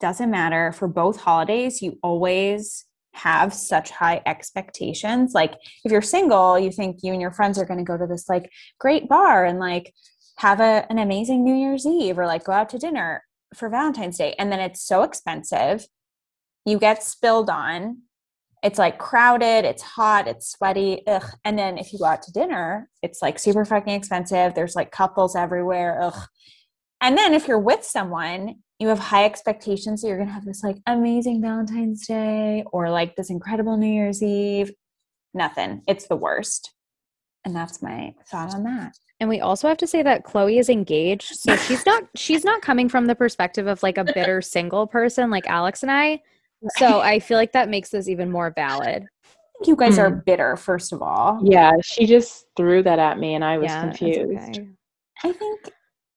doesn't 0.00 0.30
matter. 0.30 0.72
For 0.72 0.88
both 0.88 1.20
holidays, 1.20 1.82
you 1.82 1.98
always 2.02 2.84
have 3.14 3.54
such 3.54 3.90
high 3.90 4.20
expectations. 4.26 5.32
Like 5.32 5.54
if 5.84 5.92
you're 5.92 6.02
single, 6.02 6.58
you 6.58 6.70
think 6.70 6.98
you 7.02 7.12
and 7.12 7.20
your 7.20 7.32
friends 7.32 7.58
are 7.58 7.64
going 7.64 7.78
to 7.78 7.84
go 7.84 7.96
to 7.96 8.06
this 8.06 8.28
like 8.28 8.50
great 8.78 9.08
bar 9.08 9.44
and 9.44 9.58
like 9.58 9.94
have 10.36 10.60
a, 10.60 10.86
an 10.90 10.98
amazing 10.98 11.42
New 11.42 11.54
Year's 11.54 11.86
Eve 11.86 12.18
or 12.18 12.26
like 12.26 12.44
go 12.44 12.52
out 12.52 12.68
to 12.70 12.78
dinner 12.78 13.22
for 13.54 13.70
Valentine's 13.70 14.18
Day. 14.18 14.34
And 14.38 14.52
then 14.52 14.60
it's 14.60 14.82
so 14.82 15.02
expensive. 15.02 15.86
You 16.66 16.78
get 16.78 17.02
spilled 17.02 17.48
on. 17.48 18.02
It's 18.62 18.78
like 18.78 18.98
crowded, 18.98 19.64
it's 19.64 19.82
hot, 19.82 20.26
it's 20.26 20.50
sweaty. 20.50 21.06
Ugh. 21.06 21.22
And 21.44 21.58
then 21.58 21.78
if 21.78 21.92
you 21.92 21.98
go 21.98 22.06
out 22.06 22.22
to 22.22 22.32
dinner, 22.32 22.88
it's 23.02 23.22
like 23.22 23.38
super 23.38 23.64
fucking 23.64 23.94
expensive. 23.94 24.54
There's 24.54 24.74
like 24.74 24.90
couples 24.90 25.36
everywhere. 25.36 26.00
Ugh. 26.02 26.26
And 27.00 27.16
then 27.16 27.32
if 27.32 27.46
you're 27.46 27.58
with 27.58 27.84
someone, 27.84 28.56
you 28.78 28.88
have 28.88 28.98
high 28.98 29.24
expectations 29.24 30.02
that 30.02 30.08
you're 30.08 30.16
going 30.16 30.28
to 30.28 30.34
have 30.34 30.44
this 30.44 30.62
like 30.62 30.76
amazing 30.86 31.40
Valentine's 31.40 32.06
Day 32.06 32.64
or 32.72 32.90
like 32.90 33.16
this 33.16 33.30
incredible 33.30 33.76
New 33.76 33.92
Year's 33.92 34.22
Eve. 34.22 34.72
Nothing. 35.32 35.82
It's 35.86 36.06
the 36.06 36.16
worst. 36.16 36.72
And 37.44 37.54
that's 37.54 37.80
my 37.80 38.14
thought 38.28 38.54
on 38.54 38.64
that. 38.64 38.96
And 39.20 39.28
we 39.28 39.40
also 39.40 39.68
have 39.68 39.78
to 39.78 39.86
say 39.86 40.02
that 40.02 40.24
Chloe 40.24 40.58
is 40.58 40.68
engaged, 40.68 41.36
so 41.36 41.56
she's 41.68 41.86
not 41.86 42.04
she's 42.14 42.44
not 42.44 42.60
coming 42.60 42.88
from 42.88 43.06
the 43.06 43.14
perspective 43.14 43.66
of 43.66 43.82
like 43.82 43.98
a 43.98 44.04
bitter 44.04 44.42
single 44.42 44.86
person 44.86 45.30
like 45.30 45.46
Alex 45.46 45.82
and 45.82 45.90
I. 45.90 46.20
So 46.76 47.00
I 47.00 47.20
feel 47.20 47.36
like 47.36 47.52
that 47.52 47.68
makes 47.68 47.90
this 47.90 48.08
even 48.08 48.30
more 48.30 48.52
valid. 48.54 49.04
I 49.04 49.58
think 49.58 49.68
you 49.68 49.76
guys 49.76 49.98
are 49.98 50.10
hmm. 50.10 50.20
bitter, 50.26 50.56
first 50.56 50.92
of 50.92 51.00
all. 51.02 51.40
Yeah, 51.42 51.72
she 51.82 52.06
just 52.06 52.46
threw 52.56 52.82
that 52.82 52.98
at 52.98 53.18
me, 53.18 53.34
and 53.34 53.44
I 53.44 53.58
was 53.58 53.70
yeah, 53.70 53.82
confused. 53.82 54.58
okay. 54.58 54.68
I 55.22 55.32
think 55.32 55.70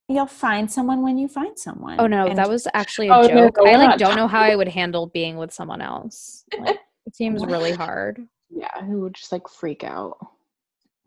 you'll 0.10 0.26
find 0.26 0.70
someone 0.70 1.02
when 1.04 1.18
you 1.18 1.28
find 1.28 1.58
someone. 1.58 2.00
Oh 2.00 2.08
no, 2.08 2.28
And 2.28 2.38
that 2.38 2.50
was 2.50 2.68
actually 2.74 3.08
a 3.10 3.14
Oh, 3.14 3.28
joke. 3.28 3.58
no, 3.58 3.66
I 3.72 3.76
like 3.76 3.98
don't 4.00 4.16
know 4.16 4.28
how 4.28 4.42
I 4.42 4.56
would 4.56 4.68
handle 4.68 5.08
being 5.08 5.38
with 5.38 5.54
someone 5.54 5.82
else. 5.82 6.44
Like, 6.60 6.80
it 7.06 7.16
seems 7.16 7.46
really 7.46 7.72
hard. 7.72 8.28
Yeah, 8.50 8.82
who 8.84 9.02
would 9.02 9.14
just 9.14 9.32
like 9.32 9.48
freak 9.48 9.84
out? 9.84 10.18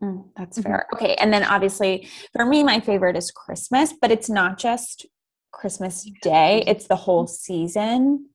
Mm, 0.02 0.28
that's 0.36 0.58
Mhm. 0.58 0.62
fair. 0.62 0.86
Okay. 0.94 1.14
And 1.16 1.32
then 1.32 1.44
obviously 1.44 2.08
for 2.32 2.46
me, 2.46 2.62
my 2.62 2.80
favorite 2.80 3.16
is 3.16 3.30
Christmas, 3.32 3.92
but 4.00 4.10
it's 4.12 4.30
not 4.30 4.56
just 4.58 5.06
Christmas 5.50 6.08
Day, 6.22 6.62
it's 6.66 6.86
the 6.86 6.96
whole 6.96 7.26
season 7.26 8.28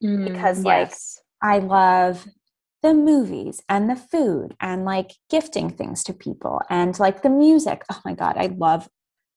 because, 0.00 0.64
like, 0.64 0.92
I 1.42 1.58
love 1.58 2.26
the 2.82 2.92
movies 2.92 3.62
and 3.68 3.88
the 3.88 3.94
food 3.96 4.56
and 4.60 4.84
like 4.84 5.12
gifting 5.30 5.70
things 5.70 6.02
to 6.04 6.12
people 6.12 6.60
and 6.68 6.98
like 6.98 7.22
the 7.22 7.30
music. 7.30 7.82
Oh 7.90 8.00
my 8.04 8.14
God. 8.14 8.36
I 8.36 8.46
love 8.46 8.88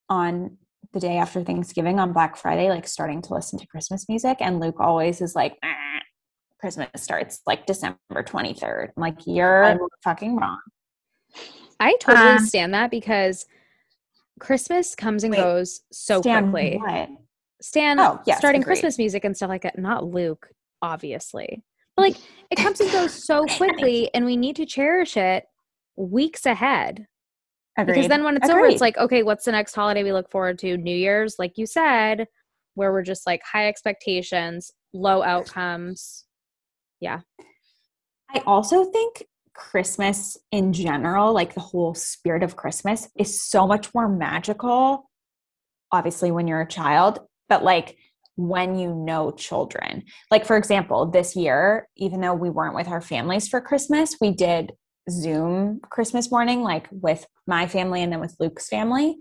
on 0.10 0.58
the 0.94 1.00
day 1.00 1.18
after 1.18 1.44
Thanksgiving 1.44 2.00
on 2.00 2.14
Black 2.14 2.38
Friday, 2.38 2.70
like 2.70 2.88
starting 2.88 3.22
to 3.24 3.34
listen 3.34 3.60
to 3.60 3.68
Christmas 3.68 4.08
music. 4.08 4.38
And 4.40 4.60
Luke 4.60 4.80
always 4.80 5.22
is 5.22 5.36
like, 5.36 5.58
"Ah, 5.64 5.76
Christmas 6.60 6.88
starts 6.98 7.42
like 7.46 7.66
December 7.66 7.98
23rd. 8.24 8.92
I'm 8.96 9.02
like, 9.02 9.18
you're 9.26 9.64
I'm- 9.64 9.80
fucking 10.04 10.36
wrong. 10.38 10.60
I 11.80 11.96
totally 12.00 12.28
Um, 12.38 12.46
stand 12.46 12.74
that 12.74 12.90
because 12.92 13.46
Christmas 14.40 14.96
comes 14.96 15.24
and 15.24 15.32
Wait, 15.32 15.42
goes 15.42 15.82
so 15.92 16.22
Stan, 16.22 16.52
quickly. 16.52 16.78
What? 16.78 17.10
Stan 17.62 18.00
Oh, 18.00 18.22
yes, 18.26 18.38
starting 18.38 18.62
agreed. 18.62 18.74
Christmas 18.74 18.98
music 18.98 19.26
and 19.26 19.36
stuff 19.36 19.50
like 19.50 19.64
that. 19.64 19.78
Not 19.78 20.06
Luke, 20.06 20.50
obviously. 20.82 21.64
But 21.96 22.02
like 22.04 22.18
it 22.52 22.56
comes 22.58 22.80
and 22.80 22.92
goes 22.92 23.14
so 23.26 23.46
quickly 23.58 24.10
and 24.14 24.26
we 24.26 24.38
need 24.38 24.56
to 24.58 24.66
cherish 24.66 25.18
it 25.18 25.46
weeks 25.98 26.46
ahead. 26.46 27.08
Because 27.78 28.08
then 28.08 28.24
when 28.24 28.38
it's 28.38 28.50
over, 28.50 28.66
it's 28.66 28.82
like, 28.82 28.98
okay, 28.98 29.24
what's 29.24 29.46
the 29.46 29.52
next 29.52 29.76
holiday 29.76 30.04
we 30.04 30.14
look 30.14 30.32
forward 30.32 30.58
to? 30.60 30.78
New 30.78 30.96
Year's, 30.96 31.36
like 31.38 31.58
you 31.58 31.66
said, 31.66 32.28
where 32.76 32.92
we're 32.92 33.04
just 33.04 33.28
like 33.28 33.42
high 33.44 33.68
expectations, 33.68 34.72
low 34.94 35.22
outcomes. 35.22 36.26
Yeah. 37.02 37.22
I 38.34 38.42
also 38.46 38.86
think 38.86 39.26
Christmas 39.54 40.38
in 40.52 40.74
general, 40.74 41.34
like 41.34 41.54
the 41.54 41.60
whole 41.60 41.94
spirit 41.94 42.44
of 42.44 42.56
Christmas, 42.56 43.10
is 43.18 43.42
so 43.42 43.68
much 43.68 43.94
more 43.94 44.08
magical, 44.08 45.10
obviously, 45.92 46.32
when 46.32 46.48
you're 46.48 46.62
a 46.62 46.68
child, 46.68 47.20
but 47.50 47.64
like 47.64 47.98
when 48.38 48.78
you 48.78 48.94
know 48.94 49.32
children. 49.32 50.04
Like, 50.30 50.46
for 50.46 50.58
example, 50.58 51.06
this 51.06 51.36
year, 51.36 51.88
even 51.96 52.22
though 52.22 52.34
we 52.34 52.50
weren't 52.50 52.76
with 52.76 52.88
our 52.88 53.02
families 53.02 53.48
for 53.48 53.62
Christmas, 53.62 54.18
we 54.20 54.32
did 54.32 54.74
Zoom 55.10 55.80
Christmas 55.90 56.32
morning, 56.32 56.62
like 56.62 56.88
with 56.92 57.26
my 57.48 57.68
family 57.68 58.02
and 58.02 58.12
then 58.12 58.20
with 58.20 58.36
Luke's 58.40 58.68
family. 58.68 59.18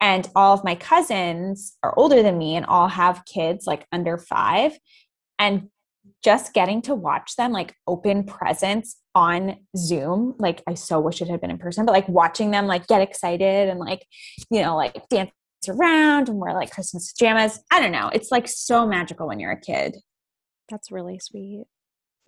And 0.00 0.28
all 0.36 0.54
of 0.54 0.64
my 0.64 0.74
cousins 0.74 1.76
are 1.82 1.94
older 1.96 2.22
than 2.22 2.38
me 2.38 2.56
and 2.56 2.66
all 2.66 2.88
have 2.88 3.24
kids 3.24 3.66
like 3.66 3.86
under 3.92 4.16
five. 4.16 4.78
And 5.38 5.68
just 6.24 6.52
getting 6.52 6.82
to 6.82 6.94
watch 6.94 7.36
them 7.36 7.52
like 7.52 7.74
open 7.86 8.24
presents 8.24 8.96
on 9.14 9.56
Zoom, 9.76 10.34
like 10.38 10.62
I 10.66 10.74
so 10.74 11.00
wish 11.00 11.20
it 11.20 11.28
had 11.28 11.40
been 11.40 11.50
in 11.50 11.58
person, 11.58 11.84
but 11.84 11.92
like 11.92 12.08
watching 12.08 12.50
them 12.50 12.66
like 12.66 12.86
get 12.86 13.02
excited 13.02 13.68
and 13.68 13.78
like, 13.78 14.04
you 14.50 14.62
know, 14.62 14.76
like 14.76 15.08
dance 15.08 15.30
around 15.68 16.28
and 16.28 16.38
wear 16.38 16.54
like 16.54 16.70
Christmas 16.70 17.12
pajamas. 17.12 17.60
I 17.70 17.80
don't 17.80 17.92
know. 17.92 18.10
It's 18.12 18.30
like 18.30 18.48
so 18.48 18.86
magical 18.86 19.28
when 19.28 19.40
you're 19.40 19.52
a 19.52 19.60
kid. 19.60 19.96
That's 20.68 20.90
really 20.90 21.18
sweet. 21.18 21.64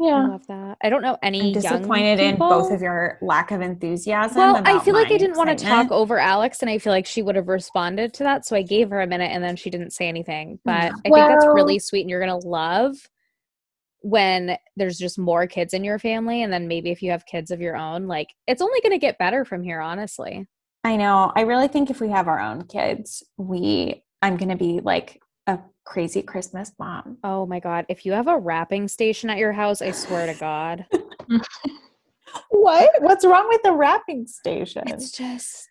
I 0.01 0.05
Yeah, 0.05 0.27
love 0.29 0.47
that. 0.47 0.79
I 0.83 0.89
don't 0.89 1.03
know 1.03 1.19
any 1.23 1.41
I'm 1.41 1.47
young 1.47 1.53
disappointed 1.53 2.21
in 2.21 2.37
both 2.37 2.71
of 2.71 2.81
your 2.81 3.19
lack 3.21 3.51
of 3.51 3.61
enthusiasm. 3.61 4.39
Well, 4.39 4.63
I 4.65 4.79
feel 4.79 4.95
like 4.95 5.11
I 5.11 5.19
didn't 5.19 5.37
want 5.37 5.57
to 5.57 5.65
talk 5.65 5.91
over 5.91 6.19
Alex, 6.19 6.63
and 6.63 6.71
I 6.71 6.79
feel 6.79 6.93
like 6.93 7.07
she 7.07 7.23
would 7.23 7.37
have 7.37 7.49
responded 7.49 8.15
to 8.15 8.23
that. 8.25 8.47
So 8.47 8.57
I 8.57 8.63
gave 8.63 8.91
her 8.91 9.01
a 9.01 9.07
minute, 9.07 9.31
and 9.31 9.45
then 9.45 9.57
she 9.57 9.69
didn't 9.69 9.93
say 9.93 10.09
anything. 10.09 10.55
Mm. 10.55 10.61
But 10.65 10.93
I 11.05 11.11
think 11.11 11.29
that's 11.29 11.47
really 11.53 11.79
sweet, 11.79 12.03
and 12.03 12.11
you're 12.11 12.21
gonna 12.21 12.39
love 12.39 12.97
when 14.03 14.57
there's 14.77 14.97
just 14.97 15.19
more 15.19 15.47
kids 15.47 15.75
in 15.75 15.85
your 15.85 15.99
family, 15.99 16.43
and 16.43 16.53
then 16.53 16.67
maybe 16.67 16.91
if 16.91 17.03
you 17.03 17.11
have 17.11 17.27
kids 17.27 17.51
of 17.51 17.61
your 17.61 17.77
own, 17.77 18.07
like 18.07 18.29
it's 18.47 18.63
only 18.63 18.81
gonna 18.81 18.99
get 18.99 19.19
better 19.19 19.45
from 19.45 19.63
here. 19.63 19.81
Honestly, 19.81 20.47
I 20.83 20.97
know. 20.97 21.31
I 21.37 21.43
really 21.43 21.69
think 21.69 21.91
if 21.91 22.01
we 22.01 22.09
have 22.09 22.29
our 22.29 22.41
own 22.41 22.65
kids, 22.65 23.23
we 23.37 24.03
I'm 24.23 24.39
gonna 24.39 24.57
be 24.57 24.81
like 24.81 25.21
crazy 25.91 26.23
Christmas 26.23 26.73
mom. 26.79 27.19
oh 27.25 27.45
my 27.47 27.59
god, 27.59 27.85
if 27.89 28.07
you 28.07 28.13
have 28.13 28.29
a 28.29 28.39
wrapping 28.39 28.87
station 28.87 29.29
at 29.29 29.39
your 29.39 29.53
house, 29.53 29.83
I 29.83 29.91
swear 29.91 30.33
to 30.33 30.39
God, 30.39 30.87
What? 32.51 32.91
What's 33.03 33.25
wrong 33.25 33.49
with 33.49 33.63
the 33.65 33.73
wrapping 33.73 34.27
station? 34.27 34.85
it's 34.87 35.11
just 35.11 35.69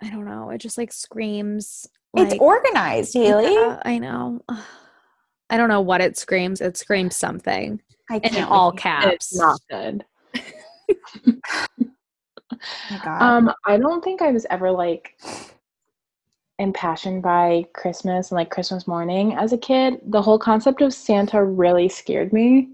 I 0.00 0.10
don't 0.10 0.24
know. 0.24 0.50
It 0.50 0.58
just 0.58 0.78
like 0.78 0.92
screams. 0.92 1.86
It's 2.16 2.32
like- 2.32 2.40
organized, 2.40 3.14
Haley. 3.14 3.52
Yeah, 3.54 3.80
I 3.84 3.98
know. 3.98 4.42
I 5.50 5.56
don't 5.56 5.68
know 5.68 5.80
what 5.80 6.00
it 6.00 6.16
screams. 6.16 6.60
It 6.60 6.76
screams 6.76 7.16
something 7.16 7.80
I 8.10 8.16
in 8.16 8.20
can't 8.22 8.50
all 8.50 8.72
caps. 8.72 9.12
it's 9.12 9.36
not 9.38 9.60
good. 9.70 10.04
my 12.90 13.00
God. 13.04 13.22
Um, 13.22 13.52
I 13.66 13.76
don't 13.76 14.02
think 14.04 14.22
I 14.22 14.30
was 14.30 14.46
ever 14.50 14.70
like 14.70 15.18
impassioned 16.62 17.22
by 17.22 17.64
Christmas 17.74 18.30
and 18.30 18.36
like 18.36 18.50
Christmas 18.50 18.86
morning 18.86 19.34
as 19.34 19.52
a 19.52 19.58
kid. 19.58 20.00
The 20.06 20.22
whole 20.22 20.38
concept 20.38 20.80
of 20.80 20.94
Santa 20.94 21.44
really 21.44 21.88
scared 21.88 22.32
me, 22.32 22.68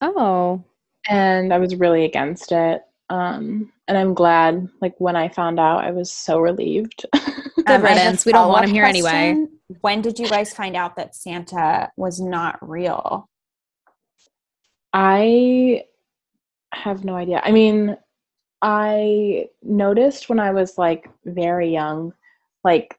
Oh. 0.00 0.62
and 1.08 1.52
I 1.52 1.58
was 1.58 1.76
really 1.76 2.04
against 2.04 2.52
it. 2.52 2.82
Um, 3.10 3.72
and 3.86 3.98
I'm 3.98 4.14
glad, 4.14 4.68
like 4.80 4.94
when 4.98 5.16
I 5.16 5.28
found 5.28 5.60
out, 5.60 5.84
I 5.84 5.90
was 5.90 6.10
so 6.10 6.38
relieved. 6.40 7.04
Good 7.12 7.22
Um, 7.56 7.64
I 7.66 7.72
have 7.72 7.80
a 7.84 7.86
riddance. 7.86 8.26
We 8.26 8.32
don't 8.32 8.48
want 8.48 8.66
him 8.66 8.74
here 8.74 8.84
anyway. 8.84 9.46
When 9.80 10.02
did 10.02 10.18
you 10.18 10.28
guys 10.28 10.52
find 10.52 10.76
out 10.76 10.96
that 10.96 11.14
Santa 11.14 11.90
was 11.96 12.20
not 12.20 12.58
real? 12.66 13.28
I 14.92 15.84
have 16.72 17.04
no 17.04 17.14
idea. 17.16 17.40
I 17.42 17.52
mean, 17.52 17.96
I 18.62 19.46
noticed 19.62 20.28
when 20.28 20.38
I 20.40 20.50
was 20.52 20.78
like 20.78 21.08
very 21.24 21.70
young, 21.72 22.12
like 22.64 22.98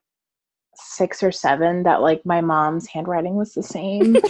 six 0.76 1.22
or 1.22 1.32
seven, 1.32 1.82
that 1.84 2.02
like 2.02 2.24
my 2.24 2.40
mom's 2.40 2.86
handwriting 2.94 3.34
was 3.36 3.54
the 3.54 3.62
same. 3.62 4.16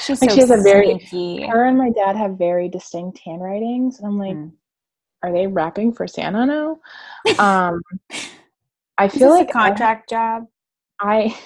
She's 0.00 0.20
Like, 0.20 0.30
so 0.30 0.34
she 0.34 0.40
has 0.40 0.50
a 0.50 0.56
very- 0.62 0.98
sneaky. 1.08 1.46
Her 1.46 1.66
and 1.66 1.78
my 1.78 1.90
dad 1.90 2.16
have 2.16 2.32
very 2.38 2.68
distinct 2.68 3.18
handwritings. 3.24 3.98
And 3.98 4.06
I'm 4.08 4.18
like, 4.18 4.34
Mm. 4.36 4.52
are 5.22 5.32
they 5.32 5.46
rapping 5.46 5.92
for 5.92 6.06
Santa 6.08 6.44
now? 6.46 6.80
Um, 7.38 7.80
I 8.98 9.08
feel 9.08 9.30
like 9.30 9.48
a 9.48 9.52
contract 9.52 10.08
job. 10.10 10.46
I 11.00 11.36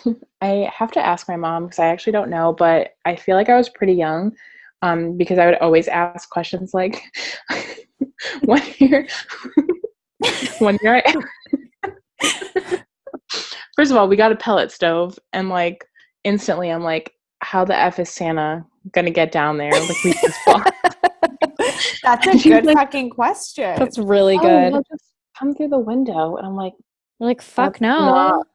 I 0.41 0.71
have 0.75 0.91
to 0.93 1.01
ask 1.05 1.29
my 1.29 1.37
mom 1.37 1.65
because 1.65 1.79
I 1.79 1.87
actually 1.87 2.13
don't 2.13 2.31
know, 2.31 2.53
but 2.53 2.95
I 3.05 3.17
feel 3.17 3.37
like 3.37 3.49
I 3.49 3.57
was 3.57 3.69
pretty 3.69 3.95
young 3.95 4.33
um, 4.83 5.17
because 5.17 5.39
I 5.39 5.47
would 5.47 5.57
always 5.59 5.89
ask 5.89 6.29
questions 6.31 6.73
like, 6.75 7.03
"One 8.45 8.63
year, 8.79 9.07
one 10.59 10.79
year." 10.83 11.03
I- 11.05 12.76
First 13.77 13.91
of 13.91 13.97
all, 13.97 14.09
we 14.09 14.17
got 14.17 14.33
a 14.33 14.37
pellet 14.37 14.73
stove, 14.73 15.19
and 15.33 15.49
like 15.51 15.85
instantly, 16.25 16.71
I'm 16.71 16.83
like, 16.83 17.13
"How 17.41 17.65
the 17.65 17.77
f 17.77 17.99
is 17.99 18.09
Santa 18.11 18.65
gonna 18.93 19.11
get 19.11 19.31
down 19.33 19.59
there?" 19.59 19.71
Like 19.71 20.05
we 20.05 20.13
just 20.23 20.39
walked. 20.47 20.71
That's 22.03 22.27
a 22.27 22.39
good 22.49 22.65
like- 22.67 22.77
fucking 22.77 23.11
question. 23.11 23.79
That's 23.79 23.99
really 23.99 24.37
"Oh, 24.39 24.43
good. 24.43 24.73
he'll 24.73 24.83
just 24.91 25.05
come 25.39 25.55
through 25.55 25.69
the 25.69 25.79
window, 25.79 26.37
and 26.37 26.47
I'm 26.47 26.57
like, 26.57 26.73
We're 27.19 27.27
like, 27.27 27.43
fuck 27.43 27.75
That's 27.75 27.81
no. 27.83 27.99
not- 27.99 28.47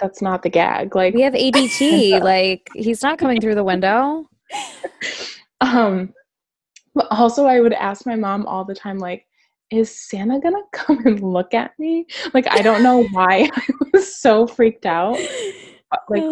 "That's 0.00 0.20
not 0.20 0.42
the 0.42 0.50
gag." 0.50 0.96
Like 0.96 1.14
we 1.14 1.22
have 1.22 1.34
ADT. 1.34 2.20
like, 2.22 2.68
he's 2.74 3.02
not 3.02 3.18
coming 3.18 3.40
through 3.40 3.54
the 3.54 3.64
window. 3.64 4.28
Um, 5.60 6.12
but 6.94 7.06
also, 7.10 7.46
I 7.46 7.60
would 7.60 7.72
ask 7.72 8.06
my 8.06 8.16
mom 8.16 8.44
all 8.46 8.64
the 8.64 8.74
time, 8.74 8.98
like, 8.98 9.26
is 9.70 9.90
Santa 10.08 10.38
gonna 10.40 10.62
come 10.72 11.06
and 11.06 11.20
look 11.20 11.54
at 11.54 11.78
me? 11.78 12.06
Like, 12.32 12.46
I 12.50 12.62
don't 12.62 12.82
know 12.82 13.04
why 13.12 13.48
I 13.56 13.62
was 13.92 14.16
so 14.16 14.46
freaked 14.46 14.86
out. 14.86 15.18
Uh, 15.92 15.96
Like, 16.08 16.24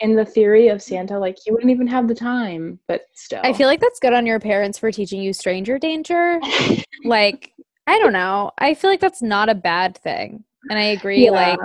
in 0.00 0.16
the 0.16 0.24
theory 0.24 0.68
of 0.68 0.80
Santa, 0.80 1.18
like, 1.18 1.36
he 1.44 1.52
wouldn't 1.52 1.70
even 1.70 1.86
have 1.86 2.08
the 2.08 2.14
time, 2.14 2.78
but 2.88 3.02
still. 3.14 3.40
I 3.44 3.52
feel 3.52 3.66
like 3.66 3.80
that's 3.80 4.00
good 4.00 4.14
on 4.14 4.24
your 4.24 4.40
parents 4.40 4.78
for 4.78 4.90
teaching 4.90 5.20
you 5.20 5.32
stranger 5.34 5.78
danger. 5.78 6.40
like, 7.04 7.52
I 7.86 7.98
don't 7.98 8.14
know. 8.14 8.50
I 8.56 8.72
feel 8.74 8.88
like 8.88 9.00
that's 9.00 9.20
not 9.20 9.48
a 9.50 9.54
bad 9.54 9.96
thing. 9.98 10.44
And 10.70 10.78
I 10.78 10.84
agree, 10.84 11.24
Yeah. 11.24 11.32
like, 11.32 11.58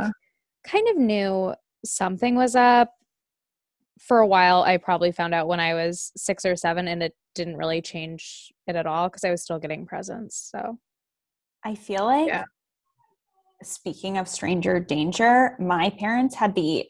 kind 0.67 0.87
of 0.89 0.97
knew 0.97 1.53
something 1.85 2.35
was 2.35 2.55
up. 2.55 2.91
For 4.01 4.19
a 4.19 4.27
while, 4.27 4.63
I 4.63 4.77
probably 4.77 5.11
found 5.13 5.33
out 5.33 5.47
when 5.47 5.59
I 5.61 5.73
was 5.73 6.11
six 6.17 6.43
or 6.45 6.55
seven, 6.57 6.87
and 6.89 7.01
it 7.01 7.15
didn't 7.35 7.55
really 7.57 7.81
change 7.81 8.51
it 8.67 8.75
at 8.75 8.85
all 8.85 9.07
because 9.07 9.23
I 9.23 9.31
was 9.31 9.41
still 9.43 9.59
getting 9.59 9.85
presents. 9.85 10.49
So, 10.51 10.77
I 11.66 11.74
feel 11.76 12.05
like 12.05 12.28
Yeah. 12.28 12.45
speaking 13.63 14.18
of 14.18 14.28
stranger 14.28 14.80
danger, 14.80 15.57
my 15.59 15.89
parents 15.89 16.36
had 16.36 16.53
the 16.53 16.86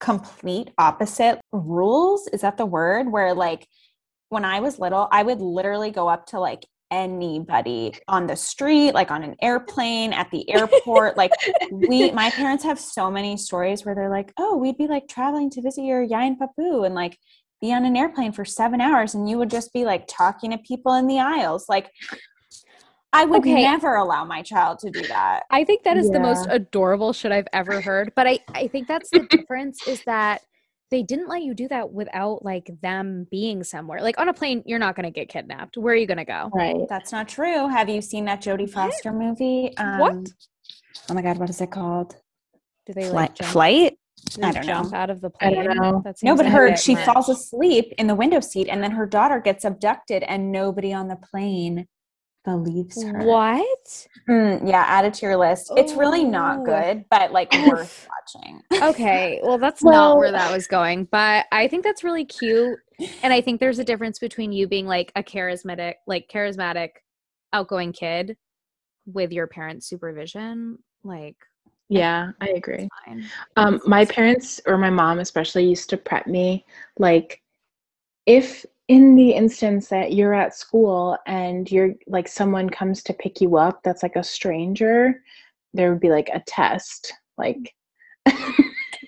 complete 0.00 0.72
opposite 0.76 1.40
rules. 1.52 2.26
Is 2.28 2.40
that 2.40 2.56
the 2.56 2.66
word? 2.66 3.10
Where 3.10 3.32
like 3.34 3.66
when 4.28 4.44
I 4.44 4.58
was 4.60 4.80
little, 4.80 5.08
I 5.12 5.22
would 5.22 5.40
literally 5.40 5.92
go 5.92 6.08
up 6.08 6.26
to 6.26 6.40
like 6.40 6.66
anybody 6.90 7.94
on 8.08 8.26
the 8.26 8.36
street, 8.36 8.92
like 8.92 9.10
on 9.10 9.22
an 9.22 9.36
airplane, 9.40 10.12
at 10.12 10.30
the 10.32 10.48
airport. 10.50 11.16
like 11.16 11.32
we 11.70 12.10
my 12.22 12.30
parents 12.30 12.64
have 12.64 12.80
so 12.80 13.10
many 13.10 13.36
stories 13.36 13.84
where 13.84 13.94
they're 13.94 14.10
like, 14.10 14.32
Oh, 14.38 14.56
we'd 14.56 14.76
be 14.76 14.88
like 14.88 15.06
traveling 15.08 15.50
to 15.50 15.62
visit 15.62 15.82
your 15.84 16.06
yayan 16.06 16.36
papu 16.36 16.84
and 16.84 16.94
like 16.96 17.16
be 17.60 17.72
on 17.72 17.84
an 17.84 17.96
airplane 17.96 18.32
for 18.32 18.44
seven 18.44 18.80
hours 18.80 19.14
and 19.14 19.30
you 19.30 19.38
would 19.38 19.50
just 19.50 19.72
be 19.72 19.84
like 19.84 20.06
talking 20.08 20.50
to 20.50 20.58
people 20.58 20.94
in 20.94 21.06
the 21.06 21.20
aisles. 21.20 21.68
Like 21.68 21.90
I 23.16 23.24
would 23.24 23.40
Okay. 23.40 23.62
never 23.62 23.96
allow 23.96 24.24
my 24.24 24.42
child 24.42 24.78
to 24.80 24.90
do 24.90 25.02
that. 25.08 25.44
I 25.50 25.64
think 25.64 25.82
that 25.84 25.96
is 25.96 26.10
the 26.10 26.20
most 26.20 26.46
adorable 26.50 27.12
shit 27.12 27.32
I've 27.32 27.48
ever 27.52 27.80
heard. 27.80 28.12
But 28.14 28.26
I, 28.26 28.38
I 28.54 28.68
think 28.68 28.86
that's 28.88 29.10
the 29.10 29.20
difference 29.30 29.86
is 29.86 30.02
that 30.04 30.42
they 30.90 31.02
didn't 31.02 31.28
let 31.28 31.42
you 31.42 31.54
do 31.54 31.66
that 31.68 31.90
without 31.92 32.44
like 32.44 32.70
them 32.82 33.26
being 33.30 33.64
somewhere. 33.64 34.00
Like 34.02 34.20
on 34.20 34.28
a 34.28 34.32
plane, 34.34 34.62
you're 34.66 34.78
not 34.78 34.94
going 34.94 35.04
to 35.04 35.10
get 35.10 35.28
kidnapped. 35.28 35.76
Where 35.76 35.94
are 35.94 35.96
you 35.96 36.06
going 36.06 36.18
to 36.18 36.24
go? 36.24 36.50
right. 36.54 36.76
That's 36.88 37.10
not 37.10 37.28
true. 37.28 37.68
Have 37.68 37.88
you 37.88 38.00
seen 38.00 38.24
that 38.26 38.42
Jodie 38.42 38.70
Foster 38.70 39.12
movie? 39.12 39.76
Um, 39.78 39.98
what? 39.98 40.14
Oh 41.10 41.14
my 41.14 41.22
god, 41.22 41.38
what 41.38 41.50
is 41.50 41.60
it 41.60 41.70
called? 41.70 42.16
Do 42.86 42.92
they 42.92 43.10
like 43.10 43.10
Flight? 43.10 43.34
jump, 43.36 43.52
Flight? 43.52 43.98
I 44.42 44.52
don't 44.52 44.62
jump 44.64 44.92
know. 44.92 44.98
out 44.98 45.10
of 45.10 45.20
the 45.20 45.30
I 45.40 45.50
plane? 45.50 45.64
don't 45.64 45.76
know. 45.76 46.02
No, 46.22 46.36
but 46.36 46.46
her 46.46 46.76
she 46.76 46.94
much. 46.94 47.04
falls 47.04 47.28
asleep 47.28 47.92
in 47.98 48.06
the 48.06 48.14
window 48.14 48.40
seat, 48.40 48.68
and 48.68 48.82
then 48.82 48.92
her 48.92 49.06
daughter 49.06 49.40
gets 49.40 49.64
abducted, 49.64 50.22
and 50.24 50.52
nobody 50.52 50.92
on 50.92 51.08
the 51.08 51.16
plane 51.16 51.86
believes 52.46 53.02
her. 53.02 53.24
What? 53.24 54.06
Mm, 54.28 54.68
yeah, 54.68 54.84
add 54.86 55.04
it 55.04 55.14
to 55.14 55.26
your 55.26 55.36
list. 55.36 55.72
It's 55.76 55.92
really 55.94 56.24
not 56.24 56.60
Oh. 56.60 56.64
good, 56.64 57.04
but 57.10 57.32
like 57.32 57.52
worth 57.66 58.08
watching. 58.08 58.62
Okay, 58.82 59.40
well, 59.42 59.58
that's 59.58 59.82
not 59.84 60.16
where 60.16 60.32
that 60.32 60.50
was 60.52 60.66
going, 60.66 61.04
but 61.10 61.46
I 61.52 61.68
think 61.68 61.84
that's 61.84 62.02
really 62.04 62.24
cute. 62.24 62.78
And 63.22 63.32
I 63.32 63.40
think 63.40 63.60
there's 63.60 63.78
a 63.78 63.84
difference 63.84 64.18
between 64.18 64.52
you 64.52 64.66
being 64.68 64.86
like 64.86 65.12
a 65.16 65.22
charismatic, 65.22 65.94
like 66.06 66.28
charismatic, 66.32 66.90
outgoing 67.52 67.92
kid 67.92 68.36
with 69.06 69.32
your 69.32 69.46
parents' 69.46 69.88
supervision. 69.88 70.78
Like, 71.04 71.36
Yeah, 71.88 72.30
I 72.40 72.48
agree. 72.48 72.88
Um, 73.56 73.80
my 73.86 74.04
parents 74.04 74.60
or 74.66 74.76
my 74.78 74.90
mom 74.90 75.18
especially 75.18 75.68
used 75.68 75.90
to 75.90 75.96
prep 75.96 76.26
me 76.26 76.64
like 76.98 77.40
if 78.26 78.66
in 78.88 79.16
the 79.16 79.30
instance 79.30 79.88
that 79.88 80.12
you're 80.12 80.34
at 80.34 80.54
school 80.54 81.18
and 81.26 81.70
you're 81.70 81.94
like 82.06 82.28
someone 82.28 82.70
comes 82.70 83.02
to 83.02 83.12
pick 83.12 83.40
you 83.40 83.56
up 83.56 83.82
that's 83.82 84.02
like 84.02 84.16
a 84.16 84.22
stranger, 84.22 85.22
there 85.74 85.90
would 85.90 86.00
be 86.00 86.10
like 86.10 86.30
a 86.32 86.42
test. 86.46 87.12
Like 87.36 87.74
I 88.26 88.30
think 88.30 88.60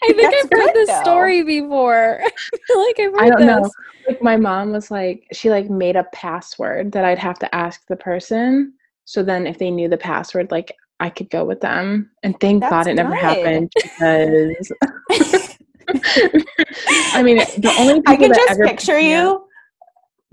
That's 0.32 0.44
I've 0.44 0.50
heard 0.50 0.74
this 0.74 0.88
though. 0.88 1.02
story 1.02 1.42
before. 1.42 2.20
I 2.24 2.58
feel 2.66 2.84
like 2.84 3.00
I've 3.00 3.12
heard 3.12 3.20
I 3.20 3.28
don't 3.28 3.46
this. 3.46 3.48
know. 3.48 3.70
Like 4.08 4.22
my 4.22 4.36
mom 4.36 4.72
was 4.72 4.90
like 4.90 5.26
she 5.32 5.50
like 5.50 5.70
made 5.70 5.96
a 5.96 6.04
password 6.12 6.92
that 6.92 7.04
I'd 7.04 7.18
have 7.18 7.38
to 7.40 7.54
ask 7.54 7.86
the 7.86 7.96
person. 7.96 8.74
So 9.04 9.22
then 9.22 9.46
if 9.46 9.58
they 9.58 9.70
knew 9.70 9.88
the 9.88 9.96
password, 9.96 10.50
like 10.50 10.74
I 11.00 11.08
could 11.08 11.30
go 11.30 11.44
with 11.44 11.60
them. 11.60 12.10
And 12.22 12.38
thank 12.40 12.62
That's 12.62 12.70
God 12.70 12.86
it 12.88 12.94
never 12.94 13.14
happened 13.14 13.72
because 13.80 14.72
I 17.14 17.22
mean 17.22 17.36
the 17.36 17.74
only 17.78 18.00
people 18.00 18.12
I 18.12 18.16
can 18.16 18.28
that 18.30 18.36
just 18.36 18.50
ever 18.50 18.66
picture 18.66 18.98
you. 18.98 19.47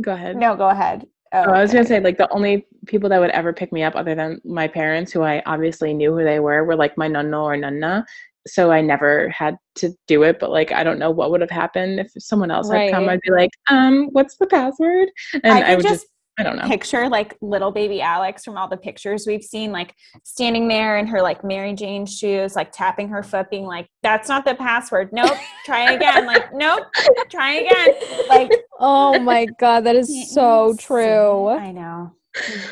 Go 0.02 0.14
ahead. 0.14 0.36
No, 0.36 0.56
go 0.56 0.70
ahead. 0.70 1.08
Oh, 1.34 1.46
Oh, 1.48 1.52
I 1.54 1.62
was 1.62 1.72
okay. 1.72 1.80
gonna 1.80 1.88
say 1.88 2.00
like 2.00 2.18
the 2.18 2.32
only 2.32 2.66
people 2.86 3.10
that 3.10 3.20
would 3.20 3.32
ever 3.32 3.52
pick 3.52 3.74
me 3.74 3.84
up 3.84 3.96
other 3.96 4.16
than 4.16 4.40
my 4.46 4.68
parents, 4.68 5.12
who 5.12 5.22
I 5.24 5.42
obviously 5.46 5.94
knew 5.94 6.16
who 6.16 6.24
they 6.24 6.40
were, 6.40 6.64
were 6.64 6.76
like 6.76 6.98
my 6.98 7.08
nonno 7.08 7.44
or 7.44 7.58
nonna. 7.58 8.06
So 8.48 8.72
I 8.72 8.82
never 8.82 9.28
had 9.30 9.58
to 9.76 9.90
do 10.08 10.24
it, 10.24 10.38
but 10.40 10.52
like 10.52 10.72
I 10.72 10.84
don't 10.84 11.00
know 11.00 11.12
what 11.12 11.32
would 11.32 11.42
have 11.42 11.50
happened 11.50 12.00
if 12.00 12.12
someone 12.20 12.52
else 12.52 12.70
had 12.70 12.92
come. 12.92 13.10
I'd 13.10 13.22
be 13.22 13.32
like, 13.32 13.50
um, 13.70 14.10
what's 14.12 14.38
the 14.38 14.46
password? 14.48 15.10
And 15.44 15.48
I 15.48 15.72
I, 15.72 15.76
would 15.76 15.84
just 15.84 16.02
just, 16.04 16.08
I 16.38 16.44
don't 16.44 16.58
know. 16.58 16.68
picture 16.68 17.08
like 17.08 17.38
little 17.42 17.72
baby 17.72 18.02
Alex 18.02 18.44
from 18.44 18.58
all 18.58 18.68
the 18.68 18.78
pictures 18.78 19.26
we've 19.26 19.44
seen, 19.44 19.72
like 19.72 19.96
standing 20.24 20.68
there 20.68 20.98
in 20.98 21.08
her 21.08 21.22
like 21.22 21.44
Mary 21.44 21.74
Jane 21.74 22.06
shoes, 22.06 22.56
like 22.56 22.72
tapping 22.72 23.08
her 23.10 23.24
foot, 23.24 23.50
being 23.50 23.66
like, 23.66 23.88
"That's 24.04 24.28
not 24.28 24.44
the 24.44 24.56
password. 24.56 25.10
Nope. 25.14 25.38
Try 25.66 25.92
again. 25.96 26.26
Like, 26.26 26.54
nope. 26.54 26.84
Try 27.30 27.54
again." 27.54 27.96
Like, 28.28 28.52
Oh 28.80 29.18
my 29.20 29.46
God, 29.46 29.86
that 29.86 29.96
is 29.96 30.34
so 30.34 30.76
true. 30.78 31.48
I 31.48 31.72
know. 31.72 32.12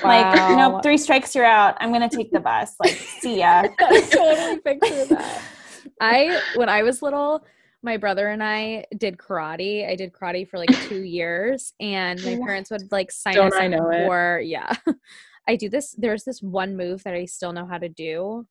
Like, 0.03 0.35
nope. 0.57 0.83
Three 0.83 0.97
strikes, 0.97 1.33
you're 1.33 1.45
out. 1.45 1.77
I'm 1.79 1.93
gonna 1.93 2.09
take 2.09 2.31
the 2.31 2.41
bus. 2.41 2.75
Like, 2.79 2.97
see 2.97 3.39
ya. 3.39 3.63
I 3.79 4.01
totally 4.01 4.59
picture 4.59 5.05
that. 5.05 5.41
I 6.01 6.41
when 6.55 6.67
I 6.67 6.83
was 6.83 7.01
little, 7.01 7.45
my 7.83 7.97
brother 7.97 8.29
and 8.29 8.41
I 8.43 8.85
did 8.97 9.17
karate. 9.17 9.87
I 9.89 9.95
did 9.95 10.13
karate 10.13 10.47
for 10.49 10.57
like 10.57 10.69
two 10.89 11.03
years, 11.03 11.73
and 11.79 12.23
my 12.23 12.37
parents 12.37 12.71
would 12.71 12.91
like 12.91 13.11
sign 13.11 13.35
Don't 13.35 13.53
us 13.53 13.59
I 13.59 13.65
up 13.65 13.71
know 13.71 13.89
it? 13.91 14.05
for 14.07 14.39
yeah. 14.39 14.73
I 15.47 15.57
do 15.57 15.67
this. 15.69 15.93
There's 15.97 16.23
this 16.23 16.41
one 16.41 16.77
move 16.77 17.03
that 17.03 17.13
I 17.13 17.25
still 17.25 17.51
know 17.51 17.65
how 17.65 17.77
to 17.77 17.89
do, 17.89 18.47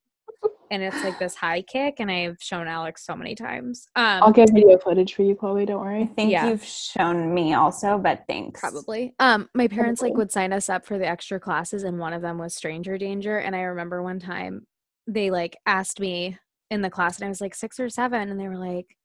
and 0.70 0.82
it's 0.82 1.02
like 1.02 1.18
this 1.18 1.34
high 1.34 1.62
kick, 1.62 1.96
and 2.00 2.10
I've 2.10 2.36
shown 2.40 2.68
Alex 2.68 3.06
so 3.06 3.16
many 3.16 3.34
times. 3.34 3.88
Um, 3.96 4.22
I'll 4.22 4.32
get 4.32 4.52
video 4.52 4.76
footage 4.78 5.14
for 5.14 5.22
you, 5.22 5.34
Chloe. 5.34 5.64
Don't 5.64 5.80
worry. 5.80 5.94
I 5.94 5.98
worry. 6.00 6.10
think 6.14 6.30
Yeah. 6.30 6.48
you've 6.48 6.62
shown 6.64 7.32
me 7.32 7.54
also, 7.54 7.96
but 7.96 8.24
thanks. 8.28 8.60
Probably. 8.60 9.14
Um, 9.18 9.48
my 9.54 9.68
parents 9.68 10.02
like 10.02 10.12
would 10.14 10.30
sign 10.30 10.52
us 10.52 10.68
up 10.68 10.84
for 10.84 10.98
the 10.98 11.06
extra 11.08 11.40
classes, 11.40 11.82
and 11.84 11.98
one 11.98 12.12
of 12.12 12.20
them 12.20 12.36
was 12.36 12.54
stranger 12.54 12.98
danger. 12.98 13.38
And 13.38 13.56
I 13.56 13.60
remember 13.62 14.02
one 14.02 14.18
time 14.20 14.66
they 15.06 15.30
like 15.30 15.56
asked 15.64 15.98
me 15.98 16.38
in 16.70 16.82
the 16.82 16.90
class, 16.90 17.16
and 17.18 17.24
I 17.24 17.28
was 17.30 17.40
like 17.40 17.54
six 17.54 17.80
or 17.80 17.88
seven, 17.88 18.28
and 18.28 18.38
they 18.38 18.48
were 18.48 18.58
like, 18.58 18.96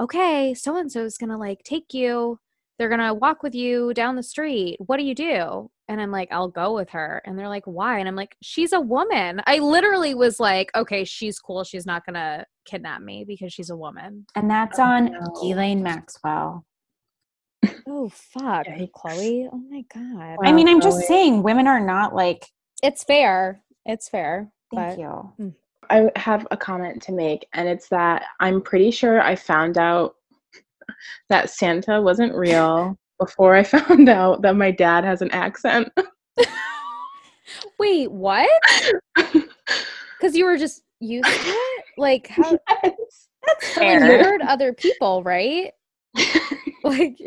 "Okay, 0.00 0.54
so 0.54 0.76
and 0.76 0.90
so 0.90 1.04
is 1.04 1.18
gonna 1.18 1.38
like 1.38 1.62
take 1.62 1.92
you. 1.94 2.38
They're 2.78 2.88
gonna 2.88 3.12
walk 3.14 3.42
with 3.42 3.54
you 3.54 3.92
down 3.94 4.16
the 4.16 4.22
street. 4.22 4.76
What 4.80 4.96
do 4.96 5.02
you 5.04 5.14
do?" 5.14 5.70
And 5.88 6.00
I'm 6.00 6.10
like, 6.10 6.28
"I'll 6.32 6.48
go 6.48 6.72
with 6.74 6.88
her." 6.90 7.20
And 7.26 7.38
they're 7.38 7.48
like, 7.48 7.64
"Why?" 7.66 7.98
And 7.98 8.08
I'm 8.08 8.16
like, 8.16 8.36
"She's 8.42 8.72
a 8.72 8.80
woman." 8.80 9.42
I 9.46 9.58
literally 9.58 10.14
was 10.14 10.40
like, 10.40 10.70
"Okay, 10.74 11.04
she's 11.04 11.38
cool. 11.38 11.64
She's 11.64 11.84
not 11.86 12.06
gonna 12.06 12.46
kidnap 12.64 13.02
me 13.02 13.24
because 13.26 13.52
she's 13.52 13.70
a 13.70 13.76
woman." 13.76 14.24
And 14.34 14.48
that's 14.50 14.78
Oh, 14.78 14.84
on 14.84 15.12
no. 15.12 15.18
Ghislaine 15.42 15.82
Maxwell. 15.82 16.64
Oh 17.86 18.08
fuck, 18.08 18.66
Yikes. 18.66 18.92
Chloe. 18.92 19.48
Oh 19.52 19.58
my 19.68 19.82
god. 19.92 20.38
I 20.42 20.52
mean, 20.52 20.68
I'm 20.68 20.80
just 20.80 21.02
saying 21.06 21.42
women 21.42 21.66
are 21.66 21.80
not 21.80 22.14
like, 22.14 22.46
It's 22.82 23.04
fair. 23.04 23.62
It's 23.84 24.08
fair. 24.08 24.50
thank 24.72 24.96
but 24.96 24.98
you. 24.98 25.32
Mm. 25.38 25.54
I 25.90 26.10
have 26.16 26.46
a 26.50 26.56
comment 26.56 27.02
to 27.02 27.12
make, 27.12 27.46
and 27.52 27.68
it's 27.68 27.88
that 27.88 28.24
I'm 28.38 28.62
pretty 28.62 28.90
sure 28.90 29.20
I 29.20 29.34
found 29.36 29.76
out 29.76 30.14
that 31.28 31.50
Santa 31.50 32.00
wasn't 32.00 32.34
real 32.34 32.96
before 33.18 33.54
I 33.56 33.62
found 33.64 34.08
out 34.08 34.42
that 34.42 34.56
my 34.56 34.70
dad 34.70 35.04
has 35.04 35.20
an 35.22 35.30
accent. 35.32 35.92
Wait, 37.78 38.10
what? 38.10 38.48
Because 40.20 40.36
you 40.36 40.44
were 40.44 40.58
just 40.58 40.82
used 41.00 41.24
to 41.26 41.32
it? 41.48 41.84
Like, 41.96 42.26
how? 42.26 42.58
Yes. 42.84 43.28
That's 43.46 43.76
you 43.78 44.00
heard 44.00 44.42
other 44.42 44.74
people, 44.74 45.22
right? 45.22 45.72
Like, 46.84 47.18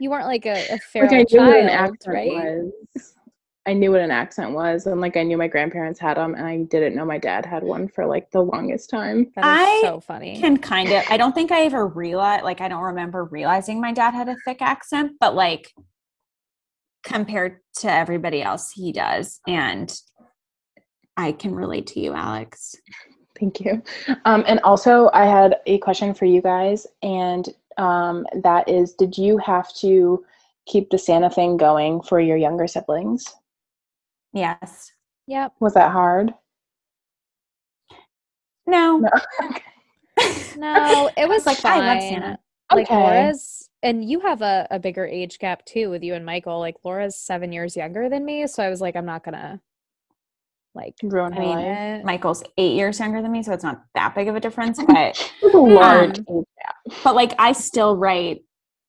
you 0.00 0.10
weren't 0.10 0.26
like 0.26 0.46
a, 0.46 0.74
a 0.74 0.78
feral 0.78 1.10
like 1.10 1.28
child, 1.28 1.96
right? 2.06 2.30
was. 2.94 3.14
I 3.70 3.72
knew 3.72 3.92
what 3.92 4.00
an 4.00 4.10
accent 4.10 4.50
was, 4.50 4.86
and 4.86 5.00
like 5.00 5.16
I 5.16 5.22
knew 5.22 5.36
my 5.36 5.46
grandparents 5.46 6.00
had 6.00 6.16
them, 6.16 6.34
and 6.34 6.44
I 6.44 6.58
didn't 6.64 6.96
know 6.96 7.04
my 7.04 7.18
dad 7.18 7.46
had 7.46 7.62
one 7.62 7.86
for 7.86 8.04
like 8.04 8.28
the 8.32 8.40
longest 8.40 8.90
time. 8.90 9.30
That 9.36 9.42
is 9.42 9.44
I 9.46 9.80
so 9.82 10.00
funny. 10.00 10.36
I 10.36 10.40
can 10.40 10.56
kind 10.56 10.90
of 10.90 11.04
i 11.08 11.16
don't 11.16 11.34
think 11.34 11.52
i 11.52 11.62
ever 11.62 11.86
realized 11.86 12.44
like 12.44 12.60
i 12.60 12.68
don't 12.68 12.82
remember 12.82 13.24
realizing 13.24 13.80
my 13.80 13.92
dad 13.92 14.12
had 14.12 14.28
a 14.28 14.36
thick 14.44 14.60
accent 14.60 15.12
but 15.20 15.34
like 15.34 15.72
compared 17.04 17.60
to 17.76 17.90
everybody 17.90 18.42
else 18.42 18.72
he 18.72 18.92
does 18.92 19.40
and 19.46 20.00
i 21.16 21.32
can 21.32 21.54
relate 21.54 21.86
to 21.88 22.00
you 22.00 22.12
alex 22.12 22.76
Thank 23.38 23.60
you. 23.60 23.82
Um, 24.26 24.44
and 24.46 24.60
also, 24.60 25.08
I 25.14 25.24
had 25.24 25.56
a 25.64 25.78
question 25.78 26.12
for 26.12 26.26
you 26.26 26.42
guys, 26.42 26.86
and 27.02 27.48
um, 27.78 28.26
that 28.42 28.68
is, 28.68 28.92
did 28.92 29.16
you 29.16 29.38
have 29.38 29.72
to 29.76 30.22
keep 30.66 30.90
the 30.90 30.98
Santa 30.98 31.30
thing 31.30 31.56
going 31.56 32.02
for 32.02 32.20
your 32.20 32.36
younger 32.36 32.66
siblings? 32.66 33.24
Yes 34.32 34.92
Yep. 35.26 35.52
Was 35.60 35.74
that 35.74 35.92
hard? 35.92 36.32
no, 38.66 38.98
No. 38.98 39.10
No, 40.56 41.10
it 41.16 41.28
was 41.28 41.46
like, 41.46 41.58
fine. 41.58 41.82
I 41.82 41.94
love 41.94 42.02
Santa. 42.02 42.38
Like 42.72 42.86
Okay. 42.90 42.96
Laura's, 42.96 43.68
and 43.82 44.04
you 44.08 44.20
have 44.20 44.42
a, 44.42 44.66
a 44.70 44.78
bigger 44.78 45.06
age 45.06 45.38
gap 45.38 45.64
too 45.64 45.88
with 45.88 46.02
you 46.02 46.14
and 46.14 46.26
Michael. 46.26 46.58
Like 46.58 46.76
Laura's 46.84 47.16
seven 47.16 47.52
years 47.52 47.76
younger 47.76 48.08
than 48.08 48.24
me, 48.24 48.46
so 48.48 48.62
I 48.62 48.68
was 48.68 48.80
like, 48.80 48.96
I'm 48.96 49.06
not 49.06 49.24
gonna 49.24 49.60
like 50.74 50.94
Ruin 51.02 51.32
I 51.32 51.36
her 51.36 51.42
mean, 51.42 51.58
life. 51.58 52.04
michael's 52.04 52.44
eight 52.56 52.76
years 52.76 53.00
younger 53.00 53.20
than 53.22 53.32
me 53.32 53.42
so 53.42 53.52
it's 53.52 53.64
not 53.64 53.82
that 53.96 54.14
big 54.14 54.28
of 54.28 54.36
a 54.36 54.40
difference 54.40 54.78
but 54.86 55.32
large 55.52 56.20
Um, 56.28 56.44
but 57.02 57.16
like 57.16 57.32
i 57.40 57.50
still 57.50 57.96
write 57.96 58.42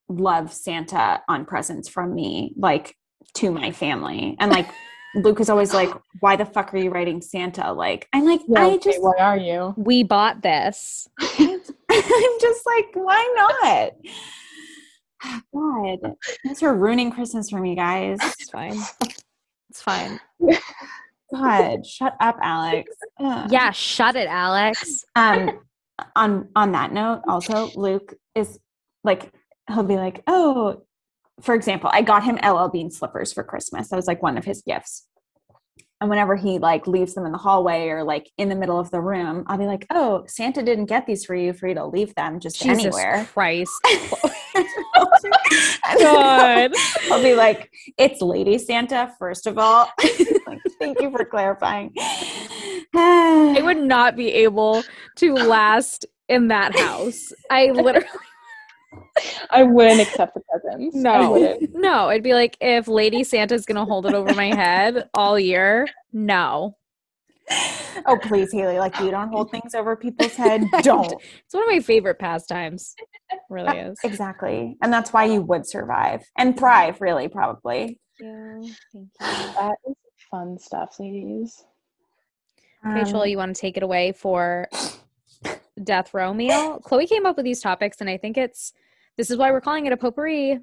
love 0.08 0.54
santa 0.54 1.24
on 1.28 1.44
presents 1.44 1.90
from 1.90 2.14
me 2.14 2.54
like 2.56 2.96
to 3.34 3.50
my 3.50 3.72
family 3.72 4.36
and 4.40 4.52
like 4.52 4.70
luke 5.16 5.40
is 5.40 5.50
always 5.50 5.74
like 5.74 5.90
why 6.22 6.36
the 6.36 6.46
fuck 6.46 6.74
are 6.74 6.78
you 6.78 6.90
writing 6.90 7.22
santa 7.22 7.72
like 7.74 8.08
i'm 8.14 8.26
like 8.26 8.42
Yeah, 8.48 8.62
i 8.62 8.66
okay, 8.72 8.78
just 8.92 9.02
why 9.02 9.14
are 9.20 9.38
you? 9.38 9.74
we 9.78 10.04
bought 10.04 10.42
this. 10.42 11.08
i'm 11.20 11.60
just 12.40 12.66
like 12.66 12.88
why 12.94 13.34
not 13.36 13.92
god 15.54 16.16
thanks 16.44 16.60
for 16.62 16.74
ruining 16.76 17.12
christmas 17.12 17.50
for 17.50 17.60
me 17.60 17.76
guys 17.76 18.18
It's 18.22 18.50
fine. 18.50 18.80
It's 19.70 19.82
fine. 19.82 20.20
god 21.34 21.86
shut 21.86 22.16
up 22.20 22.38
alex 22.42 22.92
Ugh. 23.20 23.50
Yeah, 23.52 23.72
shut 23.72 24.16
it, 24.16 24.28
Alex. 24.28 25.06
um 25.16 25.60
on 26.16 26.50
on 26.56 26.72
that 26.74 26.92
note 26.92 27.22
also 27.28 27.70
luke 27.76 28.16
is 28.36 28.60
like 29.04 29.32
he'll 29.70 29.84
be 29.84 29.96
like 29.98 30.24
oh 30.28 30.84
for 31.42 31.56
example 31.56 31.90
i 31.94 32.02
got 32.02 32.24
him 32.24 32.38
ll 32.44 32.70
bean 32.70 32.92
slippers 32.92 33.34
for 33.34 33.44
christmas 33.44 33.90
that 33.90 33.96
was 33.96 34.08
like 34.08 34.22
one 34.22 34.38
of 34.38 34.46
his 34.46 34.62
gifts 34.62 35.08
and 36.00 36.10
whenever 36.10 36.36
he 36.36 36.58
like 36.58 36.88
leaves 36.88 37.14
them 37.14 37.26
in 37.26 37.32
the 37.32 37.38
hallway 37.38 37.90
or 37.90 38.04
like 38.04 38.30
in 38.38 38.50
the 38.50 38.56
middle 38.56 38.80
of 38.80 38.90
the 38.92 39.02
room 39.02 39.44
i'll 39.48 39.58
be 39.58 39.66
like 39.66 39.86
oh 39.92 40.24
santa 40.28 40.64
didn't 40.64 40.86
get 40.86 41.06
these 41.06 41.26
for 41.26 41.36
you 41.36 41.54
for 41.54 41.68
you 41.68 41.76
to 41.76 41.86
leave 41.86 42.14
them 42.16 42.40
just 42.40 42.62
Jesus 42.62 42.84
anywhere 42.84 43.28
Christ. 43.34 43.74
God. 46.00 46.72
I'll 47.12 47.22
be 47.22 47.36
like, 47.36 47.72
it's 47.98 48.22
Lady 48.22 48.58
Santa, 48.58 49.14
first 49.20 49.48
of 49.48 49.58
all. 49.58 49.90
like, 50.48 50.62
thank 50.80 51.02
you 51.02 51.12
for 51.12 51.26
clarifying. 51.26 51.94
I 52.96 53.62
would 53.62 53.78
not 53.78 54.16
be 54.16 54.30
able 54.30 54.84
to 55.18 55.34
last 55.34 56.06
in 56.28 56.48
that 56.50 56.78
house. 56.78 57.32
I 57.50 57.72
literally 57.72 58.08
I 59.50 59.64
wouldn't 59.64 60.02
accept 60.02 60.34
the 60.34 60.42
presents. 60.50 60.96
No. 60.96 61.58
No, 61.74 62.10
it'd 62.10 62.24
be 62.24 62.34
like 62.34 62.58
if 62.62 62.88
Lady 62.88 63.24
Santa's 63.24 63.66
gonna 63.66 63.86
hold 63.86 64.06
it 64.06 64.14
over 64.14 64.34
my 64.34 64.54
head 64.56 65.10
all 65.14 65.40
year. 65.40 65.88
No. 66.14 66.76
oh, 68.06 68.18
please, 68.22 68.52
Haley, 68.54 68.80
like 68.80 68.98
you 69.00 69.12
don't 69.12 69.30
hold 69.30 69.52
things 69.52 69.76
over 69.76 69.96
people's 69.96 70.36
head. 70.36 70.64
Don't. 70.84 71.12
It's 71.12 71.54
one 71.54 71.64
of 71.64 71.70
my 71.70 71.82
favorite 71.82 72.18
pastimes. 72.20 72.96
really 73.50 73.78
is. 73.78 73.98
Exactly. 74.06 74.78
And 74.82 74.94
that's 74.94 75.12
why 75.12 75.26
you 75.26 75.42
would 75.42 75.66
survive 75.68 76.22
and 76.38 76.58
thrive, 76.58 77.02
really, 77.02 77.28
probably. 77.28 78.00
Yeah. 78.22 78.60
Thank 78.62 78.76
you. 78.94 79.10
That 79.20 79.76
is 79.90 79.96
fun 80.30 80.58
stuff, 80.60 80.96
ladies. 81.00 81.66
Rachel, 82.86 83.22
Um, 83.24 83.28
you 83.28 83.38
want 83.38 83.54
to 83.54 83.60
take 83.60 83.76
it 83.76 83.84
away 83.84 84.14
for 84.14 84.70
death 85.84 86.14
row 86.14 86.34
meal? 86.34 86.80
Chloe 86.80 87.06
came 87.08 87.26
up 87.26 87.36
with 87.36 87.44
these 87.46 87.62
topics, 87.62 88.00
and 88.00 88.10
I 88.10 88.18
think 88.18 88.38
it's 88.38 88.72
this 89.18 89.30
is 89.30 89.38
why 89.38 89.52
we're 89.52 89.62
calling 89.62 89.86
it 89.86 89.94
a 89.94 89.98
potpourri. 89.98 90.60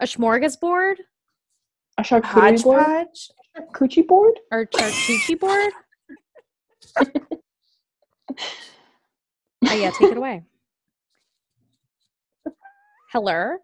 A 0.00 0.04
smorgasbord 0.04 0.96
A 1.98 2.02
charcuterie 2.02 2.62
board? 2.62 3.06
Charcuterie 3.74 4.06
board? 4.06 4.34
or 4.50 4.66
charcuterie 4.66 5.38
board? 5.38 5.72
oh 9.68 9.74
yeah, 9.74 9.90
take 9.90 10.10
it 10.12 10.16
away. 10.16 10.42
Hello? 13.12 13.56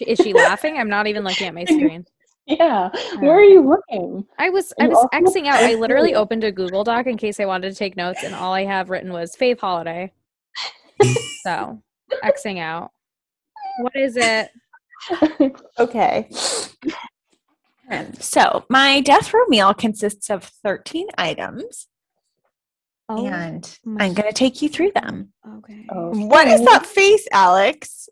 Is 0.00 0.18
she 0.20 0.32
laughing? 0.32 0.78
I'm 0.78 0.88
not 0.88 1.06
even 1.06 1.24
looking 1.24 1.48
at 1.48 1.54
my 1.54 1.64
screen. 1.64 2.06
Yeah. 2.46 2.90
Where 3.20 3.32
are 3.38 3.42
you 3.42 3.66
looking? 3.66 4.24
I 4.38 4.50
was 4.50 4.72
I 4.78 4.86
was 4.86 5.08
Xing 5.12 5.46
out. 5.46 5.62
I 5.62 5.74
literally 5.74 6.14
opened 6.14 6.44
a 6.44 6.52
Google 6.52 6.84
Doc 6.84 7.06
in 7.06 7.16
case 7.16 7.40
I 7.40 7.46
wanted 7.46 7.70
to 7.70 7.74
take 7.74 7.96
notes, 7.96 8.22
and 8.22 8.34
all 8.34 8.52
I 8.52 8.64
have 8.64 8.90
written 8.90 9.12
was 9.12 9.34
Fave 9.36 9.58
Holiday. 9.60 10.12
So 11.42 11.82
Xing 12.22 12.58
out. 12.60 12.92
What 13.80 13.96
is 13.96 14.16
it? 14.16 14.50
Okay. 15.78 16.28
So 18.18 18.64
my 18.70 19.00
death 19.02 19.32
row 19.34 19.44
meal 19.48 19.74
consists 19.74 20.30
of 20.30 20.44
13 20.44 21.08
items, 21.18 21.88
Oh, 23.10 23.26
and 23.26 23.78
I'm 24.00 24.14
going 24.14 24.28
to 24.28 24.32
take 24.32 24.62
you 24.62 24.70
through 24.70 24.92
them. 24.92 25.32
okay. 25.58 25.84
Oh. 25.90 26.10
What 26.26 26.48
is 26.48 26.64
that 26.64 26.86
face, 26.86 27.28
Alex? 27.32 28.08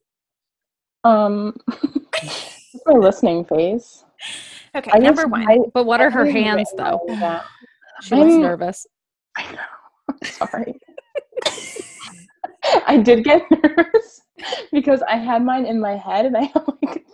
Um, 1.05 1.57
it's 2.23 2.83
my 2.85 2.93
listening 2.93 3.47
face. 3.47 4.05
Okay, 4.77 4.91
I 4.93 4.99
number 4.99 5.23
just- 5.23 5.31
one. 5.33 5.51
I- 5.51 5.59
But 5.73 5.87
what 5.87 6.03
are 6.03 6.11
her 6.11 6.27
hands 6.27 6.71
though? 6.77 7.01
that. 7.09 7.47
She 8.03 8.15
looks 8.15 8.33
I'm- 8.33 8.43
nervous. 8.43 8.87
I 9.37 9.51
know. 9.53 10.15
Sorry. 10.25 10.79
I 12.87 12.99
did 12.99 13.25
get 13.25 13.43
nervous 13.51 14.23
because 14.73 15.03
I 15.03 15.17
had 15.17 15.45
mine 15.45 15.67
in 15.67 15.81
my 15.81 15.97
head 15.97 16.27
and 16.27 16.37
I 16.37 16.43
have 16.43 16.69
like 16.83 17.05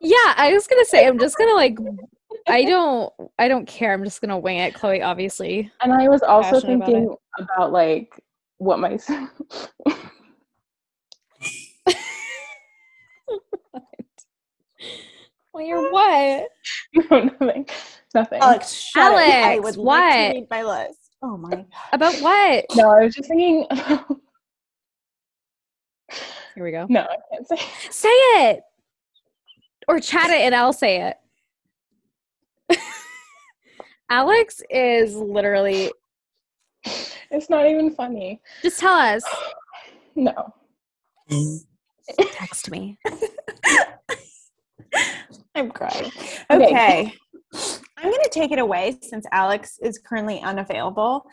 Yeah, 0.00 0.34
I 0.36 0.52
was 0.52 0.66
gonna 0.66 0.84
say 0.84 1.06
I'm 1.06 1.18
just 1.18 1.36
gonna 1.38 1.54
like 1.54 1.78
I 2.48 2.64
don't 2.64 3.12
I 3.38 3.48
don't 3.48 3.66
care. 3.66 3.92
I'm 3.92 4.04
just 4.04 4.20
gonna 4.20 4.38
wing 4.38 4.58
it. 4.58 4.74
Chloe 4.74 5.02
obviously 5.02 5.70
and 5.80 5.92
I 5.92 6.08
was 6.08 6.22
also 6.22 6.52
Passionate 6.60 6.74
about 6.76 6.86
thinking 6.86 7.16
about, 7.38 7.72
like 7.72 8.22
what 8.58 8.78
my 8.78 8.98
Well 15.52 15.64
you're 15.64 15.90
what? 15.90 16.48
no, 17.10 17.22
nothing. 17.40 17.66
Nothing. 18.14 18.40
Alex, 18.42 18.72
shut 18.72 19.12
it. 19.12 19.16
I 19.16 19.54
Alex, 19.54 19.64
would 19.64 19.76
like 19.78 19.86
what? 19.86 20.10
to 20.10 20.34
read 20.40 20.46
my 20.50 20.62
list. 20.62 21.05
Oh 21.22 21.36
my. 21.36 21.64
About 21.92 22.14
what? 22.20 22.64
no, 22.76 22.90
I 22.90 23.04
was 23.04 23.14
just 23.14 23.28
thinking. 23.28 23.66
Here 26.54 26.64
we 26.64 26.70
go. 26.70 26.86
no, 26.88 27.00
I 27.02 27.16
can't 27.32 27.46
say. 27.48 27.56
Say 27.90 28.08
it. 28.08 28.60
Or 29.88 30.00
chat 30.00 30.30
it 30.30 30.40
and 30.40 30.54
I'll 30.54 30.72
say 30.72 31.12
it. 32.70 32.78
Alex 34.10 34.62
is 34.70 35.14
literally 35.16 35.92
It's 37.30 37.50
not 37.50 37.66
even 37.66 37.90
funny. 37.90 38.40
just 38.62 38.80
tell 38.80 38.94
us. 38.94 39.22
No. 40.18 40.32
Text 42.32 42.70
me. 42.70 42.98
I'm 45.54 45.70
crying. 45.70 46.10
Okay. 46.50 46.66
Okay. 46.70 47.12
I'm 47.96 48.10
going 48.10 48.22
to 48.22 48.30
take 48.30 48.52
it 48.52 48.58
away 48.58 48.98
since 49.02 49.26
Alex 49.32 49.78
is 49.82 49.98
currently 49.98 50.40
unavailable. 50.40 51.26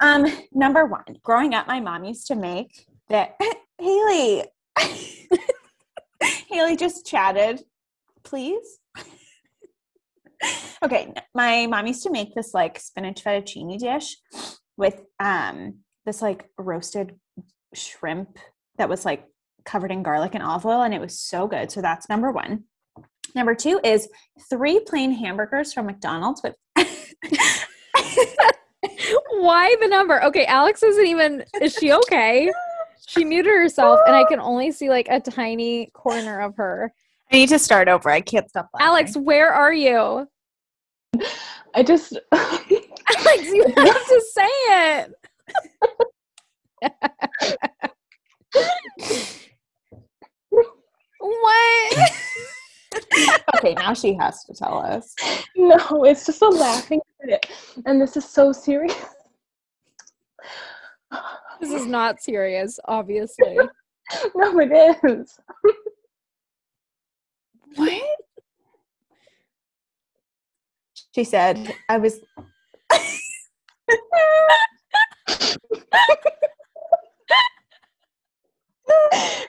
Um, 0.00 0.26
number 0.52 0.84
one, 0.84 1.04
growing 1.22 1.54
up, 1.54 1.66
my 1.66 1.80
mom 1.80 2.04
used 2.04 2.26
to 2.26 2.34
make 2.34 2.86
that. 3.08 3.36
Haley, 3.78 4.44
Haley 6.48 6.76
just 6.76 7.04
chatted. 7.06 7.62
Please. 8.22 8.78
okay, 10.84 11.12
my 11.34 11.66
mom 11.66 11.86
used 11.86 12.04
to 12.04 12.12
make 12.12 12.34
this 12.34 12.54
like 12.54 12.78
spinach 12.78 13.24
fettuccine 13.24 13.76
dish 13.78 14.16
with 14.76 15.02
um 15.18 15.78
this 16.06 16.22
like 16.22 16.48
roasted 16.58 17.16
shrimp 17.74 18.38
that 18.78 18.88
was 18.88 19.04
like 19.04 19.24
covered 19.64 19.90
in 19.90 20.02
garlic 20.02 20.34
and 20.34 20.44
olive 20.44 20.66
oil, 20.66 20.82
and 20.82 20.94
it 20.94 21.00
was 21.00 21.18
so 21.18 21.48
good. 21.48 21.72
So 21.72 21.80
that's 21.80 22.08
number 22.08 22.30
one. 22.30 22.64
Number 23.34 23.54
two 23.54 23.80
is 23.82 24.08
three 24.50 24.80
plain 24.80 25.12
hamburgers 25.12 25.72
from 25.72 25.86
McDonald's 25.86 26.42
with. 26.42 26.54
Why 29.30 29.74
the 29.80 29.88
number? 29.88 30.22
Okay, 30.24 30.44
Alex 30.46 30.82
isn't 30.82 31.06
even 31.06 31.44
is 31.60 31.74
she 31.74 31.92
okay? 31.92 32.50
She 33.06 33.24
muted 33.24 33.52
herself 33.52 34.00
and 34.06 34.14
I 34.14 34.24
can 34.24 34.40
only 34.40 34.72
see 34.72 34.88
like 34.88 35.06
a 35.10 35.20
tiny 35.20 35.90
corner 35.94 36.40
of 36.40 36.56
her. 36.56 36.92
I 37.32 37.36
need 37.36 37.48
to 37.48 37.58
start 37.58 37.88
over. 37.88 38.10
I 38.10 38.20
can't 38.20 38.48
stop. 38.48 38.68
laughing. 38.74 38.86
Alex, 38.86 39.16
where 39.16 39.52
are 39.52 39.72
you? 39.72 40.28
I 41.74 41.82
just. 41.82 42.18
Alex, 42.32 42.62
you 43.44 43.64
have 43.76 44.06
to 44.06 44.22
say 44.32 44.48
it. 44.68 45.12
what? 51.18 52.12
Okay, 53.56 53.74
now 53.74 53.94
she 53.94 54.14
has 54.14 54.44
to 54.44 54.54
tell 54.54 54.78
us. 54.78 55.14
no, 55.56 56.04
it's 56.04 56.26
just 56.26 56.42
a 56.42 56.48
laughing 56.48 57.00
fit. 57.24 57.46
And 57.86 58.00
this 58.00 58.16
is 58.16 58.24
so 58.24 58.52
serious. 58.52 58.94
This 61.60 61.70
is 61.72 61.86
not 61.86 62.20
serious, 62.22 62.78
obviously. 62.86 63.56
No, 64.34 64.58
it 64.58 65.00
is. 65.04 65.38
What? 67.76 68.02
She 71.14 71.24
said, 71.24 71.74
I 71.88 71.96
was. 71.96 72.20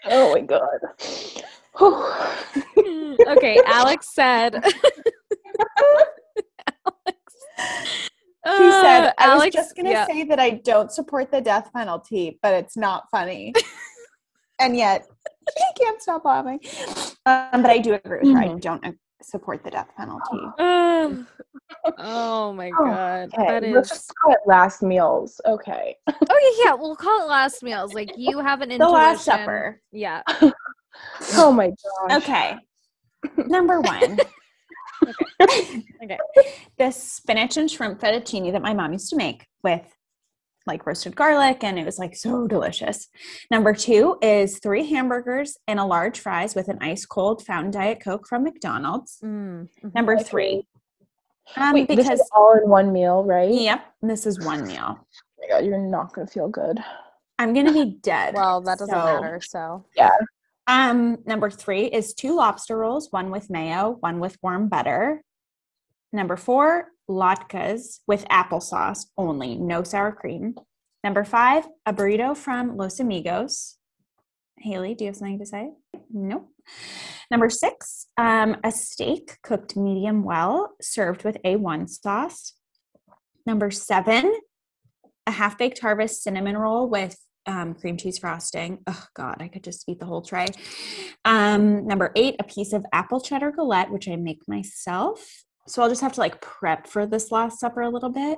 Oh 0.06 0.34
my 0.34 0.42
god. 0.42 0.80
Whew. 1.78 2.06
Okay, 3.28 3.60
Alex 3.68 4.10
said. 4.14 4.56
Alex. 6.86 7.34
She 8.46 8.72
said, 8.72 9.08
Uh, 9.08 9.14
I 9.20 9.36
was 9.38 9.54
just 9.54 9.76
going 9.76 9.86
to 9.86 9.92
yeah. 9.92 10.06
say 10.08 10.24
that 10.24 10.40
I 10.40 10.50
don't 10.52 10.92
support 10.92 11.32
the 11.32 11.40
death 11.40 11.72
penalty, 11.74 12.40
but 12.42 12.54
it's 12.54 12.76
not 12.76 13.04
funny. 13.12 13.54
and 14.60 14.76
yet, 14.76 15.06
I 15.48 15.72
can't 15.80 16.02
stop 16.02 16.26
laughing. 16.26 16.60
Um, 17.26 17.62
but 17.62 17.68
I 17.70 17.78
do 17.78 17.94
agree 17.94 18.20
with 18.24 18.34
her. 18.34 18.40
I 18.44 18.48
Mhm. 18.50 18.60
don't 18.62 18.86
uh, 18.86 18.92
support 19.22 19.64
the 19.64 19.72
death 19.72 19.90
penalty. 19.96 20.42
Uh, 20.60 21.12
oh 22.00 22.52
my 22.54 22.72
god, 22.72 23.30
Okay, 23.34 23.48
that 23.48 23.64
let's 23.72 23.90
just 23.90 24.12
call 24.16 24.34
it 24.34 24.40
last 24.46 24.82
meals. 24.84 25.40
Okay. 25.46 25.96
Oh 26.08 26.56
yeah, 26.58 26.66
yeah. 26.66 26.74
We'll 26.74 26.96
call 26.98 27.22
it 27.24 27.28
last 27.30 27.64
meals. 27.64 27.94
Like 27.94 28.12
you 28.18 28.40
have 28.40 28.62
an 28.62 28.70
The 28.70 28.76
intuition. 28.76 28.94
Last 28.96 29.24
Supper. 29.26 29.82
Yeah. 29.92 30.22
Oh 31.34 31.52
my 31.52 31.70
gosh. 32.08 32.24
Okay. 32.24 32.56
Number 33.38 33.82
one. 33.82 34.20
Okay. 36.02 36.18
the 36.78 36.92
spinach 36.92 37.58
and 37.58 37.70
shrimp 37.70 38.00
fettuccine 38.00 38.52
that 38.54 38.62
my 38.62 38.74
mom 38.74 38.94
used 38.94 39.10
to 39.10 39.18
make 39.18 39.46
with 39.64 39.82
like 40.66 40.86
roasted 40.86 41.14
garlic 41.14 41.62
and 41.64 41.78
it 41.78 41.86
was 41.86 42.00
like 42.00 42.16
so 42.16 42.48
delicious. 42.48 43.10
Number 43.52 43.74
2 43.74 44.20
is 44.22 44.60
3 44.60 44.86
hamburgers 44.90 45.58
and 45.68 45.78
a 45.80 45.84
large 45.86 46.20
fries 46.22 46.56
with 46.56 46.70
an 46.70 46.78
ice 46.80 47.06
cold 47.06 47.46
fountain 47.46 47.72
diet 47.72 48.02
coke 48.02 48.28
from 48.28 48.44
McDonald's. 48.44 49.20
Mm, 49.24 49.68
mhm. 49.84 49.94
Number 49.96 50.18
3. 50.18 50.66
Um 51.58 51.74
Wait, 51.74 51.90
this 51.90 51.98
because 51.98 52.20
is 52.22 52.30
all 52.34 52.54
in 52.54 52.70
one 52.70 52.94
meal, 52.94 53.24
right? 53.26 53.54
yep, 53.54 53.86
this 54.02 54.26
is 54.26 54.40
one 54.40 54.66
meal. 54.66 54.98
Oh 55.00 55.06
my 55.42 55.48
god, 55.50 55.66
you're 55.66 55.78
not 55.78 56.14
gonna 56.14 56.28
feel 56.28 56.48
good. 56.48 56.80
I'm 57.40 57.54
going 57.54 57.66
to 57.66 57.74
be 57.74 57.98
dead. 58.04 58.36
Well, 58.36 58.62
that 58.62 58.78
doesn't 58.78 58.94
So, 58.94 59.04
matter. 59.04 59.42
So 59.42 59.84
Um 60.66 61.18
number 61.26 61.50
3 61.50 61.86
is 61.86 62.14
two 62.14 62.36
lobster 62.36 62.78
rolls, 62.78 63.10
one 63.12 63.32
with 63.32 63.50
mayo, 63.50 63.98
one 64.00 64.20
with 64.20 64.38
warm 64.42 64.70
butter. 64.70 65.22
Number 66.14 66.38
four, 66.38 66.90
latkes 67.10 68.00
with 68.06 68.24
applesauce 68.26 69.08
only, 69.18 69.56
no 69.56 69.82
sour 69.82 70.12
cream. 70.12 70.56
Number 71.04 71.24
five, 71.24 71.68
a 71.88 71.94
burrito 71.94 72.38
from 72.38 72.78
Los 72.78 73.00
Amigos. 73.00 73.78
Haley, 74.60 74.94
do 74.94 75.06
you 75.06 75.10
have 75.10 75.18
something 75.18 75.40
to 75.40 75.46
say? 75.46 75.72
Nope. 76.12 76.50
Number 77.32 77.50
six, 77.50 78.06
um, 78.16 78.58
a 78.64 78.72
steak 78.72 79.40
cooked 79.42 79.76
medium 79.76 80.24
well, 80.24 80.76
served 80.80 81.24
with 81.24 81.42
A1 81.44 81.90
sauce. 81.90 82.54
Number 83.46 83.72
seven, 83.72 84.40
a 85.26 85.32
half 85.32 85.58
baked 85.58 85.80
harvest 85.80 86.22
cinnamon 86.22 86.56
roll 86.56 86.88
with 86.88 87.18
um, 87.46 87.74
cream 87.74 87.98
cheese 87.98 88.20
frosting. 88.20 88.80
Oh, 88.88 89.06
God, 89.16 89.38
I 89.40 89.48
could 89.48 89.64
just 89.64 89.88
eat 89.88 90.00
the 90.00 90.06
whole 90.06 90.22
tray. 90.22 90.48
Um, 91.26 91.86
number 91.88 92.12
eight, 92.16 92.36
a 92.40 92.44
piece 92.44 92.74
of 92.74 92.86
apple 92.94 93.22
cheddar 93.22 93.52
galette, 93.52 93.92
which 93.92 94.08
I 94.08 94.16
make 94.16 94.48
myself. 94.48 95.44
So 95.68 95.82
I'll 95.82 95.90
just 95.90 96.02
have 96.02 96.14
to 96.14 96.20
like 96.20 96.42
prep 96.42 96.88
for 96.88 97.06
this 97.06 97.32
last 97.32 97.60
supper 97.60 97.82
a 97.82 97.90
little 97.90 98.10
bit. 98.10 98.38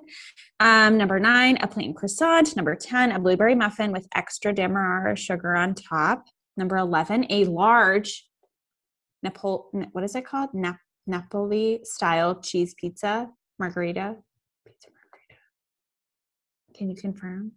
Um, 0.60 0.98
number 0.98 1.20
nine, 1.20 1.58
a 1.58 1.68
plain 1.68 1.94
croissant. 1.94 2.56
Number 2.56 2.76
10, 2.76 3.12
a 3.12 3.20
blueberry 3.20 3.56
muffin 3.56 3.92
with 3.92 4.08
extra 4.14 4.54
demerara 4.54 5.16
sugar 5.16 5.56
on 5.56 5.74
top. 5.74 6.26
Number 6.56 6.78
11, 6.78 7.26
a 7.32 7.46
large 7.46 8.28
Napol- 9.26 9.66
what 9.92 10.04
is 10.04 10.16
it 10.16 10.26
called? 10.26 10.54
Nap- 10.54 10.80
Napoli 11.08 11.80
style 11.84 12.40
cheese 12.42 12.76
pizza 12.80 13.30
margarita. 13.60 14.16
Pizza 14.66 14.90
margarita. 14.90 15.42
Can 16.76 16.90
you 16.90 16.96
confirm? 16.96 17.54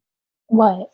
What? 0.47 0.89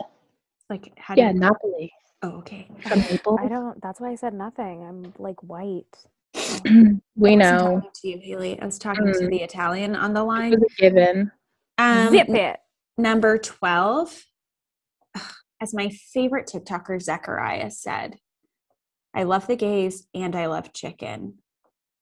Like, 0.71 0.93
how 0.97 1.15
do 1.15 1.21
Yeah, 1.21 1.33
you? 1.33 1.39
Napoli. 1.39 1.93
Oh, 2.23 2.31
okay. 2.39 2.69
From 2.87 3.01
Naples. 3.01 3.41
I 3.45 3.49
don't. 3.49 3.81
That's 3.83 4.01
why 4.01 4.11
I 4.11 4.15
said 4.15 4.35
nothing. 4.35 4.83
I'm 4.83 5.13
like 5.19 5.43
white. 5.43 5.95
we 7.17 7.33
I 7.33 7.35
know. 7.35 7.59
talking 7.59 7.91
to 7.95 8.09
you, 8.09 8.19
Haley. 8.23 8.61
I 8.61 8.65
was 8.65 8.79
talking 8.79 9.05
to 9.13 9.19
Mm. 9.27 9.31
the 9.31 9.43
Italian 9.43 9.95
on 9.95 10.15
the 10.15 10.25
line. 10.25 10.55
given. 10.79 11.31
Um, 11.79 12.11
Zip 12.13 12.29
it. 12.31 12.57
Number 12.97 13.39
12, 13.39 14.25
as 15.61 15.75
my 15.75 15.89
favorite 16.13 16.47
TikToker, 16.53 17.01
Zechariah, 17.03 17.71
said, 17.71 18.19
I 19.13 19.25
love 19.25 19.47
the 19.49 19.57
gays 19.57 20.07
and 20.15 20.37
I 20.37 20.47
love 20.47 20.73
chicken. 20.73 21.39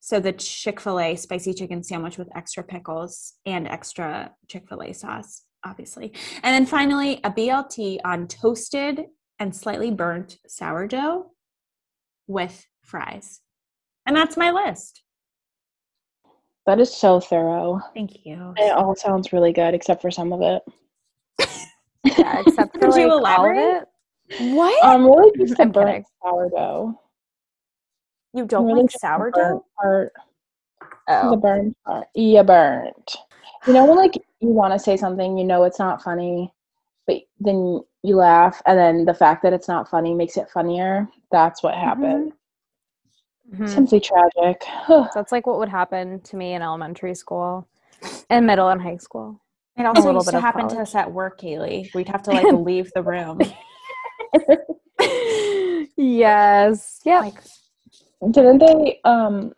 So 0.01 0.21
the 0.21 0.33
Chick 0.33 0.81
fil 0.81 0.99
A 1.01 1.17
spicy 1.17 1.55
chicken 1.55 1.83
sandwich 1.83 2.19
with 2.19 2.29
extra 2.37 2.63
pickles 2.63 3.35
and 3.47 3.67
extra 3.69 4.33
Chick 4.49 4.69
fil 4.69 4.83
A 4.83 4.93
sauce, 4.93 5.43
obviously. 5.65 6.13
And 6.43 6.55
then 6.55 6.67
finally, 6.67 7.21
a 7.25 7.31
BLT 7.31 7.99
on 8.05 8.27
toasted 8.29 9.05
and 9.39 9.55
slightly 9.55 9.91
burnt 9.91 10.39
sourdough 10.47 11.27
with 12.27 12.67
fries. 12.83 13.41
And 14.07 14.17
that's 14.17 14.37
my 14.37 14.51
list. 14.51 15.03
That 16.67 16.79
is 16.81 16.95
so 16.95 17.19
thorough. 17.21 17.81
Thank 17.95 18.25
you. 18.25 18.55
It 18.57 18.73
all 18.73 18.95
sounds 18.95 19.33
really 19.33 19.53
good, 19.53 19.75
except 19.75 20.01
for 20.03 20.11
some 20.11 20.33
of 20.33 20.41
it. 20.43 20.63
Yeah, 22.05 22.43
except 22.45 22.73
for 22.75 22.81
Could 22.81 22.91
like 22.91 23.01
you 23.01 23.11
all 23.11 23.15
of 23.17 23.21
elaborate? 23.21 23.83
it. 24.29 24.55
What? 24.55 24.85
Um, 24.85 25.05
really 25.05 25.31
just 25.39 25.57
the 25.59 25.67
burnt 25.67 26.05
sourdough. 26.21 26.99
you 28.35 28.45
don't 28.45 28.67
really 28.67 28.83
like 28.83 28.91
sourdough? 28.91 29.65
Part, 29.81 30.13
Oh. 31.09 31.31
The 31.31 31.37
burnt 31.37 31.77
part. 31.87 32.09
Yeah, 32.15 32.43
burnt. 32.43 33.17
You 33.67 33.73
know 33.75 33.85
when 33.85 33.97
like 33.97 34.15
you 34.41 34.49
want 34.49 34.73
to 34.73 34.79
say 34.79 34.97
something, 34.97 35.39
you 35.39 35.45
know 35.45 35.63
it's 35.65 35.79
not 35.79 36.03
funny, 36.03 36.53
but 37.07 37.17
then 37.39 37.81
you 38.03 38.17
laugh, 38.17 38.61
and 38.67 38.79
then 38.79 39.05
the 39.05 39.15
fact 39.15 39.43
that 39.45 39.53
it's 39.53 39.69
not 39.69 39.89
funny 39.89 40.15
makes 40.15 40.37
it 40.37 40.51
funnier. 40.51 41.09
That's 41.31 41.63
what 41.63 41.75
happened. 41.75 42.33
Mhm. 43.55 43.69
Simply 43.69 44.01
tragic. 44.01 44.65
That's 45.15 45.31
like 45.31 45.47
what 45.47 45.59
would 45.59 45.69
happen 45.69 46.21
to 46.21 46.37
me 46.37 46.55
in 46.55 46.63
elementary 46.63 47.15
school 47.15 47.69
and 48.31 48.47
middle 48.47 48.69
and 48.69 48.81
high 48.81 48.97
school. 48.97 49.41
It 49.77 49.87
also 49.87 50.03
little 50.03 50.21
used 50.21 50.31
to 50.31 50.37
of 50.37 50.43
happen 50.43 50.69
to 50.69 50.79
us 50.79 50.95
at 50.95 51.13
work, 51.13 51.41
Kaylee. 51.41 51.95
We'd 51.95 52.09
have 52.09 52.23
to 52.25 52.31
like 52.33 52.53
leave 52.53 52.91
the 52.95 53.03
room. 53.03 53.41
yes. 55.97 57.01
Yeah. 57.05 57.21
Like 57.21 57.43
didn't 58.31 58.59
they 58.59 59.01
um 59.05 59.53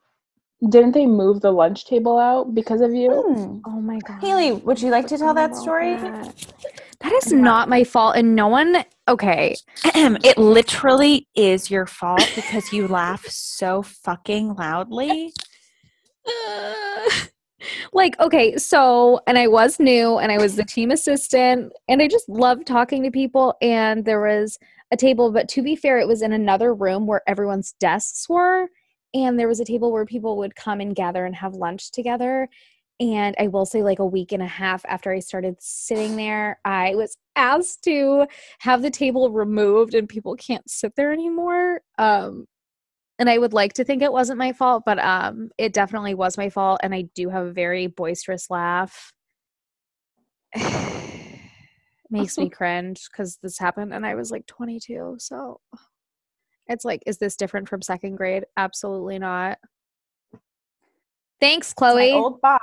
didn't 0.69 0.93
they 0.93 1.07
move 1.07 1.41
the 1.41 1.53
lunch 1.53 1.87
table 1.87 2.19
out 2.19 2.55
because 2.55 2.81
of 2.81 2.95
you? 2.95 3.11
hmm. 3.11 3.59
oh 3.67 3.81
my 3.81 3.99
god. 4.01 4.21
Haley, 4.21 4.53
would 4.53 4.81
you 4.81 4.91
like 4.91 5.07
to 5.09 5.19
tell 5.19 5.35
that 5.35 5.57
story? 5.57 5.95
that. 5.95 6.35
That 7.01 7.13
is 7.13 7.33
not 7.33 7.69
my 7.69 7.85
fault 7.85 8.17
and 8.17 8.35
no 8.35 8.49
one 8.49 8.85
okay. 9.09 9.57
it 9.85 10.39
literally 10.39 11.29
is 11.35 11.71
your 11.71 11.87
fault 11.87 12.31
because 12.35 12.73
you 12.73 12.89
laugh 12.89 13.27
so 13.27 13.83
fucking 13.83 14.55
loudly. 14.55 15.33
like 17.93 18.19
okay 18.21 18.57
so 18.57 19.21
and 19.27 19.39
i 19.39 19.47
was 19.47 19.79
new 19.81 20.19
and 20.19 20.31
i 20.33 20.39
was 20.39 20.57
the 20.57 20.65
team 20.65 20.91
assistant 20.91 21.73
and 21.89 22.03
i 22.03 22.09
just 22.09 22.29
loved 22.29 22.67
talking 22.67 23.03
to 23.03 23.11
people 23.11 23.55
and 23.63 24.05
there 24.05 24.21
was 24.21 24.59
a 24.91 24.97
table 24.97 25.33
but 25.33 25.49
to 25.49 25.63
be 25.63 25.77
fair 25.77 25.99
it 25.99 26.09
was 26.09 26.23
in 26.23 26.33
another 26.33 26.75
room 26.75 27.07
where 27.07 27.23
everyone's 27.27 27.75
desks 27.81 28.29
were 28.29 28.69
and 29.15 29.39
there 29.39 29.49
was 29.49 29.61
a 29.61 29.65
table 29.65 29.93
where 29.93 30.05
people 30.05 30.37
would 30.37 30.55
come 30.55 30.81
and 30.81 30.95
gather 30.95 31.25
and 31.25 31.37
have 31.37 31.55
lunch 31.55 31.91
together 31.91 32.49
and 33.01 33.35
i 33.39 33.47
will 33.47 33.67
say 33.67 33.83
like 33.83 33.99
a 33.99 34.07
week 34.07 34.33
and 34.33 34.43
a 34.43 34.47
half 34.47 34.85
after 34.87 35.13
i 35.13 35.19
started 35.19 35.57
sitting 35.61 36.17
there 36.17 36.61
i 36.65 36.95
was 36.95 37.17
asked 37.37 37.83
to 37.83 38.27
have 38.61 38.83
the 38.83 38.91
table 38.91 39.31
removed 39.31 39.95
and 39.95 40.09
people 40.09 40.37
can't 40.37 40.69
sit 40.69 40.95
there 40.97 41.13
anymore 41.13 41.81
um 41.99 42.47
and 43.19 43.31
I 43.31 43.39
would 43.39 43.53
like 43.53 43.75
to 43.75 43.85
think 43.85 44.03
it 44.03 44.13
wasn't 44.13 44.39
my 44.39 44.53
fault, 44.53 44.83
but 44.85 44.99
um, 44.99 45.51
it 45.57 45.73
definitely 45.73 46.15
was 46.15 46.37
my 46.37 46.51
fault, 46.51 46.81
and 46.83 46.95
I 46.95 47.03
do 47.15 47.29
have 47.31 47.47
a 47.47 47.53
very 47.53 47.87
boisterous 47.87 48.51
laugh. 48.51 49.13
Makes 52.11 52.39
me 52.39 52.49
cringe 52.51 53.09
because 53.11 53.39
this 53.43 53.59
happened, 53.59 53.95
and 53.95 54.05
I 54.05 54.15
was 54.15 54.31
like 54.31 54.47
22. 54.47 55.17
So 55.19 55.61
it's 56.69 56.85
like, 56.85 57.03
is 57.07 57.19
this 57.19 57.37
different 57.37 57.69
from 57.69 57.83
second 57.83 58.17
grade? 58.17 58.45
Absolutely 58.57 59.19
not. 59.19 59.59
Thanks, 61.41 61.73
Chloe. 61.73 62.13
My 62.13 62.19
old 62.19 62.41
boss 62.41 62.61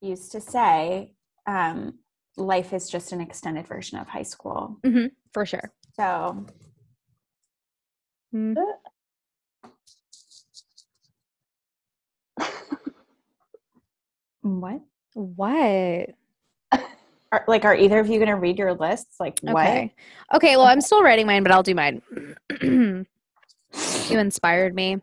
used 0.00 0.32
to 0.32 0.40
say, 0.40 1.12
um, 1.46 1.98
life 2.36 2.72
is 2.72 2.88
just 2.90 3.12
an 3.12 3.20
extended 3.20 3.66
version 3.66 3.98
of 3.98 4.08
high 4.08 4.22
school. 4.22 4.78
For 5.32 5.46
sure. 5.46 5.72
So 5.96 6.46
Mm. 8.34 8.56
what? 14.42 14.80
What? 15.14 16.10
Are, 17.30 17.44
like, 17.46 17.66
are 17.66 17.74
either 17.74 17.98
of 17.98 18.08
you 18.08 18.18
going 18.18 18.28
to 18.28 18.36
read 18.36 18.58
your 18.58 18.72
lists? 18.74 19.16
Like, 19.20 19.38
what? 19.40 19.66
Okay. 19.66 19.94
Okay, 20.34 20.56
well, 20.56 20.64
I'm 20.66 20.80
still 20.80 21.02
writing 21.02 21.26
mine, 21.26 21.42
but 21.42 21.52
I'll 21.52 21.62
do 21.62 21.74
mine. 21.74 22.00
you 24.08 24.18
inspired 24.18 24.74
me. 24.74 24.98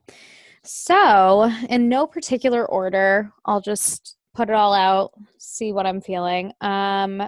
So, 0.63 1.51
in 1.69 1.89
no 1.89 2.07
particular 2.07 2.65
order, 2.65 3.31
I'll 3.45 3.61
just 3.61 4.17
put 4.33 4.49
it 4.49 4.55
all 4.55 4.73
out, 4.73 5.11
see 5.37 5.71
what 5.71 5.85
I'm 5.85 6.01
feeling. 6.01 6.51
Um 6.61 7.23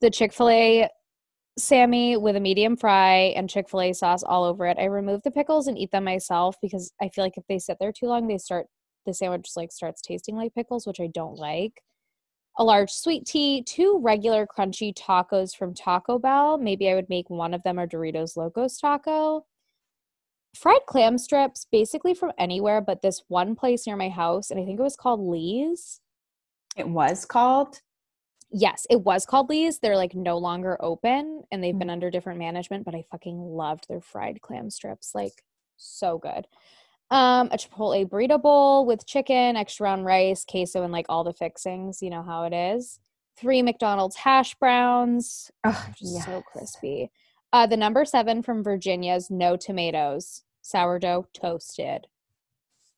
the 0.00 0.10
Chick-fil-A 0.10 0.88
Sammy 1.58 2.16
with 2.16 2.36
a 2.36 2.40
medium 2.40 2.76
fry 2.76 3.32
and 3.34 3.50
Chick-fil-A 3.50 3.92
sauce 3.94 4.22
all 4.22 4.44
over 4.44 4.64
it. 4.66 4.78
I 4.78 4.84
remove 4.84 5.22
the 5.24 5.32
pickles 5.32 5.66
and 5.66 5.76
eat 5.76 5.90
them 5.90 6.04
myself 6.04 6.56
because 6.62 6.92
I 7.02 7.08
feel 7.08 7.24
like 7.24 7.36
if 7.36 7.42
they 7.48 7.58
sit 7.58 7.78
there 7.80 7.90
too 7.90 8.06
long, 8.06 8.28
they 8.28 8.38
start 8.38 8.66
the 9.06 9.14
sandwich 9.14 9.48
like 9.56 9.72
starts 9.72 10.00
tasting 10.00 10.36
like 10.36 10.54
pickles, 10.54 10.86
which 10.86 11.00
I 11.00 11.08
don't 11.12 11.36
like 11.36 11.82
a 12.58 12.64
large 12.64 12.90
sweet 12.90 13.24
tea, 13.24 13.62
two 13.62 14.00
regular 14.02 14.46
crunchy 14.46 14.92
tacos 14.92 15.54
from 15.56 15.74
Taco 15.74 16.18
Bell. 16.18 16.58
Maybe 16.58 16.90
I 16.90 16.94
would 16.94 17.08
make 17.08 17.30
one 17.30 17.54
of 17.54 17.62
them 17.62 17.78
a 17.78 17.86
Doritos 17.86 18.36
Locos 18.36 18.78
taco. 18.78 19.46
Fried 20.54 20.86
clam 20.86 21.18
strips, 21.18 21.66
basically 21.70 22.14
from 22.14 22.32
anywhere, 22.38 22.80
but 22.80 23.02
this 23.02 23.22
one 23.28 23.54
place 23.54 23.86
near 23.86 23.96
my 23.96 24.08
house, 24.08 24.50
and 24.50 24.58
I 24.58 24.64
think 24.64 24.80
it 24.80 24.82
was 24.82 24.96
called 24.96 25.20
Lee's. 25.20 26.00
It 26.76 26.88
was 26.88 27.24
called. 27.24 27.80
Yes, 28.50 28.86
it 28.88 29.02
was 29.02 29.26
called 29.26 29.50
Lee's. 29.50 29.78
They're 29.78 29.96
like 29.96 30.14
no 30.14 30.38
longer 30.38 30.78
open 30.80 31.42
and 31.52 31.62
they've 31.62 31.78
been 31.78 31.90
under 31.90 32.10
different 32.10 32.38
management, 32.38 32.84
but 32.84 32.94
I 32.94 33.04
fucking 33.10 33.36
loved 33.38 33.86
their 33.88 34.00
fried 34.00 34.40
clam 34.40 34.70
strips. 34.70 35.14
Like, 35.14 35.44
so 35.76 36.18
good. 36.18 36.46
Um, 37.10 37.48
a 37.52 37.56
Chipotle 37.56 38.08
burrito 38.08 38.40
bowl 38.40 38.86
with 38.86 39.06
chicken, 39.06 39.56
extra 39.56 39.84
round 39.84 40.04
rice, 40.04 40.44
queso, 40.44 40.82
and 40.82 40.92
like 40.92 41.06
all 41.08 41.24
the 41.24 41.32
fixings. 41.32 42.00
You 42.00 42.10
know 42.10 42.22
how 42.22 42.44
it 42.44 42.54
is. 42.54 43.00
Three 43.38 43.62
McDonald's 43.62 44.16
hash 44.16 44.54
browns, 44.56 45.50
Oh, 45.64 45.86
just 45.96 46.24
so 46.24 46.42
crispy. 46.42 47.10
Uh, 47.52 47.66
the 47.66 47.76
number 47.76 48.04
seven 48.04 48.42
from 48.42 48.62
Virginia's 48.62 49.30
no 49.30 49.56
tomatoes, 49.56 50.42
sourdough 50.62 51.26
toasted. 51.32 52.06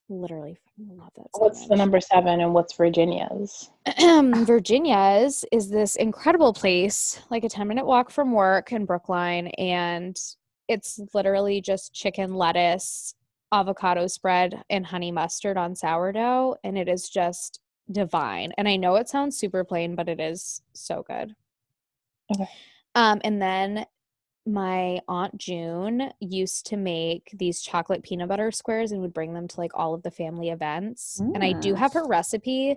Literally 0.08 0.58
fucking 0.80 0.98
love 0.98 1.10
that. 1.16 1.26
What's 1.34 1.68
the 1.68 1.76
number 1.76 2.00
seven 2.00 2.40
and 2.40 2.52
what's 2.52 2.74
Virginia's? 2.74 3.70
Virginia's 3.98 5.44
is 5.52 5.70
this 5.70 5.94
incredible 5.96 6.52
place, 6.52 7.20
like 7.30 7.44
a 7.44 7.48
10 7.48 7.68
minute 7.68 7.86
walk 7.86 8.10
from 8.10 8.32
work 8.32 8.72
in 8.72 8.86
Brookline. 8.86 9.48
And 9.58 10.18
it's 10.66 11.00
literally 11.14 11.60
just 11.60 11.92
chicken, 11.92 12.34
lettuce, 12.34 13.14
avocado 13.52 14.08
spread, 14.08 14.62
and 14.68 14.84
honey 14.84 15.12
mustard 15.12 15.56
on 15.56 15.76
sourdough. 15.76 16.56
And 16.64 16.76
it 16.76 16.88
is 16.88 17.08
just 17.08 17.60
divine. 17.92 18.52
And 18.58 18.66
I 18.66 18.76
know 18.76 18.96
it 18.96 19.08
sounds 19.08 19.38
super 19.38 19.62
plain, 19.62 19.94
but 19.94 20.08
it 20.08 20.18
is 20.18 20.62
so 20.72 21.04
good. 21.06 21.34
Okay. 22.34 22.48
Um, 22.96 23.20
and 23.22 23.40
then 23.40 23.86
my 24.46 25.00
aunt 25.06 25.36
June 25.36 26.12
used 26.20 26.66
to 26.66 26.76
make 26.76 27.30
these 27.38 27.60
chocolate 27.60 28.02
peanut 28.02 28.28
butter 28.28 28.50
squares 28.50 28.90
and 28.92 29.00
would 29.02 29.12
bring 29.12 29.34
them 29.34 29.46
to 29.48 29.60
like 29.60 29.72
all 29.74 29.94
of 29.94 30.02
the 30.02 30.10
family 30.10 30.48
events. 30.50 31.20
And 31.20 31.44
I 31.44 31.52
do 31.52 31.74
Mm. 31.74 31.78
have 31.78 31.92
her 31.92 32.06
recipe. 32.06 32.76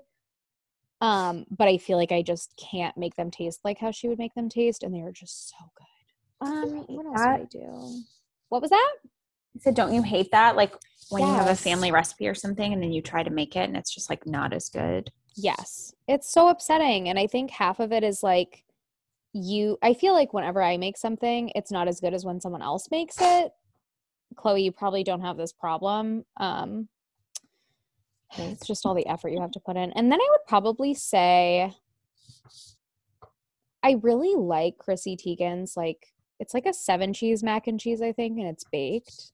Um, 1.02 1.46
but 1.50 1.68
I 1.68 1.78
feel 1.78 1.98
like 1.98 2.12
I 2.12 2.22
just 2.22 2.54
can't 2.58 2.96
make 2.98 3.16
them 3.16 3.30
taste 3.32 3.62
like 3.66 3.78
how 3.80 3.92
she 3.92 4.08
would 4.08 4.18
make 4.20 4.34
them 4.36 4.48
taste, 4.50 4.84
and 4.84 4.94
they 4.94 5.02
are 5.02 5.12
just 5.12 5.50
so 5.50 5.56
good. 5.78 6.48
Um, 6.48 6.86
what 6.88 7.06
else 7.06 7.22
that. 7.22 7.50
did 7.52 7.62
I 7.62 7.66
do? 7.66 8.04
What 8.50 8.62
was 8.62 8.72
that? 8.72 8.94
I 9.56 9.60
said, 9.60 9.76
don't 9.76 9.94
you 9.94 10.02
hate 10.02 10.32
that? 10.32 10.56
Like 10.56 10.74
when 11.10 11.28
you 11.28 11.34
have 11.34 11.48
a 11.48 11.56
family 11.56 11.92
recipe 11.92 12.28
or 12.28 12.34
something 12.34 12.74
and 12.74 12.82
then 12.82 12.92
you 12.92 13.02
try 13.02 13.24
to 13.24 13.30
make 13.30 13.56
it 13.56 13.68
and 13.68 13.78
it's 13.78 13.94
just 13.94 14.10
like 14.10 14.26
not 14.26 14.52
as 14.54 14.70
good. 14.70 15.12
Yes. 15.36 15.94
It's 16.08 16.32
so 16.32 16.48
upsetting. 16.50 17.10
And 17.10 17.20
I 17.20 17.28
think 17.28 17.52
half 17.52 17.80
of 17.80 17.92
it 17.92 18.04
is 18.04 18.24
like 18.24 18.63
you, 19.34 19.78
I 19.82 19.94
feel 19.94 20.14
like 20.14 20.34
whenever 20.34 20.62
I 20.62 20.78
make 20.78 20.98
something, 20.98 21.52
it's 21.56 21.72
not 21.72 21.88
as 21.88 22.00
good 22.00 22.14
as 22.14 22.26
when 22.26 22.40
someone 22.40 22.62
else 22.62 22.90
makes 22.92 23.16
it. 23.20 23.52
Chloe, 24.36 24.64
you 24.64 24.72
probably 24.72 25.04
don't 25.04 25.22
have 25.22 25.38
this 25.38 25.54
problem. 25.54 26.26
Um, 26.38 26.88
it's 28.38 28.66
just 28.66 28.86
all 28.86 28.96
the 28.96 29.08
effort 29.08 29.30
you 29.30 29.42
have 29.42 29.52
to 29.52 29.60
put 29.60 29.78
in. 29.78 29.92
And 29.92 30.12
then 30.12 30.20
I 30.20 30.28
would 30.32 30.48
probably 30.48 30.94
say 30.94 31.72
I 33.84 33.98
really 34.02 34.36
like 34.36 34.78
Chrissy 34.78 35.18
Teigen's 35.18 35.76
like 35.76 36.08
it's 36.40 36.54
like 36.54 36.66
a 36.66 36.74
seven 36.74 37.14
cheese 37.14 37.44
mac 37.44 37.68
and 37.68 37.80
cheese, 37.80 38.02
I 38.02 38.12
think, 38.12 38.40
and 38.40 38.48
it's 38.48 38.66
baked. 38.72 39.32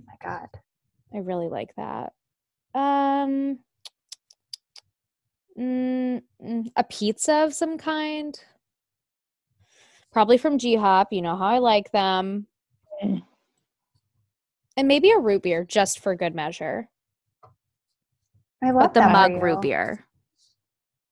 Oh 0.00 0.04
my 0.06 0.28
God. 0.28 0.48
I 1.14 1.18
really 1.18 1.48
like 1.48 1.74
that. 1.76 2.12
Um, 2.74 3.60
mm, 5.58 6.22
mm, 6.44 6.66
a 6.76 6.84
pizza 6.84 7.44
of 7.44 7.54
some 7.54 7.78
kind. 7.78 8.38
Probably 10.12 10.38
from 10.38 10.58
G 10.58 10.74
Hop. 10.76 11.12
You 11.12 11.22
know 11.22 11.36
how 11.36 11.46
I 11.46 11.58
like 11.58 11.90
them. 11.92 12.46
Mm. 13.02 13.22
And 14.76 14.88
maybe 14.88 15.10
a 15.10 15.18
root 15.18 15.42
beer 15.42 15.64
just 15.64 16.00
for 16.00 16.14
good 16.14 16.34
measure. 16.34 16.88
I 18.62 18.70
love 18.72 18.82
But 18.82 18.94
the 18.94 19.00
that 19.00 19.12
mug 19.12 19.32
for 19.34 19.40
root 19.44 19.62
beer. 19.62 20.04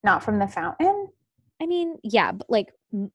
Not 0.04 0.22
from 0.22 0.38
the 0.38 0.46
fountain? 0.46 1.08
I 1.60 1.66
mean, 1.66 1.96
yeah, 2.02 2.32
but 2.32 2.48
like 2.50 2.68
m- 2.92 3.10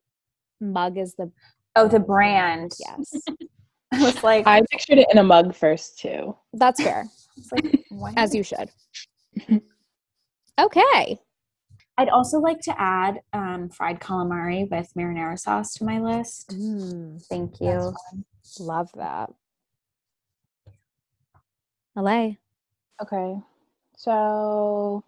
mug 0.59 0.97
is 0.97 1.15
the 1.15 1.31
Oh, 1.75 1.87
the 1.87 1.99
brand. 1.99 2.71
yes. 2.79 3.13
I 3.93 4.03
was 4.03 4.23
like, 4.23 4.45
I 4.47 4.61
pictured 4.71 4.97
it 4.99 5.07
in 5.11 5.17
a 5.17 5.23
mug 5.23 5.55
first 5.55 5.99
too. 5.99 6.35
That's 6.53 6.81
fair. 6.81 7.05
like? 7.91 8.13
As 8.17 8.33
you 8.33 8.43
should. 8.43 8.69
Okay. 10.59 11.19
I'd 11.97 12.09
also 12.09 12.39
like 12.39 12.59
to 12.61 12.81
add 12.81 13.21
um, 13.33 13.69
fried 13.69 13.99
calamari 13.99 14.69
with 14.69 14.91
marinara 14.97 15.37
sauce 15.37 15.73
to 15.75 15.85
my 15.85 15.99
list. 15.99 16.57
Mm, 16.57 17.23
Thank 17.27 17.61
you. 17.61 17.93
love 18.59 18.89
that. 18.95 19.31
LA. 21.95 22.31
Okay. 23.01 23.37
So 23.95 25.03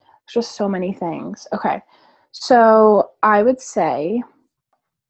there's 0.00 0.44
just 0.46 0.56
so 0.56 0.68
many 0.68 0.92
things. 0.92 1.46
Okay. 1.54 1.80
So 2.32 3.12
I 3.22 3.42
would 3.42 3.60
say 3.60 4.22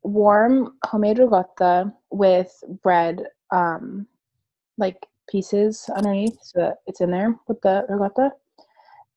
warm 0.02 0.74
homemade 0.84 1.18
ricotta 1.18 1.92
with 2.10 2.52
bread, 2.82 3.24
um, 3.50 4.06
like 4.78 5.04
pieces 5.28 5.90
underneath, 5.96 6.38
so 6.40 6.60
that 6.60 6.76
it's 6.86 7.00
in 7.00 7.10
there 7.10 7.36
with 7.48 7.60
the 7.62 7.84
ricotta, 7.88 8.30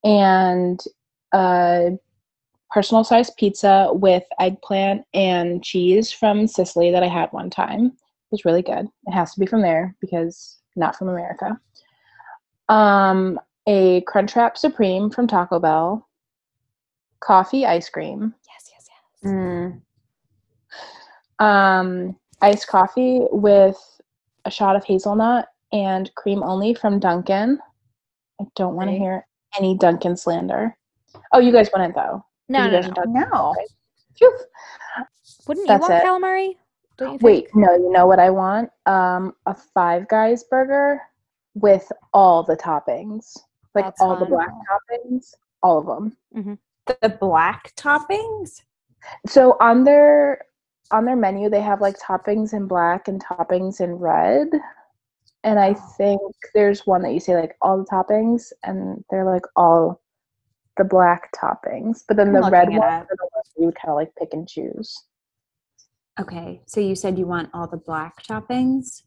and 0.02 0.80
a 1.32 1.98
personal 2.70 3.04
sized 3.04 3.36
pizza 3.36 3.90
with 3.92 4.24
eggplant 4.38 5.04
and 5.12 5.62
cheese 5.62 6.12
from 6.12 6.46
Sicily 6.46 6.90
that 6.90 7.02
I 7.02 7.08
had 7.08 7.32
one 7.32 7.50
time. 7.50 7.86
It 7.86 8.32
was 8.32 8.44
really 8.44 8.62
good. 8.62 8.86
It 9.06 9.12
has 9.12 9.34
to 9.34 9.40
be 9.40 9.46
from 9.46 9.62
there 9.62 9.96
because 10.00 10.58
not 10.76 10.96
from 10.96 11.08
America. 11.08 11.58
Um, 12.68 13.40
a 13.66 14.02
Crunchwrap 14.02 14.56
Supreme 14.56 15.10
from 15.10 15.26
Taco 15.26 15.58
Bell, 15.58 16.08
coffee 17.20 17.66
ice 17.66 17.88
cream, 17.88 18.34
Yes, 18.48 18.70
yes, 18.72 18.88
yes. 19.22 19.32
Mm. 19.32 19.80
um, 21.44 22.16
iced 22.40 22.68
coffee 22.68 23.20
with 23.30 23.76
a 24.44 24.50
shot 24.50 24.76
of 24.76 24.84
hazelnut 24.84 25.46
and 25.72 26.14
cream 26.14 26.42
only 26.42 26.74
from 26.74 26.98
Dunkin'. 27.00 27.58
I 28.40 28.44
don't 28.56 28.74
want 28.74 28.88
to 28.90 28.96
hear 28.96 29.26
any 29.58 29.76
Dunkin' 29.76 30.16
slander. 30.16 30.76
Oh, 31.32 31.38
you 31.38 31.52
guys 31.52 31.70
want 31.74 31.90
it 31.90 31.94
though? 31.94 32.24
No, 32.48 32.64
You 32.64 32.70
no, 32.70 32.80
guys 32.80 32.90
no. 32.96 33.04
No. 33.30 33.54
Phew. 34.16 34.38
Wouldn't 35.46 35.66
That's 35.68 35.82
you 35.88 35.88
want 35.90 36.02
it. 36.02 36.06
calamari? 36.06 36.56
Don't 36.98 37.12
you 37.12 37.18
Wait, 37.20 37.44
think? 37.44 37.54
no, 37.54 37.72
you 37.74 37.90
know 37.90 38.06
what 38.06 38.18
I 38.18 38.30
want? 38.30 38.70
Um, 38.86 39.34
a 39.46 39.54
Five 39.54 40.08
Guys 40.08 40.44
burger 40.44 41.00
with 41.54 41.90
all 42.12 42.42
the 42.42 42.56
toppings, 42.56 43.36
like 43.74 43.86
That's 43.86 44.00
all 44.00 44.16
the 44.16 44.26
black 44.26 44.50
toppings, 44.50 45.34
all 45.62 45.78
of 45.78 45.86
them. 45.86 46.16
The 46.86 47.16
black 47.20 47.72
toppings? 47.76 48.62
So 49.26 49.56
on 49.60 49.84
their 49.84 50.44
on 50.90 51.04
their 51.04 51.16
menu, 51.16 51.48
they 51.48 51.60
have 51.60 51.80
like 51.80 51.96
toppings 51.98 52.52
in 52.52 52.66
black 52.66 53.06
and 53.08 53.24
toppings 53.24 53.80
in 53.80 53.94
red. 53.94 54.48
And 55.44 55.58
I 55.58 55.70
Oh. 55.72 55.94
think 55.96 56.20
there's 56.54 56.86
one 56.86 57.02
that 57.02 57.12
you 57.14 57.20
say 57.20 57.34
like 57.34 57.56
all 57.62 57.78
the 57.78 57.84
toppings, 57.84 58.52
and 58.64 59.02
they're 59.08 59.24
like 59.24 59.44
all 59.56 60.02
the 60.80 60.84
black 60.84 61.30
toppings. 61.32 62.04
But 62.08 62.16
then 62.16 62.28
I'm 62.28 62.34
the 62.34 62.50
red 62.50 62.68
looking 62.68 62.76
it 62.76 62.80
ones 62.80 63.02
up. 63.02 63.10
are 63.10 63.16
the 63.16 63.28
ones 63.34 63.52
you 63.58 63.66
would 63.66 63.74
kind 63.74 63.90
of 63.90 63.96
like 63.96 64.14
pick 64.18 64.30
and 64.32 64.48
choose. 64.48 64.96
Okay, 66.18 66.60
so 66.66 66.80
you 66.80 66.94
said 66.94 67.18
you 67.18 67.26
want 67.26 67.50
all 67.52 67.66
the 67.66 67.76
black 67.76 68.22
toppings? 68.24 69.02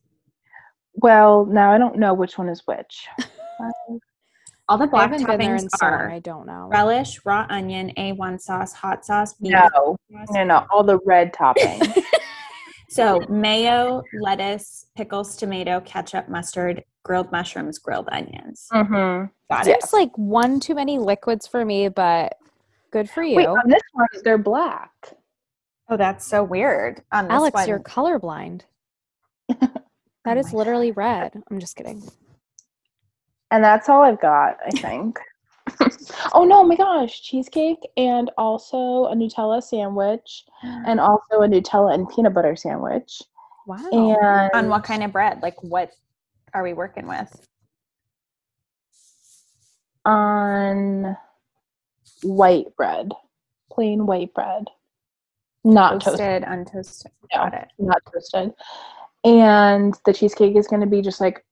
Well, 0.93 1.45
now 1.45 1.71
I 1.71 1.79
don't 1.79 1.97
know 1.97 2.13
which 2.13 2.37
one 2.37 2.49
is 2.49 2.61
which. 2.65 3.07
All 4.69 4.77
the 4.77 4.87
black 4.87 5.11
haven't 5.11 5.29
in 5.29 5.39
toppings 5.39 5.69
so 5.77 5.85
long. 5.85 5.93
are 5.93 6.09
I 6.09 6.19
don't 6.19 6.47
know. 6.47 6.69
relish, 6.71 7.19
raw 7.25 7.45
onion, 7.49 7.91
A1 7.97 8.39
sauce, 8.39 8.71
hot 8.71 9.05
sauce, 9.05 9.33
beef 9.33 9.51
no, 9.51 9.97
sauce. 10.09 10.27
no, 10.31 10.43
no, 10.45 10.65
all 10.71 10.85
the 10.85 10.99
red 11.05 11.33
toppings. 11.33 12.01
So 12.93 13.21
mayo, 13.27 14.03
lettuce, 14.21 14.85
pickles, 14.95 15.35
tomato, 15.35 15.79
ketchup, 15.81 16.29
mustard, 16.29 16.83
grilled 17.03 17.31
mushrooms, 17.31 17.79
grilled 17.79 18.09
onions. 18.11 18.67
mm-hmm. 18.71 19.25
Got 19.49 19.67
it. 19.67 19.81
Seems 19.81 19.93
like 19.93 20.17
one 20.17 20.59
too 20.59 20.75
many 20.75 20.97
liquids 20.97 21.45
for 21.45 21.63
me, 21.63 21.89
but 21.89 22.37
good 22.91 23.09
for 23.09 23.23
you. 23.23 23.35
Wait, 23.35 23.47
on 23.47 23.69
this 23.69 23.81
one 23.93 24.07
they're 24.23 24.37
black. 24.37 24.91
Oh, 25.89 25.97
that's 25.97 26.25
so 26.25 26.43
weird. 26.43 27.01
On 27.11 27.25
this 27.25 27.33
Alex, 27.33 27.53
one, 27.53 27.67
you're 27.67 27.79
colorblind. 27.79 28.61
Oh 30.25 30.29
That 30.29 30.37
is 30.37 30.53
my 30.53 30.59
literally 30.59 30.91
red. 30.91 31.33
I'm 31.51 31.59
just 31.59 31.75
kidding. 31.75 32.01
And 33.51 33.61
that's 33.61 33.89
all 33.89 34.03
I've 34.03 34.21
got, 34.21 34.57
I 34.65 34.69
think. 34.69 35.19
oh 36.33 36.45
no, 36.45 36.63
my 36.63 36.77
gosh, 36.77 37.21
cheesecake 37.21 37.79
and 37.97 38.31
also 38.37 39.07
a 39.07 39.15
Nutella 39.15 39.61
sandwich 39.61 40.45
and 40.63 41.01
also 41.01 41.41
a 41.41 41.47
Nutella 41.49 41.93
and 41.93 42.07
peanut 42.07 42.33
butter 42.33 42.55
sandwich. 42.55 43.21
Wow. 43.67 43.89
And 43.91 44.51
on 44.53 44.69
what 44.69 44.85
kind 44.85 45.03
of 45.03 45.11
bread? 45.11 45.41
Like, 45.41 45.61
what 45.61 45.91
are 46.53 46.63
we 46.63 46.73
working 46.73 47.07
with? 47.07 47.47
on 50.05 51.15
white 52.23 52.75
bread. 52.75 53.11
Plain 53.71 54.05
white 54.05 54.33
bread. 54.33 54.65
Not 55.63 56.01
toasted, 56.01 56.43
Toasted, 56.43 56.43
untoasted. 56.43 57.05
No. 57.33 57.37
Got 57.39 57.53
it. 57.53 57.67
not 57.79 58.01
toasted. 58.13 58.53
And 59.23 59.97
the 60.05 60.13
cheesecake 60.13 60.57
is 60.57 60.67
gonna 60.67 60.87
be 60.87 61.01
just 61.01 61.21
like 61.21 61.45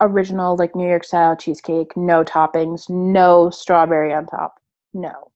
original, 0.00 0.56
like 0.56 0.74
New 0.74 0.88
York 0.88 1.04
style 1.04 1.36
cheesecake, 1.36 1.96
no 1.96 2.24
toppings, 2.24 2.90
no 2.90 3.50
strawberry 3.50 4.12
on 4.12 4.26
top. 4.26 4.56
No. 4.92 5.30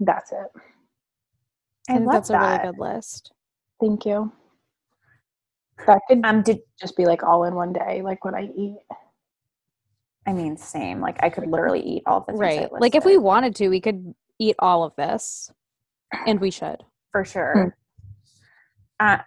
That's 0.00 0.32
it. 0.32 0.38
I 1.88 1.92
I 1.92 1.94
think 1.94 2.06
love 2.06 2.14
that's 2.14 2.30
a 2.30 2.38
really 2.38 2.58
good 2.58 2.78
list. 2.80 3.32
Thank 3.80 4.04
you. 4.04 4.32
That 5.86 6.00
could 6.08 6.24
Um, 6.24 6.42
did 6.42 6.60
just 6.80 6.96
be 6.96 7.06
like 7.06 7.22
all 7.22 7.44
in 7.44 7.54
one 7.54 7.72
day, 7.72 8.02
like 8.02 8.24
what 8.24 8.34
I 8.34 8.48
eat. 8.56 8.78
I 10.26 10.32
mean 10.32 10.56
same? 10.56 11.00
Like, 11.00 11.22
I 11.22 11.28
could 11.28 11.46
literally 11.46 11.80
eat 11.80 12.02
all 12.06 12.20
the 12.20 12.32
things 12.32 12.40
I 12.40 12.42
Right. 12.42 12.72
Like 12.72 12.94
if 12.94 13.04
we 13.04 13.18
wanted 13.18 13.54
to, 13.56 13.68
we 13.68 13.80
could 13.80 14.14
eat 14.38 14.56
all 14.58 14.84
of 14.84 14.94
this. 14.96 15.50
And 16.26 16.40
we 16.40 16.50
should. 16.50 16.82
for 17.12 17.24
sure. 17.24 17.76
Uh, 19.00 19.18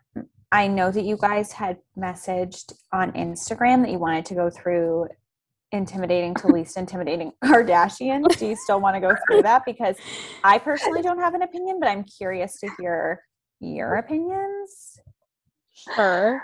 I 0.52 0.68
know 0.68 0.92
that 0.92 1.04
you 1.04 1.18
guys 1.18 1.52
had 1.52 1.78
messaged 1.98 2.74
on 2.94 3.12
Instagram 3.12 3.82
that 3.84 3.92
you 3.92 4.00
wanted 4.00 4.26
to 4.28 4.36
go 4.36 4.50
through 4.50 5.08
intimidating 5.72 6.34
to 6.36 6.48
least 6.48 6.78
intimidating 6.78 7.34
Kardashians. 7.44 8.38
Do 8.38 8.48
you 8.48 8.56
still 8.56 8.80
want 8.80 8.96
to 8.96 9.02
go 9.02 9.16
through 9.28 9.42
that? 9.44 9.64
Because 9.66 9.96
I 10.44 10.58
personally 10.58 11.02
don't 11.04 11.20
have 11.20 11.34
an 11.34 11.42
opinion, 11.42 11.80
but 11.80 11.90
I'm 11.90 12.04
curious 12.04 12.60
to 12.60 12.70
hear 12.80 13.22
your 13.60 13.96
opinions. 13.96 14.97
Sure. 15.96 16.42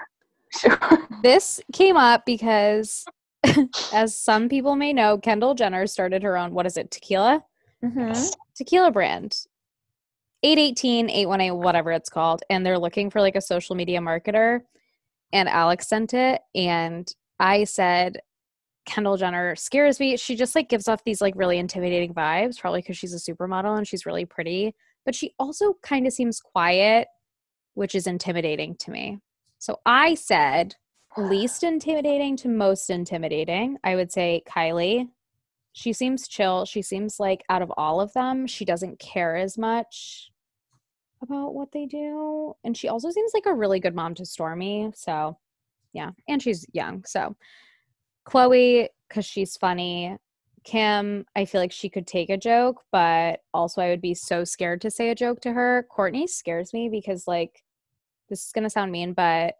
Sure. 0.51 0.79
This 1.23 1.61
came 1.71 1.97
up 1.97 2.25
because, 2.25 3.05
as 3.93 4.17
some 4.17 4.49
people 4.49 4.75
may 4.75 4.93
know, 4.93 5.17
Kendall 5.17 5.55
Jenner 5.55 5.87
started 5.87 6.21
her 6.23 6.37
own, 6.37 6.53
what 6.53 6.65
is 6.65 6.77
it, 6.77 6.91
tequila? 6.91 7.43
Mm-hmm. 7.83 8.29
Tequila 8.55 8.91
brand. 8.91 9.35
818, 10.43 11.09
818, 11.09 11.57
whatever 11.57 11.91
it's 11.91 12.09
called. 12.09 12.43
And 12.49 12.65
they're 12.65 12.77
looking 12.77 13.09
for 13.09 13.21
like 13.21 13.35
a 13.35 13.41
social 13.41 13.75
media 13.75 13.99
marketer. 13.99 14.61
And 15.31 15.49
Alex 15.49 15.87
sent 15.87 16.13
it. 16.13 16.41
And 16.53 17.11
I 17.39 17.63
said, 17.63 18.19
Kendall 18.85 19.17
Jenner 19.17 19.55
scares 19.55 19.99
me. 19.99 20.17
She 20.17 20.35
just 20.35 20.55
like 20.55 20.69
gives 20.69 20.87
off 20.87 21.03
these 21.03 21.21
like 21.21 21.33
really 21.37 21.57
intimidating 21.57 22.13
vibes, 22.13 22.59
probably 22.59 22.81
because 22.81 22.97
she's 22.97 23.13
a 23.13 23.31
supermodel 23.31 23.77
and 23.77 23.87
she's 23.87 24.05
really 24.05 24.25
pretty. 24.25 24.75
But 25.05 25.15
she 25.15 25.33
also 25.39 25.75
kind 25.81 26.05
of 26.05 26.13
seems 26.13 26.39
quiet, 26.39 27.07
which 27.73 27.95
is 27.95 28.07
intimidating 28.07 28.75
to 28.77 28.91
me. 28.91 29.19
So 29.63 29.79
I 29.85 30.15
said, 30.15 30.75
least 31.15 31.63
intimidating 31.63 32.35
to 32.35 32.49
most 32.49 32.89
intimidating. 32.89 33.77
I 33.81 33.95
would 33.95 34.11
say 34.11 34.43
Kylie. 34.45 35.07
She 35.71 35.93
seems 35.93 36.27
chill. 36.27 36.65
She 36.65 36.81
seems 36.81 37.17
like 37.17 37.45
out 37.47 37.61
of 37.61 37.71
all 37.77 38.01
of 38.01 38.11
them, 38.11 38.45
she 38.45 38.65
doesn't 38.65 38.99
care 38.99 39.37
as 39.37 39.57
much 39.57 40.31
about 41.21 41.53
what 41.53 41.71
they 41.71 41.85
do. 41.85 42.55
And 42.65 42.75
she 42.75 42.89
also 42.89 43.09
seems 43.09 43.31
like 43.33 43.45
a 43.45 43.53
really 43.53 43.79
good 43.79 43.95
mom 43.95 44.15
to 44.15 44.23
Stormi. 44.23 44.93
So, 44.97 45.37
yeah. 45.93 46.09
And 46.27 46.43
she's 46.43 46.65
young. 46.73 47.05
So, 47.05 47.37
Khloé, 48.27 48.89
because 49.07 49.23
she's 49.23 49.55
funny. 49.55 50.17
Kim, 50.65 51.23
I 51.37 51.45
feel 51.45 51.61
like 51.61 51.71
she 51.71 51.87
could 51.87 52.05
take 52.05 52.29
a 52.29 52.35
joke, 52.35 52.81
but 52.91 53.39
also 53.53 53.81
I 53.81 53.91
would 53.91 54.01
be 54.01 54.13
so 54.13 54.43
scared 54.43 54.81
to 54.81 54.91
say 54.91 55.09
a 55.09 55.15
joke 55.15 55.39
to 55.39 55.53
her. 55.53 55.87
Kourtney 55.89 56.27
scares 56.27 56.73
me 56.73 56.89
because, 56.89 57.29
like, 57.29 57.63
this 58.33 58.47
is 58.47 58.51
going 58.51 58.63
to 58.63 58.69
sound 58.69 58.91
mean, 58.91 59.13
but 59.13 59.55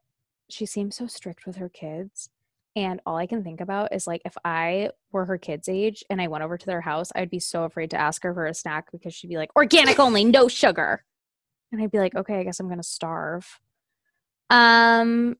she 0.49 0.65
seems 0.65 0.95
so 0.95 1.05
strict 1.05 1.45
with 1.45 1.57
her 1.57 1.69
kids. 1.69 2.29
And 2.75 2.99
all 3.05 3.17
I 3.17 3.27
can 3.27 3.43
think 3.43 3.61
about 3.61 3.93
is 3.93 4.07
like 4.07 4.23
if 4.25 4.35
I 4.43 4.89
were 5.11 5.25
her 5.25 5.37
kids' 5.37 5.69
age 5.69 6.03
and 6.09 6.19
I 6.19 6.27
went 6.27 6.43
over 6.43 6.57
to 6.57 6.65
their 6.65 6.81
house, 6.81 7.11
I'd 7.15 7.29
be 7.29 7.39
so 7.39 7.65
afraid 7.65 7.91
to 7.91 8.01
ask 8.01 8.23
her 8.23 8.33
for 8.33 8.47
a 8.47 8.53
snack 8.53 8.91
because 8.91 9.13
she'd 9.13 9.29
be 9.29 9.37
like, 9.37 9.55
organic 9.55 9.99
only, 9.99 10.23
no 10.23 10.47
sugar. 10.47 11.03
And 11.71 11.83
I'd 11.83 11.91
be 11.91 11.99
like, 11.99 12.15
okay, 12.15 12.39
I 12.39 12.43
guess 12.43 12.59
I'm 12.59 12.67
gonna 12.67 12.81
starve. 12.81 13.59
Um 14.49 15.37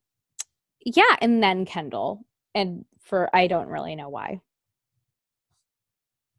yeah, 0.86 1.16
and 1.20 1.42
then 1.42 1.66
Kendall. 1.66 2.26
And 2.54 2.86
for 3.00 3.36
I 3.36 3.48
don't 3.48 3.68
really 3.68 3.96
know 3.96 4.10
why. 4.10 4.42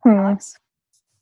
Hmm. 0.04 0.10
Alex. 0.10 0.54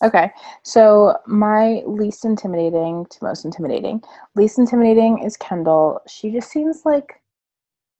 Okay, 0.02 0.30
so 0.62 1.16
my 1.26 1.82
least 1.86 2.24
intimidating 2.24 3.06
to 3.10 3.18
most 3.22 3.44
intimidating. 3.44 4.02
Least 4.34 4.58
intimidating 4.58 5.22
is 5.22 5.36
Kendall. 5.36 6.00
She 6.08 6.32
just 6.32 6.50
seems 6.50 6.82
like 6.84 7.22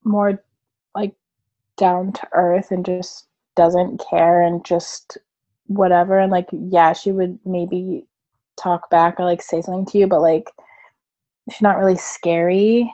more 0.05 0.43
like 0.97 1.15
down 1.77 2.13
to 2.13 2.29
earth 2.33 2.73
and 2.73 2.85
just 2.85 3.29
doesn't 3.55 4.03
care 4.11 4.43
and 4.43 4.65
just 4.65 5.17
whatever. 5.67 6.19
And 6.19 6.33
like, 6.33 6.49
yeah, 6.51 6.93
she 6.93 7.13
would 7.13 7.39
maybe 7.45 8.05
talk 8.61 8.91
back 8.91 9.21
or 9.21 9.25
like 9.25 9.43
say 9.43 9.63
something 9.63 9.87
to 9.87 9.99
you, 9.99 10.07
but 10.09 10.21
like, 10.21 10.51
she's 11.51 11.63
not 11.63 11.79
really 11.79 11.97
scary. 11.97 12.93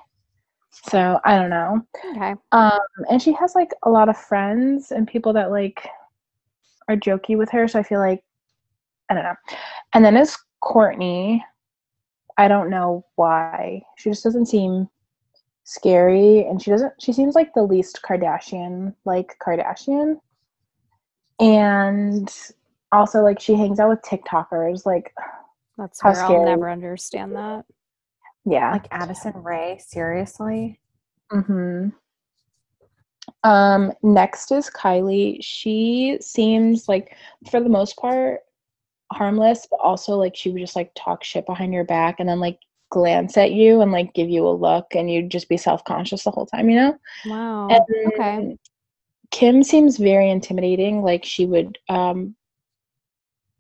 So 0.71 1.19
I 1.25 1.37
don't 1.37 1.51
know. 1.51 1.81
Okay. 2.15 2.35
Um, 2.53 2.79
and 3.11 3.23
she 3.23 3.33
has 3.33 3.55
like 3.55 3.71
a 3.85 3.91
lot 3.91 4.09
of 4.09 4.19
friends 4.19 4.91
and 4.91 5.09
people 5.09 5.33
that 5.33 5.51
like 5.51 5.89
are 6.89 6.97
jokey 6.97 7.37
with 7.39 7.51
her. 7.51 7.67
So 7.69 7.79
I 7.79 7.83
feel 7.83 8.01
like 8.01 8.23
I 9.09 9.15
don't 9.15 9.25
know. 9.25 9.37
And 9.95 10.05
then 10.05 10.17
is 10.17 10.37
Kourtney. 10.63 11.41
I 12.37 12.49
don't 12.49 12.71
know 12.71 13.05
why. 13.17 13.83
She 13.97 14.11
just 14.11 14.25
doesn't 14.25 14.47
seem 14.47 14.89
scary 15.65 16.47
and 16.47 16.63
she 16.63 16.71
doesn't 16.71 16.95
she 16.99 17.13
seems 17.13 17.35
like 17.35 17.53
the 17.53 17.63
least 17.63 18.01
Kardashian 18.03 18.95
like 19.05 19.37
Kardashian. 19.45 20.21
And 21.41 22.35
also 22.93 23.23
like 23.23 23.41
she 23.41 23.55
hangs 23.55 23.79
out 23.81 23.91
with 23.91 24.03
TikTokers 24.03 24.87
like 24.87 25.13
That's 25.77 26.01
How 26.01 26.13
where 26.13 26.25
I'll 26.25 26.45
never 26.45 26.71
understand 26.71 27.37
that. 27.37 27.65
yeah. 28.45 28.73
Like 28.73 28.89
Addison 28.91 29.35
Rae, 29.43 29.79
seriously? 29.81 30.81
Mm-hmm. 31.33 31.91
Um, 33.45 33.93
next 34.03 34.51
is 34.51 34.71
Kylie. 34.71 35.39
She 35.41 36.19
seems 36.21 36.89
like, 36.89 37.15
for 37.51 37.61
the 37.61 37.69
most 37.69 37.97
part, 37.97 38.41
harmless, 39.13 39.67
but 39.71 39.81
also 39.81 40.17
like 40.17 40.37
she 40.37 40.51
would 40.51 40.61
just 40.61 40.77
like 40.77 40.91
talk 40.95 41.25
shit 41.25 41.47
behind 41.47 41.73
your 41.73 41.85
back 41.85 42.21
and 42.21 42.29
then 42.29 42.41
like 42.41 42.59
glance 42.91 43.37
at 43.37 43.53
you 43.53 43.81
and 43.81 43.93
like 43.93 44.15
give 44.15 44.29
you 44.29 44.47
a 44.47 44.51
look 44.51 44.87
and 44.95 45.11
you'd 45.11 45.31
just 45.31 45.49
be 45.49 45.57
self 45.57 45.85
conscious 45.85 46.25
the 46.25 46.31
whole 46.31 46.47
time, 46.47 46.71
you 46.71 46.77
know? 46.77 46.99
Wow. 47.27 47.69
And 47.69 47.83
okay. 48.15 48.57
Kim 49.31 49.63
seems 49.63 49.99
very 49.99 50.31
intimidating. 50.31 51.03
Like 51.03 51.25
she 51.25 51.47
would, 51.47 51.79
um, 51.89 52.35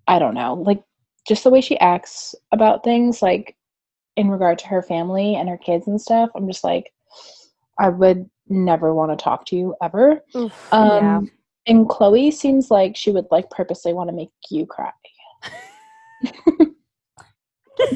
I 0.06 0.18
don't 0.18 0.34
know, 0.34 0.54
like 0.54 0.82
just 1.26 1.44
the 1.44 1.50
way 1.50 1.60
she 1.60 1.78
acts 1.78 2.34
about 2.52 2.84
things, 2.84 3.20
like 3.20 3.54
in 4.16 4.30
regard 4.30 4.58
to 4.58 4.66
her 4.68 4.82
family 4.82 5.36
and 5.36 5.48
her 5.48 5.58
kids 5.58 5.86
and 5.86 6.00
stuff. 6.00 6.30
I'm 6.34 6.48
just 6.48 6.64
like, 6.64 6.92
I 7.78 7.88
would 7.90 8.28
never 8.48 8.94
want 8.94 9.12
to 9.12 9.22
talk 9.22 9.44
to 9.46 9.56
you 9.56 9.76
ever. 9.82 10.24
Oof, 10.34 10.72
Um, 10.72 10.88
yeah. 10.88 11.20
And 11.66 11.86
Khloé 11.86 12.32
seems 12.32 12.70
like 12.70 12.96
she 12.96 13.10
would 13.10 13.26
like 13.30 13.50
purposely 13.50 13.92
want 13.92 14.08
to 14.08 14.16
make 14.16 14.30
you 14.50 14.64
cry. 14.64 14.90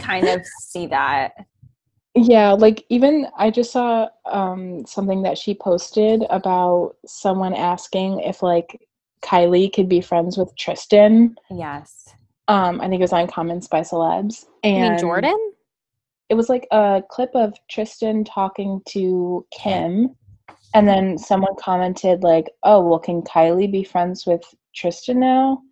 Kind 0.01 0.29
of 0.29 0.45
see 0.61 0.87
that. 0.87 1.47
Yeah, 2.15 2.53
like 2.53 2.85
even 2.89 3.27
I 3.37 3.51
just 3.51 3.73
saw 3.73 4.09
um 4.27 4.85
something 4.87 5.23
that 5.23 5.39
she 5.39 5.55
posted 5.55 6.25
about 6.31 6.97
someone 7.07 7.55
asking 7.55 8.21
if 8.21 8.43
like 8.43 8.87
Kylie 9.23 9.73
could 9.73 9.89
be 9.89 10.01
friends 10.01 10.37
with 10.37 10.55
Tristan. 10.57 11.37
Yes. 11.51 12.15
Um, 12.49 12.81
I 12.81 12.89
think 12.89 13.01
it 13.01 13.05
was 13.05 13.13
on 13.13 13.29
Comments 13.29 13.67
by 13.69 13.81
Celebs. 13.81 14.45
You 14.65 14.73
And 14.73 14.97
mean 14.97 15.03
Jordyn? 15.03 15.39
It 16.29 16.35
was 16.35 16.49
like 16.49 16.67
a 16.71 17.03
clip 17.09 17.31
of 17.35 17.55
Tristan 17.71 18.25
talking 18.25 18.81
to 18.89 19.47
Kim, 19.53 20.17
and 20.75 20.89
then 20.89 21.19
someone 21.19 21.55
commented 21.59 22.23
like, 22.23 22.51
"Oh, 22.63 22.87
well, 22.87 22.99
can 22.99 23.23
Kylie 23.23 23.71
be 23.71 23.85
friends 23.85 24.27
with 24.27 24.43
Tristan 24.75 25.21
now?" 25.21 25.63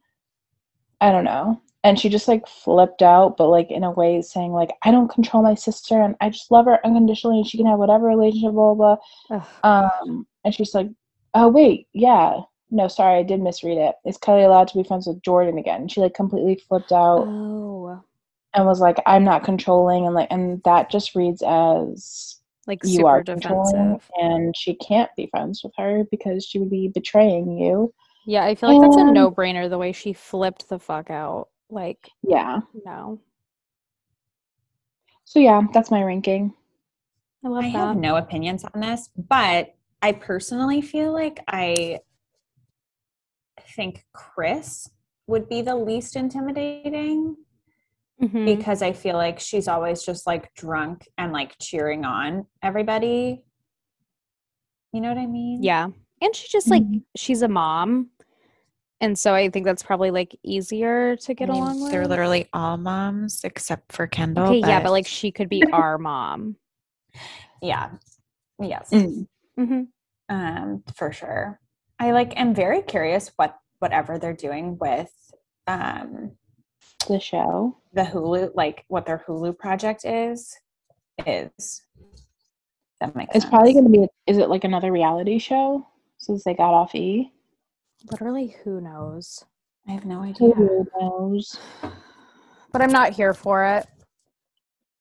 I 1.00 1.10
don't 1.12 1.24
know. 1.24 1.60
And 1.82 1.98
she 1.98 2.10
just 2.10 2.28
like 2.28 2.46
flipped 2.46 3.00
out, 3.00 3.38
but 3.38 3.48
like 3.48 3.70
in 3.70 3.84
a 3.84 3.90
way 3.90 4.20
saying 4.20 4.52
like, 4.52 4.70
"I 4.82 4.90
don't 4.90 5.08
control 5.10 5.42
my 5.42 5.54
sister, 5.54 6.00
and 6.00 6.14
I 6.20 6.28
just 6.28 6.50
love 6.50 6.66
her 6.66 6.84
unconditionally, 6.84 7.38
and 7.38 7.46
she 7.46 7.56
can 7.56 7.66
have 7.66 7.78
whatever 7.78 8.06
relationship." 8.06 8.52
Blah 8.52 8.74
blah. 8.74 8.96
Blah. 9.28 9.44
Um, 9.64 10.26
and 10.44 10.54
she's 10.54 10.74
like, 10.74 10.88
"Oh 11.34 11.48
wait, 11.48 11.88
yeah." 11.94 12.40
No, 12.70 12.86
sorry, 12.86 13.18
I 13.18 13.22
did 13.24 13.40
misread 13.40 13.78
it. 13.78 13.94
Is 14.04 14.18
Kylie 14.18 14.44
allowed 14.44 14.68
to 14.68 14.76
be 14.78 14.84
friends 14.84 15.06
with 15.06 15.22
Jordyn 15.22 15.58
again? 15.58 15.88
She 15.88 16.00
like 16.00 16.14
completely 16.14 16.54
flipped 16.68 16.92
out 16.92 17.26
Oh, 17.26 18.00
and 18.54 18.66
was 18.66 18.80
like, 18.80 18.98
"I'm 19.06 19.24
not 19.24 19.42
controlling," 19.42 20.04
and 20.06 20.14
like, 20.14 20.28
and 20.30 20.62
that 20.64 20.90
just 20.90 21.14
reads 21.14 21.42
as 21.42 22.36
like 22.66 22.84
you 22.84 22.96
super 22.96 23.08
are 23.08 23.24
controlling, 23.24 23.94
defensive. 23.94 24.10
and 24.20 24.54
she 24.56 24.74
can't 24.74 25.10
be 25.16 25.26
friends 25.28 25.64
with 25.64 25.72
her 25.78 26.04
because 26.10 26.44
she 26.44 26.58
would 26.58 26.70
be 26.70 26.88
betraying 26.88 27.58
you. 27.58 27.92
Yeah, 28.26 28.44
I 28.44 28.54
feel 28.54 28.68
like 28.72 28.80
that's 28.82 28.96
a 28.96 29.04
no-brainer 29.04 29.68
the 29.68 29.78
way 29.78 29.92
she 29.92 30.12
flipped 30.12 30.68
the 30.68 30.78
fuck 30.78 31.10
out. 31.10 31.48
Like, 31.70 32.10
Yeah. 32.22 32.60
no. 32.84 33.20
So 35.24 35.38
yeah, 35.38 35.62
that's 35.72 35.90
my 35.90 36.02
ranking. 36.02 36.52
I 37.44 37.48
love 37.48 37.64
I 37.64 37.70
that. 37.70 37.78
have 37.78 37.96
no 37.96 38.16
opinions 38.16 38.64
on 38.64 38.80
this, 38.80 39.08
but 39.16 39.74
I 40.02 40.12
personally 40.12 40.80
feel 40.80 41.12
like 41.12 41.40
I 41.48 42.00
think 43.76 44.04
Kris 44.12 44.90
would 45.26 45.48
be 45.48 45.62
the 45.62 45.76
least 45.76 46.16
intimidating 46.16 47.36
Mhm. 48.20 48.44
because 48.44 48.82
I 48.82 48.92
feel 48.92 49.14
like 49.16 49.38
she's 49.38 49.68
always 49.68 50.02
just 50.02 50.26
like 50.26 50.52
drunk 50.54 51.08
and 51.16 51.32
like 51.32 51.56
cheering 51.60 52.04
on 52.04 52.46
everybody. 52.62 53.44
You 54.92 55.00
know 55.00 55.08
what 55.08 55.18
I 55.18 55.26
mean? 55.26 55.62
Yeah. 55.62 55.88
And 56.20 56.34
she 56.36 56.48
just 56.48 56.70
like 56.70 56.82
Mhm. 56.82 57.02
she's 57.16 57.42
a 57.42 57.48
mom. 57.48 58.10
And 59.00 59.18
so 59.18 59.34
I 59.34 59.48
think 59.48 59.64
that's 59.64 59.82
probably 59.82 60.10
like 60.10 60.38
easier 60.42 61.16
to 61.16 61.32
I 61.32 61.34
get 61.34 61.48
mean, 61.48 61.62
along 61.62 61.80
with. 61.80 61.90
They're 61.90 62.06
literally 62.06 62.48
all 62.52 62.76
moms 62.76 63.42
except 63.44 63.92
for 63.92 64.06
Kendall. 64.06 64.48
okay, 64.48 64.58
yeah, 64.58 64.82
but 64.82 64.90
like 64.92 65.06
she 65.06 65.32
could 65.32 65.48
be 65.48 65.62
our 65.72 65.96
mom. 65.98 66.56
yeah, 67.62 67.90
yes, 68.60 68.90
Mm. 68.92 69.26
hmm 69.56 69.82
um, 70.28 70.84
for 70.94 71.12
sure. 71.12 71.58
I 71.98 72.12
like 72.12 72.38
am 72.38 72.54
very 72.54 72.82
curious 72.82 73.32
what 73.36 73.58
whatever 73.78 74.18
they're 74.18 74.32
doing 74.34 74.76
with 74.78 75.10
um 75.66 76.32
The 77.08 77.18
show. 77.20 77.78
the 77.94 78.02
Hulu, 78.02 78.52
like 78.54 78.84
what 78.88 79.06
their 79.06 79.24
Hulu 79.26 79.58
project 79.58 80.04
is, 80.04 80.56
is. 81.26 81.82
That 83.00 83.16
makes 83.16 83.34
It's 83.34 83.44
sense. 83.44 83.50
probably 83.50 83.72
going 83.72 83.90
to 83.90 83.90
be. 83.90 84.06
Is 84.26 84.36
it 84.36 84.50
like 84.50 84.64
another 84.64 84.92
reality 84.92 85.38
show 85.38 85.86
since 86.20 86.44
they 86.44 86.54
got 86.54 86.74
off 86.74 86.94
E? 86.94 87.32
Literally, 88.10 88.54
who 88.62 88.80
knows? 88.80 89.44
I 89.88 89.92
have 89.92 90.04
no 90.04 90.22
idea. 90.22 90.54
Who 90.54 90.86
knows? 91.00 91.58
But 92.72 92.82
I'm 92.82 92.92
not 92.92 93.12
here 93.12 93.34
for 93.34 93.64
it. 93.64 93.86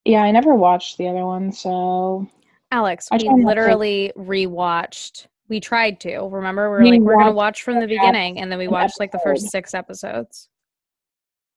Yeah, 0.05 0.23
I 0.23 0.31
never 0.31 0.55
watched 0.55 0.97
the 0.97 1.07
other 1.07 1.25
one, 1.25 1.51
so 1.51 2.27
Alex, 2.71 3.07
I 3.11 3.17
we 3.17 3.25
try 3.25 3.33
not 3.33 3.41
to- 3.41 3.47
literally 3.47 4.11
rewatched. 4.17 5.27
We 5.49 5.59
tried 5.59 5.99
to. 6.01 6.21
Remember, 6.21 6.69
we 6.69 6.77
were 6.77 6.83
We 6.83 6.91
like, 6.91 7.01
we're 7.01 7.17
gonna 7.17 7.31
watch 7.33 7.63
from 7.63 7.75
the 7.75 7.81
the 7.81 7.87
beginning, 7.87 8.39
and 8.39 8.51
then 8.51 8.57
we 8.59 8.65
an 8.65 8.71
watched 8.71 8.99
like 8.99 9.11
the 9.11 9.19
first 9.19 9.49
six 9.49 9.73
episodes. 9.73 10.47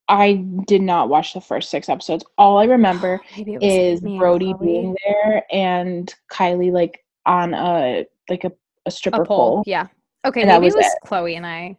I 0.08 0.44
did 0.66 0.82
not 0.82 1.08
watch 1.08 1.32
the 1.32 1.40
first 1.40 1.70
six 1.70 1.88
episodes. 1.88 2.24
All 2.36 2.58
I 2.58 2.64
remember 2.64 3.20
Maybe 3.36 3.54
it 3.54 3.62
was 3.62 3.72
is 3.72 4.00
Brody 4.00 4.54
being 4.60 4.96
there 5.06 5.44
and 5.52 6.12
Kylie 6.30 6.72
like 6.72 7.04
on 7.24 7.54
a 7.54 8.04
like 8.28 8.44
a, 8.44 8.52
a 8.86 8.90
stripper 8.90 9.22
a 9.22 9.26
poll. 9.26 9.54
pole. 9.56 9.62
Yeah. 9.66 9.86
Okay, 10.24 10.42
And 10.42 10.50
that 10.50 10.60
maybe 10.60 10.66
was 10.66 10.74
it 10.74 10.78
was 10.78 10.86
it. 10.86 10.98
Chloe 11.06 11.34
and 11.36 11.46
I 11.46 11.76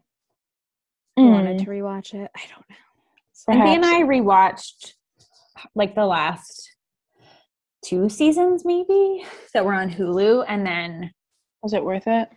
who 1.15 1.29
wanted 1.29 1.57
Mm, 1.59 1.63
to 1.65 1.69
rewatch 1.69 2.13
it. 2.13 2.29
I 2.35 2.41
don't 2.49 2.69
know. 2.69 2.75
Cynthia 3.33 3.73
and 3.73 3.83
perhaps. 3.83 4.01
I 4.01 4.03
rewatched 4.07 4.93
like 5.75 5.95
the 5.95 6.05
last 6.05 6.69
two 7.85 8.09
seasons, 8.09 8.63
maybe 8.65 9.23
that 9.53 9.63
were 9.65 9.73
on 9.73 9.89
Hulu, 9.89 10.45
and 10.47 10.65
then 10.65 11.11
Was 11.61 11.73
it 11.73 11.83
worth 11.83 12.07
it? 12.07 12.29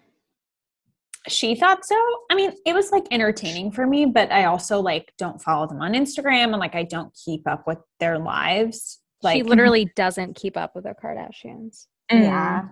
she 1.29 1.57
thought 1.57 1.85
so. 1.85 1.97
I 2.31 2.37
mean, 2.37 2.53
it 2.64 2.73
was 2.73 2.93
like 2.93 3.05
entertaining 3.11 3.73
for 3.73 3.85
me, 3.87 4.07
but 4.07 4.31
I 4.31 4.45
also 4.45 4.79
like 4.81 5.12
don't 5.19 5.43
follow 5.43 5.67
them 5.67 5.81
on 5.83 5.93
Instagram 5.93 6.53
and 6.53 6.59
like 6.59 6.77
I 6.77 6.85
don't 6.85 7.12
keep 7.25 7.49
up 7.49 7.67
with 7.67 7.79
their 7.99 8.17
lives. 8.19 9.01
Like 9.23 9.39
she 9.39 9.43
literally 9.43 9.91
doesn't 9.97 10.37
keep 10.37 10.57
up 10.57 10.75
with 10.77 10.85
the 10.85 10.95
Kardashians. 11.03 11.87
Mm. 12.12 12.23
Yeah. 12.23 12.62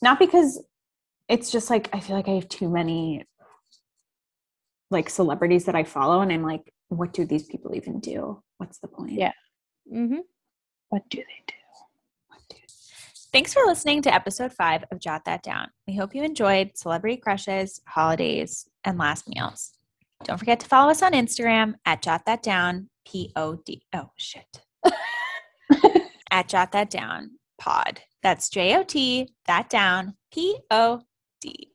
Not 0.00 0.20
because 0.20 0.62
it's 1.28 1.50
just 1.50 1.70
like 1.70 1.88
I 1.92 2.00
feel 2.00 2.16
like 2.16 2.28
I 2.28 2.32
have 2.32 2.48
too 2.48 2.68
many 2.68 3.24
like 4.90 5.10
celebrities 5.10 5.66
that 5.66 5.74
I 5.74 5.84
follow 5.84 6.20
and 6.22 6.32
I'm 6.32 6.42
like, 6.42 6.72
what 6.88 7.12
do 7.12 7.24
these 7.26 7.46
people 7.46 7.74
even 7.74 8.00
do? 8.00 8.42
What's 8.56 8.78
the 8.78 8.88
point? 8.88 9.12
Yeah. 9.12 9.32
Mm-hmm. 9.92 10.20
What 10.88 11.02
do 11.10 11.18
they 11.18 11.42
do? 11.46 11.54
What 12.28 12.40
do- 12.48 12.56
Thanks 13.32 13.52
for 13.52 13.62
listening 13.66 14.00
to 14.02 14.14
episode 14.14 14.54
five 14.54 14.84
of 14.90 14.98
Jot 14.98 15.26
That 15.26 15.42
Down. 15.42 15.68
We 15.86 15.94
hope 15.94 16.14
you 16.14 16.22
enjoyed 16.22 16.72
celebrity 16.76 17.18
crushes, 17.18 17.82
holidays, 17.86 18.66
and 18.84 18.96
last 18.96 19.28
meals. 19.28 19.72
Don't 20.24 20.38
forget 20.38 20.60
to 20.60 20.66
follow 20.66 20.90
us 20.90 21.02
on 21.02 21.12
Instagram 21.12 21.74
at 21.84 22.00
Jot 22.00 22.24
That 22.24 22.42
Down, 22.42 22.88
P 23.06 23.30
O 23.36 23.56
D. 23.56 23.82
Oh, 23.94 24.10
shit. 24.16 24.62
at 26.30 26.48
Jot 26.48 26.72
That 26.72 26.88
Down 26.88 27.32
pod. 27.58 28.00
That's 28.22 28.48
J 28.48 28.76
O 28.76 28.82
T, 28.82 29.28
that 29.46 29.68
down, 29.68 30.14
P 30.32 30.58
O 30.70 31.02
D. 31.40 31.70